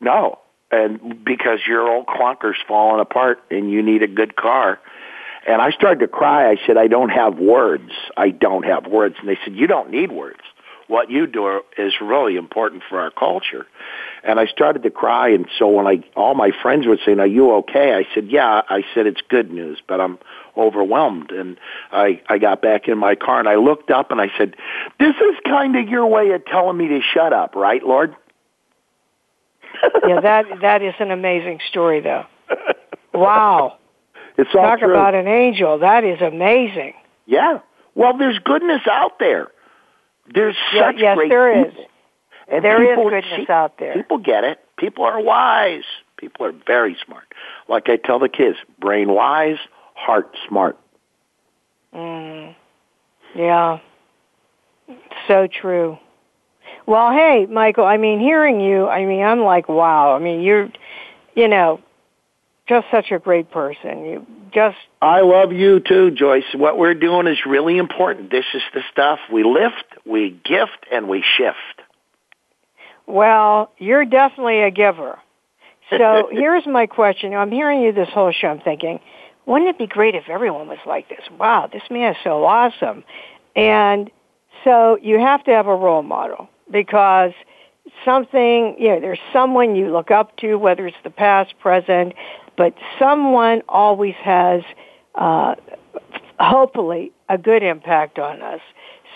No, 0.01 0.39
and 0.71 1.23
because 1.23 1.59
your 1.67 1.89
old 1.89 2.05
clunker's 2.05 2.57
falling 2.67 3.01
apart 3.01 3.39
and 3.49 3.71
you 3.71 3.81
need 3.81 4.03
a 4.03 4.07
good 4.07 4.35
car. 4.35 4.79
And 5.47 5.61
I 5.61 5.71
started 5.71 5.99
to 6.01 6.07
cry. 6.07 6.49
I 6.49 6.57
said, 6.67 6.77
I 6.77 6.87
don't 6.87 7.09
have 7.09 7.39
words. 7.39 7.91
I 8.15 8.29
don't 8.29 8.63
have 8.63 8.85
words. 8.87 9.15
And 9.19 9.27
they 9.27 9.37
said, 9.43 9.55
you 9.55 9.67
don't 9.67 9.89
need 9.89 10.11
words. 10.11 10.41
What 10.87 11.11
you 11.11 11.27
do 11.27 11.61
is 11.77 11.93
really 12.01 12.35
important 12.35 12.81
for 12.89 12.99
our 12.99 13.11
culture. 13.11 13.67
And 14.23 14.39
I 14.39 14.47
started 14.47 14.83
to 14.83 14.89
cry. 14.89 15.29
And 15.29 15.47
so 15.57 15.67
when 15.67 15.87
I, 15.87 16.03
all 16.15 16.33
my 16.33 16.51
friends 16.63 16.87
would 16.87 16.99
say, 17.05 17.13
are 17.13 17.27
you 17.27 17.53
okay? 17.57 17.93
I 17.93 18.07
said, 18.13 18.29
yeah. 18.29 18.61
I 18.67 18.83
said, 18.93 19.05
it's 19.05 19.21
good 19.29 19.51
news, 19.51 19.79
but 19.87 20.01
I'm 20.01 20.17
overwhelmed. 20.57 21.31
And 21.31 21.57
I, 21.91 22.21
I 22.27 22.39
got 22.39 22.61
back 22.61 22.87
in 22.87 22.97
my 22.97 23.15
car 23.15 23.39
and 23.39 23.47
I 23.47 23.55
looked 23.55 23.91
up 23.91 24.11
and 24.11 24.19
I 24.19 24.31
said, 24.37 24.55
this 24.99 25.15
is 25.15 25.35
kind 25.45 25.75
of 25.75 25.87
your 25.87 26.07
way 26.07 26.31
of 26.31 26.43
telling 26.45 26.77
me 26.77 26.87
to 26.89 27.01
shut 27.01 27.33
up, 27.33 27.55
right, 27.55 27.83
Lord? 27.83 28.15
Yeah, 30.07 30.19
that 30.21 30.45
that 30.61 30.81
is 30.81 30.93
an 30.99 31.11
amazing 31.11 31.59
story, 31.69 32.01
though. 32.01 32.25
Wow, 33.13 33.77
It's 34.37 34.49
all 34.55 34.61
talk 34.61 34.79
true. 34.79 34.91
about 34.91 35.15
an 35.15 35.27
angel. 35.27 35.79
That 35.79 36.03
is 36.03 36.21
amazing. 36.21 36.93
Yeah. 37.25 37.59
Well, 37.95 38.17
there's 38.17 38.39
goodness 38.39 38.81
out 38.89 39.19
there. 39.19 39.47
There's 40.33 40.55
Yeah, 40.73 40.91
such 40.91 40.95
yes, 40.99 41.15
great 41.17 41.29
there 41.29 41.59
is. 41.65 41.65
people. 41.73 41.85
And 42.51 42.63
There 42.63 42.81
is 42.83 42.89
people, 42.97 43.09
goodness 43.09 43.45
see- 43.47 43.51
out 43.51 43.77
there. 43.77 43.93
People 43.93 44.17
get 44.19 44.43
it. 44.43 44.59
People 44.77 45.05
are 45.05 45.19
wise. 45.21 45.83
People 46.17 46.45
are 46.45 46.53
very 46.65 46.95
smart. 47.05 47.25
Like 47.67 47.89
I 47.89 47.97
tell 47.97 48.19
the 48.19 48.29
kids, 48.29 48.57
brain 48.79 49.09
wise, 49.13 49.57
heart 49.95 50.35
smart. 50.47 50.77
Mm. 51.93 52.55
Yeah, 53.35 53.79
so 55.27 55.47
true. 55.47 55.97
Well, 56.89 57.11
hey, 57.11 57.45
Michael, 57.45 57.85
I 57.85 57.97
mean, 57.97 58.19
hearing 58.19 58.59
you, 58.59 58.87
I 58.87 59.05
mean, 59.05 59.21
I'm 59.21 59.41
like, 59.41 59.69
wow. 59.69 60.15
I 60.15 60.17
mean, 60.17 60.41
you're, 60.41 60.69
you 61.35 61.47
know, 61.47 61.79
just 62.67 62.87
such 62.89 63.11
a 63.11 63.19
great 63.19 63.51
person. 63.51 64.05
You 64.05 64.25
just. 64.51 64.77
I 64.99 65.21
love 65.21 65.53
you 65.53 65.81
too, 65.81 66.09
Joyce. 66.09 66.51
What 66.55 66.79
we're 66.79 66.95
doing 66.95 67.27
is 67.27 67.37
really 67.45 67.77
important. 67.77 68.31
This 68.31 68.45
is 68.55 68.63
the 68.73 68.81
stuff 68.91 69.19
we 69.31 69.43
lift, 69.43 69.85
we 70.03 70.31
gift, 70.31 70.87
and 70.91 71.07
we 71.07 71.23
shift. 71.37 71.57
Well, 73.05 73.71
you're 73.77 74.05
definitely 74.05 74.63
a 74.63 74.71
giver. 74.71 75.19
So 75.91 76.29
here's 76.31 76.65
my 76.65 76.87
question. 76.87 77.35
I'm 77.35 77.51
hearing 77.51 77.83
you 77.83 77.91
this 77.91 78.09
whole 78.11 78.31
show. 78.31 78.47
I'm 78.47 78.61
thinking, 78.61 78.99
wouldn't 79.45 79.69
it 79.69 79.77
be 79.77 79.85
great 79.85 80.15
if 80.15 80.27
everyone 80.27 80.67
was 80.67 80.79
like 80.87 81.07
this? 81.07 81.21
Wow, 81.39 81.69
this 81.71 81.83
man 81.91 82.13
is 82.13 82.17
so 82.23 82.43
awesome. 82.45 83.03
And 83.55 84.09
so 84.63 84.97
you 84.99 85.19
have 85.19 85.43
to 85.43 85.51
have 85.51 85.67
a 85.67 85.75
role 85.75 86.01
model 86.01 86.49
because 86.71 87.31
something, 88.05 88.75
you 88.77 88.89
know, 88.89 88.99
there's 88.99 89.19
someone 89.33 89.75
you 89.75 89.91
look 89.91 90.11
up 90.11 90.37
to, 90.37 90.55
whether 90.55 90.87
it's 90.87 90.97
the 91.03 91.09
past, 91.09 91.53
present, 91.59 92.13
but 92.57 92.73
someone 92.97 93.61
always 93.67 94.15
has, 94.21 94.61
uh, 95.15 95.55
hopefully, 96.39 97.11
a 97.27 97.37
good 97.37 97.63
impact 97.63 98.19
on 98.19 98.41
us. 98.41 98.61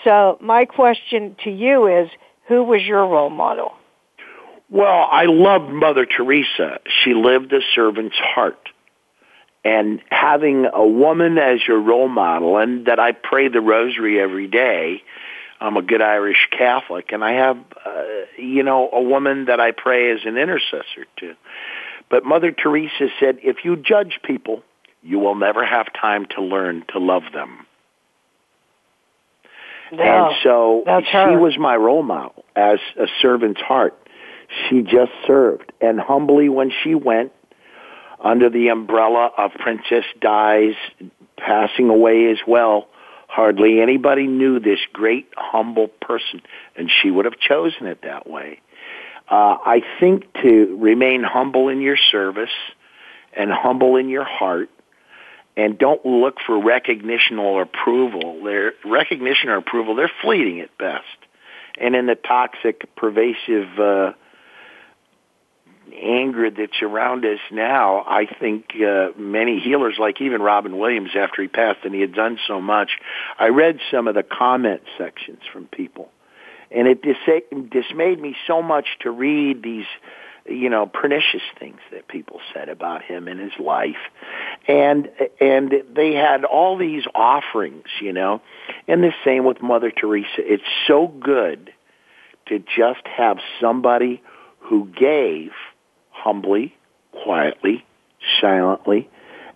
So 0.02 0.38
my 0.40 0.64
question 0.64 1.36
to 1.44 1.50
you 1.50 1.86
is, 1.86 2.08
who 2.48 2.62
was 2.64 2.82
your 2.82 3.06
role 3.06 3.30
model? 3.30 3.72
Well, 4.70 5.08
I 5.10 5.26
loved 5.26 5.70
Mother 5.72 6.06
Teresa. 6.06 6.80
She 7.02 7.14
lived 7.14 7.52
a 7.52 7.60
servant's 7.74 8.16
heart. 8.16 8.58
And 9.64 10.02
having 10.10 10.66
a 10.72 10.86
woman 10.86 11.38
as 11.38 11.60
your 11.66 11.80
role 11.80 12.08
model, 12.08 12.58
and 12.58 12.86
that 12.86 12.98
I 12.98 13.12
pray 13.12 13.48
the 13.48 13.62
rosary 13.62 14.20
every 14.20 14.46
day, 14.46 15.02
I'm 15.64 15.78
a 15.78 15.82
good 15.82 16.02
Irish 16.02 16.48
Catholic, 16.50 17.10
and 17.12 17.24
I 17.24 17.32
have, 17.32 17.56
uh, 17.86 18.02
you 18.36 18.62
know, 18.62 18.90
a 18.92 19.02
woman 19.02 19.46
that 19.46 19.60
I 19.60 19.70
pray 19.70 20.10
as 20.12 20.20
an 20.26 20.36
intercessor 20.36 21.06
to. 21.20 21.34
But 22.10 22.24
Mother 22.24 22.52
Teresa 22.52 23.08
said, 23.18 23.38
if 23.42 23.64
you 23.64 23.76
judge 23.76 24.20
people, 24.22 24.62
you 25.02 25.18
will 25.18 25.34
never 25.34 25.64
have 25.64 25.86
time 25.98 26.26
to 26.36 26.42
learn 26.42 26.84
to 26.92 26.98
love 26.98 27.22
them. 27.32 27.66
No, 29.90 30.02
and 30.02 30.36
so 30.42 30.82
that's 30.84 31.06
she 31.06 31.12
her. 31.12 31.38
was 31.38 31.56
my 31.58 31.76
role 31.76 32.02
model 32.02 32.44
as 32.54 32.78
a 32.98 33.06
servant's 33.22 33.60
heart. 33.60 33.96
She 34.68 34.82
just 34.82 35.12
served. 35.26 35.72
And 35.80 35.98
humbly, 35.98 36.50
when 36.50 36.72
she 36.82 36.94
went 36.94 37.32
under 38.20 38.50
the 38.50 38.68
umbrella 38.68 39.30
of 39.36 39.52
Princess 39.52 40.04
Di's 40.20 40.74
passing 41.38 41.88
away 41.88 42.30
as 42.30 42.38
well, 42.46 42.88
hardly 43.34 43.80
anybody 43.80 44.28
knew 44.28 44.60
this 44.60 44.78
great, 44.92 45.28
humble 45.36 45.88
person, 45.88 46.40
and 46.76 46.88
she 46.88 47.10
would 47.10 47.24
have 47.24 47.38
chosen 47.40 47.88
it 47.88 48.02
that 48.02 48.28
way. 48.30 48.60
Uh, 49.28 49.56
I 49.64 49.82
think 49.98 50.32
to 50.42 50.78
remain 50.80 51.24
humble 51.24 51.68
in 51.68 51.80
your 51.80 51.96
service 51.96 52.54
and 53.36 53.50
humble 53.50 53.96
in 53.96 54.08
your 54.08 54.24
heart 54.24 54.70
and 55.56 55.76
don't 55.76 56.04
look 56.06 56.36
for 56.46 56.62
recognition 56.62 57.40
or 57.40 57.62
approval. 57.62 58.44
Their 58.44 58.74
recognition 58.84 59.48
or 59.48 59.56
approval, 59.56 59.96
they're 59.96 60.10
fleeting 60.22 60.60
at 60.60 60.76
best. 60.78 61.04
And 61.80 61.96
in 61.96 62.06
the 62.06 62.14
toxic, 62.14 62.94
pervasive 62.94 63.78
uh, 63.80 64.12
anger 65.94 66.50
that's 66.50 66.82
around 66.82 67.24
us 67.24 67.38
now, 67.50 68.04
I 68.06 68.26
think 68.26 68.74
uh, 68.76 69.08
many 69.16 69.60
healers, 69.60 69.96
like 69.98 70.20
even 70.20 70.42
Robin 70.42 70.78
Williams, 70.78 71.10
after 71.16 71.42
he 71.42 71.48
passed 71.48 71.80
and 71.84 71.94
he 71.94 72.00
had 72.00 72.14
done 72.14 72.38
so 72.46 72.60
much, 72.60 72.92
I 73.38 73.48
read 73.48 73.78
some 73.90 74.08
of 74.08 74.14
the 74.14 74.22
comment 74.22 74.82
sections 74.98 75.40
from 75.52 75.66
people, 75.66 76.10
and 76.70 76.88
it 76.88 77.02
dis- 77.02 77.42
dismayed 77.70 78.20
me 78.20 78.36
so 78.46 78.62
much 78.62 78.86
to 79.00 79.10
read 79.10 79.62
these 79.62 79.86
you 80.46 80.68
know 80.68 80.84
pernicious 80.86 81.42
things 81.58 81.80
that 81.90 82.06
people 82.06 82.40
said 82.52 82.68
about 82.68 83.02
him 83.02 83.28
and 83.28 83.40
his 83.40 83.58
life. 83.58 83.96
And 84.68 85.10
and 85.40 85.72
they 85.94 86.12
had 86.12 86.44
all 86.44 86.76
these 86.76 87.04
offerings 87.14 87.86
you 88.00 88.12
know. 88.12 88.42
And 88.86 89.02
the 89.02 89.14
same 89.24 89.44
with 89.44 89.62
mother 89.62 89.90
teresa. 89.90 90.28
It's 90.38 90.62
so 90.86 91.06
good 91.06 91.72
to 92.46 92.58
just 92.58 93.06
have 93.06 93.38
somebody 93.60 94.22
who 94.58 94.86
gave 94.86 95.50
humbly 96.24 96.74
quietly 97.12 97.84
silently 98.40 99.08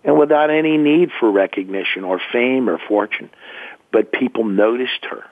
and 0.03 0.17
without 0.17 0.49
any 0.49 0.77
need 0.77 1.09
for 1.19 1.29
recognition 1.31 2.03
or 2.03 2.21
fame 2.31 2.69
or 2.69 2.79
fortune 2.87 3.29
but 3.91 4.11
people 4.11 4.45
noticed 4.45 5.05
her 5.09 5.23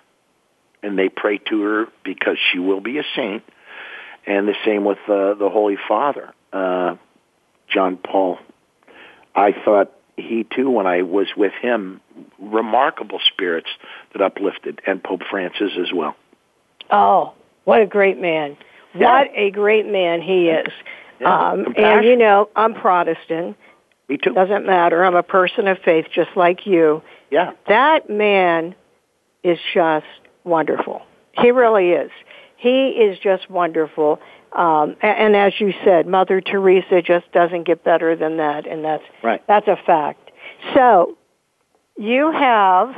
and 0.84 0.98
they 0.98 1.10
pray 1.10 1.38
to 1.38 1.62
her 1.62 1.86
because 2.04 2.38
she 2.52 2.60
will 2.60 2.82
be 2.82 2.98
a 2.98 3.04
saint 3.16 3.44
and 4.28 4.48
the 4.48 4.56
same 4.66 4.84
with 4.84 4.98
uh, 5.08 5.34
the 5.36 5.50
Holy 5.50 5.78
Father, 5.88 6.34
uh, 6.52 6.98
John 7.74 7.98
Paul. 7.98 8.38
I 9.34 9.54
thought 9.54 9.94
he 10.18 10.46
too, 10.54 10.70
when 10.70 10.86
I 10.86 11.04
was 11.04 11.28
with 11.38 11.54
him, 11.62 12.02
remarkable 12.38 13.20
spirits 13.32 13.70
that 14.12 14.22
uplifted, 14.22 14.82
and 14.86 15.02
Pope 15.02 15.22
Francis 15.30 15.72
as 15.80 15.94
well. 15.96 16.16
Oh, 16.92 17.34
what 17.64 17.82
a 17.82 17.86
great 17.86 18.20
man! 18.20 18.58
What 18.94 19.30
a 19.36 19.52
great 19.52 19.86
man 19.86 20.22
he 20.22 20.50
is. 20.50 20.74
Yeah, 21.20 21.50
um, 21.52 21.66
and 21.76 22.06
you 22.06 22.16
know, 22.16 22.50
I'm 22.56 22.74
Protestant. 22.74 23.58
Me 24.10 24.18
too. 24.18 24.34
Doesn't 24.34 24.66
matter. 24.66 25.04
I'm 25.04 25.16
a 25.16 25.24
person 25.24 25.68
of 25.68 25.80
faith, 25.84 26.06
just 26.14 26.30
like 26.36 26.66
you. 26.66 27.02
Yeah. 27.30 27.52
That 27.68 28.10
man 28.10 28.76
is 29.44 29.60
just 29.74 30.06
wonderful. 30.44 31.02
He 31.34 31.52
really 31.52 31.90
is. 31.92 32.12
He 32.56 32.90
is 32.90 33.20
just 33.20 33.50
wonderful. 33.50 34.20
Um, 34.54 34.96
a- 35.04 35.06
and 35.06 35.36
as 35.36 35.60
you 35.60 35.74
said, 35.84 36.08
Mother 36.08 36.40
Teresa 36.42 37.02
just 37.02 37.32
doesn't 37.32 37.64
get 37.64 37.84
better 37.84 38.16
than 38.16 38.38
that, 38.38 38.66
and 38.66 38.84
that's 38.84 39.04
Right. 39.22 39.42
that's 39.48 39.68
a 39.68 39.76
fact. 39.76 40.32
So 40.74 41.18
you 41.98 42.32
have 42.32 42.96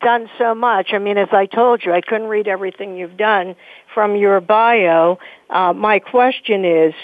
done 0.00 0.30
so 0.38 0.54
much. 0.54 0.92
I 0.92 0.98
mean, 0.98 1.18
as 1.18 1.28
I 1.32 1.46
told 1.46 1.84
you, 1.84 1.92
I 1.92 2.00
couldn't 2.00 2.28
read 2.28 2.48
everything 2.48 2.96
you've 2.96 3.16
done 3.16 3.56
from 3.92 4.16
your 4.16 4.40
bio. 4.40 5.18
Uh, 5.50 5.72
my 5.74 5.98
question 5.98 6.64
is, 6.64 6.94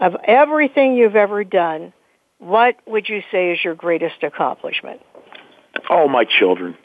of 0.00 0.16
everything 0.24 0.96
you've 0.96 1.16
ever 1.16 1.44
done, 1.44 1.92
what 2.38 2.76
would 2.86 3.08
you 3.08 3.22
say 3.30 3.52
is 3.52 3.58
your 3.64 3.74
greatest 3.74 4.22
accomplishment? 4.22 5.00
Oh, 5.88 6.08
my 6.08 6.24
children. 6.24 6.76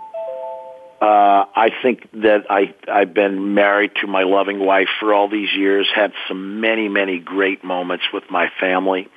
Uh, 1.02 1.46
I 1.56 1.70
think 1.82 2.12
that 2.12 2.46
I 2.50 2.74
I've 2.92 3.14
been 3.14 3.54
married 3.54 3.92
to 4.02 4.08
my 4.08 4.24
loving 4.24 4.60
wife 4.60 4.90
for 5.00 5.14
all 5.14 5.30
these 5.30 5.50
years. 5.56 5.88
Had 5.96 6.12
some 6.28 6.60
many 6.60 6.90
many 6.90 7.20
great 7.20 7.64
moments 7.64 8.04
with 8.12 8.26
my 8.30 8.50
family. 8.60 9.08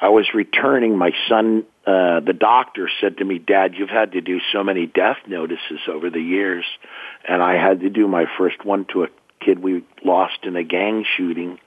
I 0.00 0.08
was 0.08 0.26
returning. 0.32 0.96
My 0.96 1.10
son, 1.28 1.64
uh, 1.86 2.20
the 2.20 2.32
doctor, 2.32 2.88
said 2.98 3.18
to 3.18 3.24
me, 3.26 3.38
"Dad, 3.38 3.74
you've 3.76 3.90
had 3.90 4.12
to 4.12 4.22
do 4.22 4.40
so 4.52 4.64
many 4.64 4.86
death 4.86 5.18
notices 5.26 5.80
over 5.86 6.08
the 6.08 6.20
years," 6.20 6.64
and 7.28 7.42
I 7.42 7.56
had 7.56 7.80
to 7.80 7.90
do 7.90 8.08
my 8.08 8.24
first 8.38 8.64
one 8.64 8.86
to 8.92 9.04
a 9.04 9.08
kid 9.40 9.62
we 9.62 9.84
lost 10.02 10.38
in 10.44 10.56
a 10.56 10.62
gang 10.62 11.04
shooting, 11.16 11.58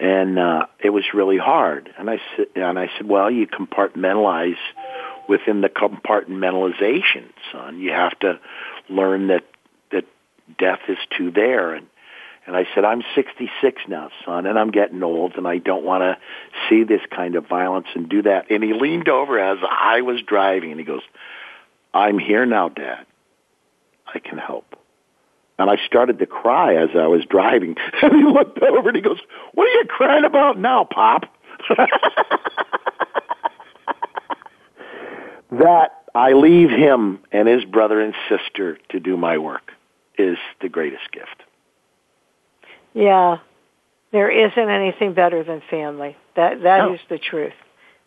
and 0.00 0.38
uh, 0.38 0.66
it 0.82 0.90
was 0.90 1.04
really 1.12 1.38
hard. 1.38 1.90
And 1.98 2.08
I 2.08 2.18
said, 2.36 2.46
and 2.54 2.78
I 2.78 2.88
said, 2.96 3.08
"Well, 3.08 3.30
you 3.30 3.46
compartmentalize." 3.46 4.56
within 5.28 5.60
the 5.60 5.68
compartmentalization, 5.68 7.28
son. 7.52 7.78
You 7.78 7.90
have 7.90 8.18
to 8.20 8.40
learn 8.88 9.28
that 9.28 9.44
that 9.92 10.06
death 10.58 10.80
is 10.88 10.96
too 11.16 11.30
there. 11.30 11.74
And 11.74 11.86
and 12.46 12.56
I 12.56 12.66
said, 12.74 12.82
I'm 12.82 13.02
66 13.14 13.82
now, 13.88 14.08
son, 14.24 14.46
and 14.46 14.58
I'm 14.58 14.70
getting 14.70 15.02
old, 15.02 15.34
and 15.36 15.46
I 15.46 15.58
don't 15.58 15.84
want 15.84 16.00
to 16.00 16.16
see 16.66 16.82
this 16.82 17.02
kind 17.14 17.36
of 17.36 17.46
violence 17.46 17.88
and 17.94 18.08
do 18.08 18.22
that. 18.22 18.50
And 18.50 18.64
he 18.64 18.72
leaned 18.72 19.10
over 19.10 19.38
as 19.38 19.58
I 19.62 20.00
was 20.00 20.22
driving, 20.22 20.70
and 20.70 20.80
he 20.80 20.86
goes, 20.86 21.02
I'm 21.92 22.18
here 22.18 22.46
now, 22.46 22.70
Dad. 22.70 23.04
I 24.06 24.18
can 24.18 24.38
help. 24.38 24.77
And 25.58 25.68
I 25.68 25.76
started 25.84 26.18
to 26.20 26.26
cry 26.26 26.76
as 26.76 26.90
I 26.94 27.06
was 27.06 27.24
driving. 27.24 27.76
And 28.02 28.14
he 28.14 28.22
looked 28.22 28.58
over 28.62 28.88
and 28.88 28.96
he 28.96 29.02
goes, 29.02 29.18
What 29.54 29.66
are 29.66 29.72
you 29.72 29.84
crying 29.88 30.24
about 30.24 30.58
now, 30.58 30.84
Pop? 30.84 31.24
that 35.50 36.02
I 36.14 36.32
leave 36.32 36.70
him 36.70 37.20
and 37.32 37.48
his 37.48 37.64
brother 37.64 38.00
and 38.00 38.14
sister 38.28 38.78
to 38.90 39.00
do 39.00 39.16
my 39.16 39.38
work 39.38 39.72
is 40.16 40.38
the 40.60 40.68
greatest 40.68 41.10
gift. 41.12 41.42
Yeah, 42.94 43.38
there 44.12 44.30
isn't 44.30 44.70
anything 44.70 45.14
better 45.14 45.42
than 45.44 45.62
family. 45.70 46.16
That 46.36 46.62
that 46.62 46.90
is 46.92 47.00
No. 47.10 47.16
the 47.16 47.18
truth. 47.18 47.52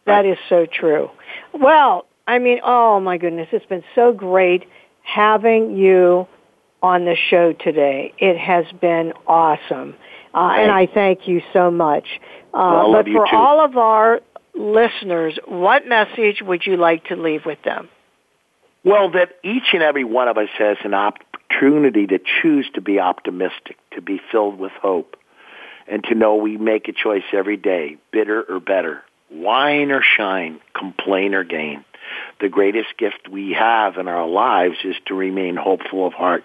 That 0.05 0.25
is 0.25 0.37
so 0.49 0.65
true. 0.65 1.11
Well, 1.53 2.05
I 2.27 2.39
mean, 2.39 2.59
oh 2.63 2.99
my 2.99 3.17
goodness, 3.17 3.49
it's 3.51 3.65
been 3.65 3.83
so 3.93 4.11
great 4.11 4.67
having 5.03 5.77
you 5.77 6.27
on 6.81 7.05
the 7.05 7.15
show 7.29 7.53
today. 7.53 8.13
It 8.17 8.37
has 8.37 8.65
been 8.79 9.13
awesome, 9.27 9.95
uh, 10.33 10.55
and 10.57 10.71
I 10.71 10.87
thank 10.87 11.27
you 11.27 11.41
so 11.53 11.71
much. 11.71 12.07
Uh, 12.53 12.87
Well, 12.89 12.91
but 12.93 13.05
for 13.07 13.33
all 13.33 13.63
of 13.63 13.77
our 13.77 14.21
listeners, 14.53 15.37
what 15.45 15.87
message 15.87 16.41
would 16.41 16.65
you 16.65 16.77
like 16.77 17.05
to 17.05 17.15
leave 17.15 17.45
with 17.45 17.61
them? 17.63 17.89
Well, 18.83 19.11
that 19.11 19.33
each 19.43 19.73
and 19.73 19.83
every 19.83 20.03
one 20.03 20.27
of 20.27 20.37
us 20.37 20.49
has 20.57 20.77
an 20.83 20.93
opportunity 20.93 21.27
opportunity 21.51 22.07
to 22.07 22.19
choose 22.41 22.69
to 22.73 22.81
be 22.81 22.99
optimistic, 22.99 23.77
to 23.91 24.01
be 24.01 24.21
filled 24.31 24.59
with 24.59 24.71
hope, 24.81 25.15
and 25.87 26.03
to 26.05 26.15
know 26.15 26.35
we 26.35 26.57
make 26.57 26.87
a 26.87 26.93
choice 26.93 27.23
every 27.33 27.57
day, 27.57 27.97
bitter 28.11 28.43
or 28.43 28.59
better, 28.59 29.03
whine 29.29 29.91
or 29.91 30.01
shine, 30.01 30.59
complain 30.77 31.33
or 31.33 31.43
gain. 31.43 31.83
The 32.39 32.49
greatest 32.49 32.97
gift 32.97 33.29
we 33.29 33.53
have 33.57 33.97
in 33.97 34.07
our 34.07 34.27
lives 34.27 34.77
is 34.83 34.95
to 35.07 35.13
remain 35.13 35.55
hopeful 35.55 36.07
of 36.07 36.13
heart 36.13 36.43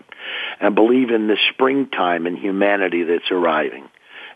and 0.60 0.74
believe 0.74 1.10
in 1.10 1.28
the 1.28 1.38
springtime 1.52 2.26
and 2.26 2.38
humanity 2.38 3.02
that's 3.04 3.30
arriving. 3.30 3.88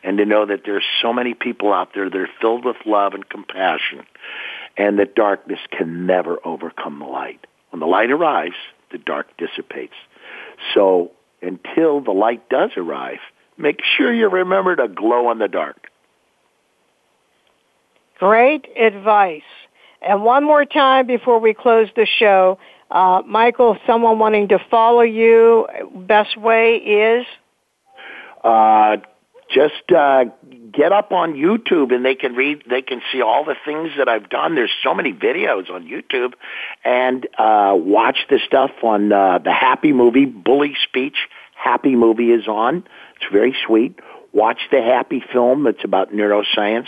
And 0.03 0.17
to 0.19 0.25
know 0.25 0.47
that 0.47 0.63
there's 0.65 0.85
so 1.03 1.13
many 1.13 1.35
people 1.35 1.73
out 1.73 1.91
there 1.95 2.09
that 2.09 2.17
are 2.17 2.29
filled 2.41 2.65
with 2.65 2.77
love 2.87 3.13
and 3.13 3.29
compassion 3.29 4.07
and 4.77 4.99
that 4.99 5.15
darkness 5.15 5.61
can 5.71 6.07
never 6.07 6.39
overcome 6.45 7.01
the 7.01 7.05
light. 7.05 7.47
When 7.71 7.81
the 7.81 7.87
light 7.87 8.11
arrives, 8.11 8.57
the 8.91 8.99
dark 8.99 9.27
dissipates. 9.37 9.95
So 10.75 11.13
until 11.43 12.01
the 12.01 12.13
light 12.13 12.49
does 12.49 12.71
arrive, 12.77 13.19
make 13.57 13.81
sure 13.97 14.13
you 14.13 14.29
remember 14.29 14.77
to 14.77 14.89
glow 14.89 15.31
in 15.31 15.39
the 15.39 15.49
dark. 15.49 15.89
Great 18.19 18.67
advice. 18.79 19.43
And 20.03 20.25
one 20.25 20.45
more 20.45 20.65
time 20.65 21.07
before 21.07 21.39
we 21.39 21.55
close 21.55 21.89
the 21.95 22.07
show, 22.07 22.59
uh, 22.91 23.23
Michael, 23.27 23.77
someone 23.87 24.19
wanting 24.19 24.49
to 24.49 24.59
follow 24.71 25.03
you, 25.03 25.67
best 25.95 26.37
way 26.37 26.77
is? 26.77 27.27
Uh, 28.43 28.97
just 29.51 29.93
uh, 29.95 30.25
get 30.73 30.93
up 30.93 31.13
on 31.13 31.35
YouTube 31.35 31.93
and 31.95 32.05
they 32.05 32.15
can 32.15 32.35
read, 32.35 32.63
they 32.69 32.83
can 32.83 33.03
see 33.13 33.21
all 33.21 33.45
the 33.45 33.57
things 33.65 33.91
that 33.99 34.09
I've 34.09 34.31
done. 34.31 34.55
There's 34.55 34.73
so 34.83 34.95
many 34.95 35.13
videos 35.13 35.71
on 35.71 35.87
YouTube, 35.87 36.35
and 36.85 37.27
uh, 37.37 37.75
watch 37.77 38.19
the 38.31 38.39
stuff 38.47 38.71
on 38.83 39.13
uh, 39.13 39.39
the 39.39 39.53
Happy 39.53 39.93
Movie 39.93 40.25
Bully 40.25 40.75
Speech. 40.89 41.17
Happy 41.55 41.95
Movie 41.97 42.31
is 42.31 42.49
on. 42.49 42.85
It's 43.17 43.31
very 43.33 43.55
sweet. 43.67 43.99
Watch 44.33 44.61
the 44.71 44.81
Happy 44.83 45.23
film. 45.33 45.67
It's 45.67 45.85
about 45.85 46.13
neuroscience. 46.13 46.87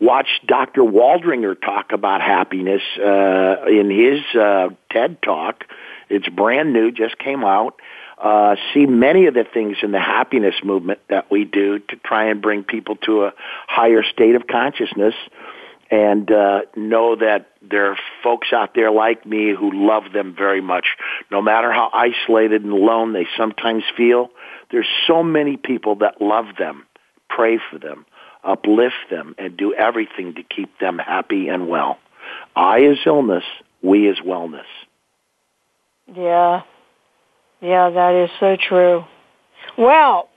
Watch 0.00 0.28
Dr. 0.46 0.82
Waldinger 0.82 1.60
talk 1.60 1.92
about 1.92 2.20
happiness 2.20 2.82
uh, 2.98 3.66
in 3.68 3.90
his 3.90 4.22
uh, 4.34 4.70
TED 4.90 5.22
Talk. 5.22 5.64
It's 6.08 6.28
brand 6.28 6.72
new, 6.72 6.90
just 6.90 7.18
came 7.18 7.44
out 7.44 7.80
uh, 8.18 8.56
see 8.72 8.86
many 8.86 9.26
of 9.26 9.34
the 9.34 9.44
things 9.44 9.78
in 9.82 9.92
the 9.92 10.00
happiness 10.00 10.54
movement 10.62 11.00
that 11.08 11.30
we 11.30 11.44
do 11.44 11.78
to 11.78 11.96
try 11.96 12.30
and 12.30 12.40
bring 12.40 12.62
people 12.62 12.96
to 12.96 13.24
a 13.24 13.32
higher 13.66 14.02
state 14.02 14.34
of 14.34 14.46
consciousness 14.46 15.14
and 15.90 16.30
uh, 16.30 16.62
know 16.76 17.16
that 17.16 17.50
there 17.62 17.92
are 17.92 17.96
folks 18.22 18.48
out 18.52 18.74
there 18.74 18.90
like 18.90 19.26
me 19.26 19.54
who 19.54 19.86
love 19.86 20.04
them 20.12 20.34
very 20.36 20.60
much. 20.60 20.86
No 21.30 21.42
matter 21.42 21.72
how 21.72 21.90
isolated 21.92 22.62
and 22.62 22.72
alone 22.72 23.12
they 23.12 23.26
sometimes 23.36 23.84
feel, 23.96 24.30
there's 24.70 24.88
so 25.06 25.22
many 25.22 25.56
people 25.56 25.96
that 25.96 26.20
love 26.20 26.46
them, 26.58 26.86
pray 27.28 27.58
for 27.70 27.78
them, 27.78 28.06
uplift 28.42 29.10
them, 29.10 29.34
and 29.38 29.56
do 29.56 29.74
everything 29.74 30.34
to 30.34 30.42
keep 30.42 30.78
them 30.78 30.98
happy 30.98 31.48
and 31.48 31.68
well. 31.68 31.98
I 32.56 32.80
is 32.80 32.98
illness, 33.06 33.44
we 33.82 34.08
is 34.08 34.18
wellness. 34.20 34.64
Yeah, 36.14 36.62
yeah, 37.60 37.90
that 37.90 38.14
is 38.14 38.30
so 38.40 38.56
true. 38.56 39.04
Well, 39.78 40.28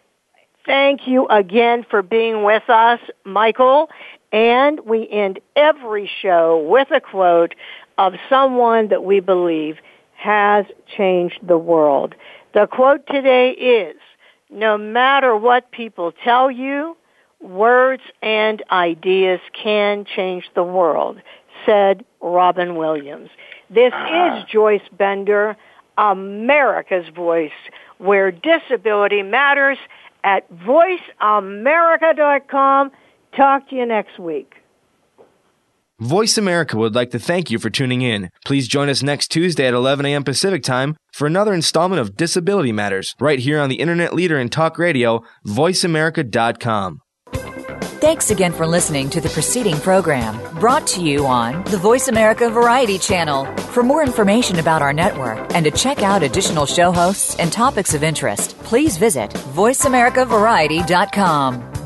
thank 0.66 1.08
you 1.08 1.28
again 1.28 1.86
for 1.89 2.02
being 2.02 2.43
with 2.43 2.70
us, 2.70 3.00
Michael. 3.26 3.89
And 4.32 4.82
we 4.82 5.07
end 5.09 5.39
every 5.55 6.09
show 6.21 6.65
with 6.69 6.89
a 6.91 6.99
quote 6.99 7.55
of 7.97 8.13
someone 8.30 8.89
that 8.89 9.03
we 9.03 9.19
believe 9.19 9.78
has 10.15 10.65
changed 10.95 11.39
the 11.43 11.57
world. 11.57 12.15
The 12.53 12.67
quote 12.67 13.05
today 13.07 13.51
is, 13.51 13.95
no 14.49 14.78
matter 14.78 15.36
what 15.36 15.71
people 15.71 16.11
tell 16.23 16.51
you, 16.51 16.97
words 17.39 18.03
and 18.21 18.63
ideas 18.71 19.39
can 19.53 20.05
change 20.05 20.45
the 20.55 20.63
world, 20.63 21.21
said 21.65 22.03
Robin 22.21 22.75
Williams. 22.75 23.30
This 23.69 23.91
ah. 23.93 24.39
is 24.39 24.45
Joyce 24.49 24.88
Bender. 24.97 25.55
America's 25.97 27.07
Voice, 27.15 27.51
where 27.97 28.32
disability 28.32 29.23
matters 29.23 29.80
at 30.23 30.49
voiceamerica.com. 30.53 32.91
Talk 33.38 33.69
to 33.69 33.75
you 33.75 33.85
next 33.85 34.19
week. 34.19 34.55
Voice 35.99 36.38
America 36.38 36.77
would 36.77 36.95
like 36.95 37.11
to 37.11 37.19
thank 37.19 37.49
you 37.49 37.59
for 37.59 37.69
tuning 37.69 38.01
in. 38.01 38.29
Please 38.45 38.67
join 38.67 38.89
us 38.89 39.01
next 39.01 39.29
Tuesday 39.29 39.67
at 39.67 39.73
11 39.73 40.05
a.m. 40.05 40.23
Pacific 40.23 40.63
Time 40.63 40.95
for 41.11 41.25
another 41.25 41.53
installment 41.53 41.99
of 41.99 42.15
Disability 42.15 42.71
Matters, 42.71 43.15
right 43.19 43.39
here 43.39 43.59
on 43.59 43.69
the 43.69 43.79
internet 43.79 44.13
leader 44.13 44.38
in 44.38 44.49
talk 44.49 44.77
radio, 44.77 45.23
voiceamerica.com. 45.45 47.01
Thanks 47.99 48.29
again 48.29 48.53
for 48.53 48.67
listening 48.67 49.09
to 49.09 49.19
the 49.19 49.29
preceding 49.29 49.79
program 49.79 50.39
brought 50.59 50.85
to 50.88 51.01
you 51.01 51.25
on 51.25 51.63
the 51.65 51.77
Voice 51.77 52.09
America 52.09 52.47
Variety 52.49 52.99
Channel. 52.99 53.45
For 53.57 53.81
more 53.81 54.03
information 54.03 54.59
about 54.59 54.83
our 54.83 54.93
network 54.93 55.51
and 55.55 55.65
to 55.65 55.71
check 55.71 56.03
out 56.03 56.21
additional 56.21 56.67
show 56.67 56.91
hosts 56.91 57.35
and 57.39 57.51
topics 57.51 57.95
of 57.95 58.03
interest, 58.03 58.55
please 58.59 58.97
visit 58.97 59.31
VoiceAmericaVariety.com. 59.31 61.76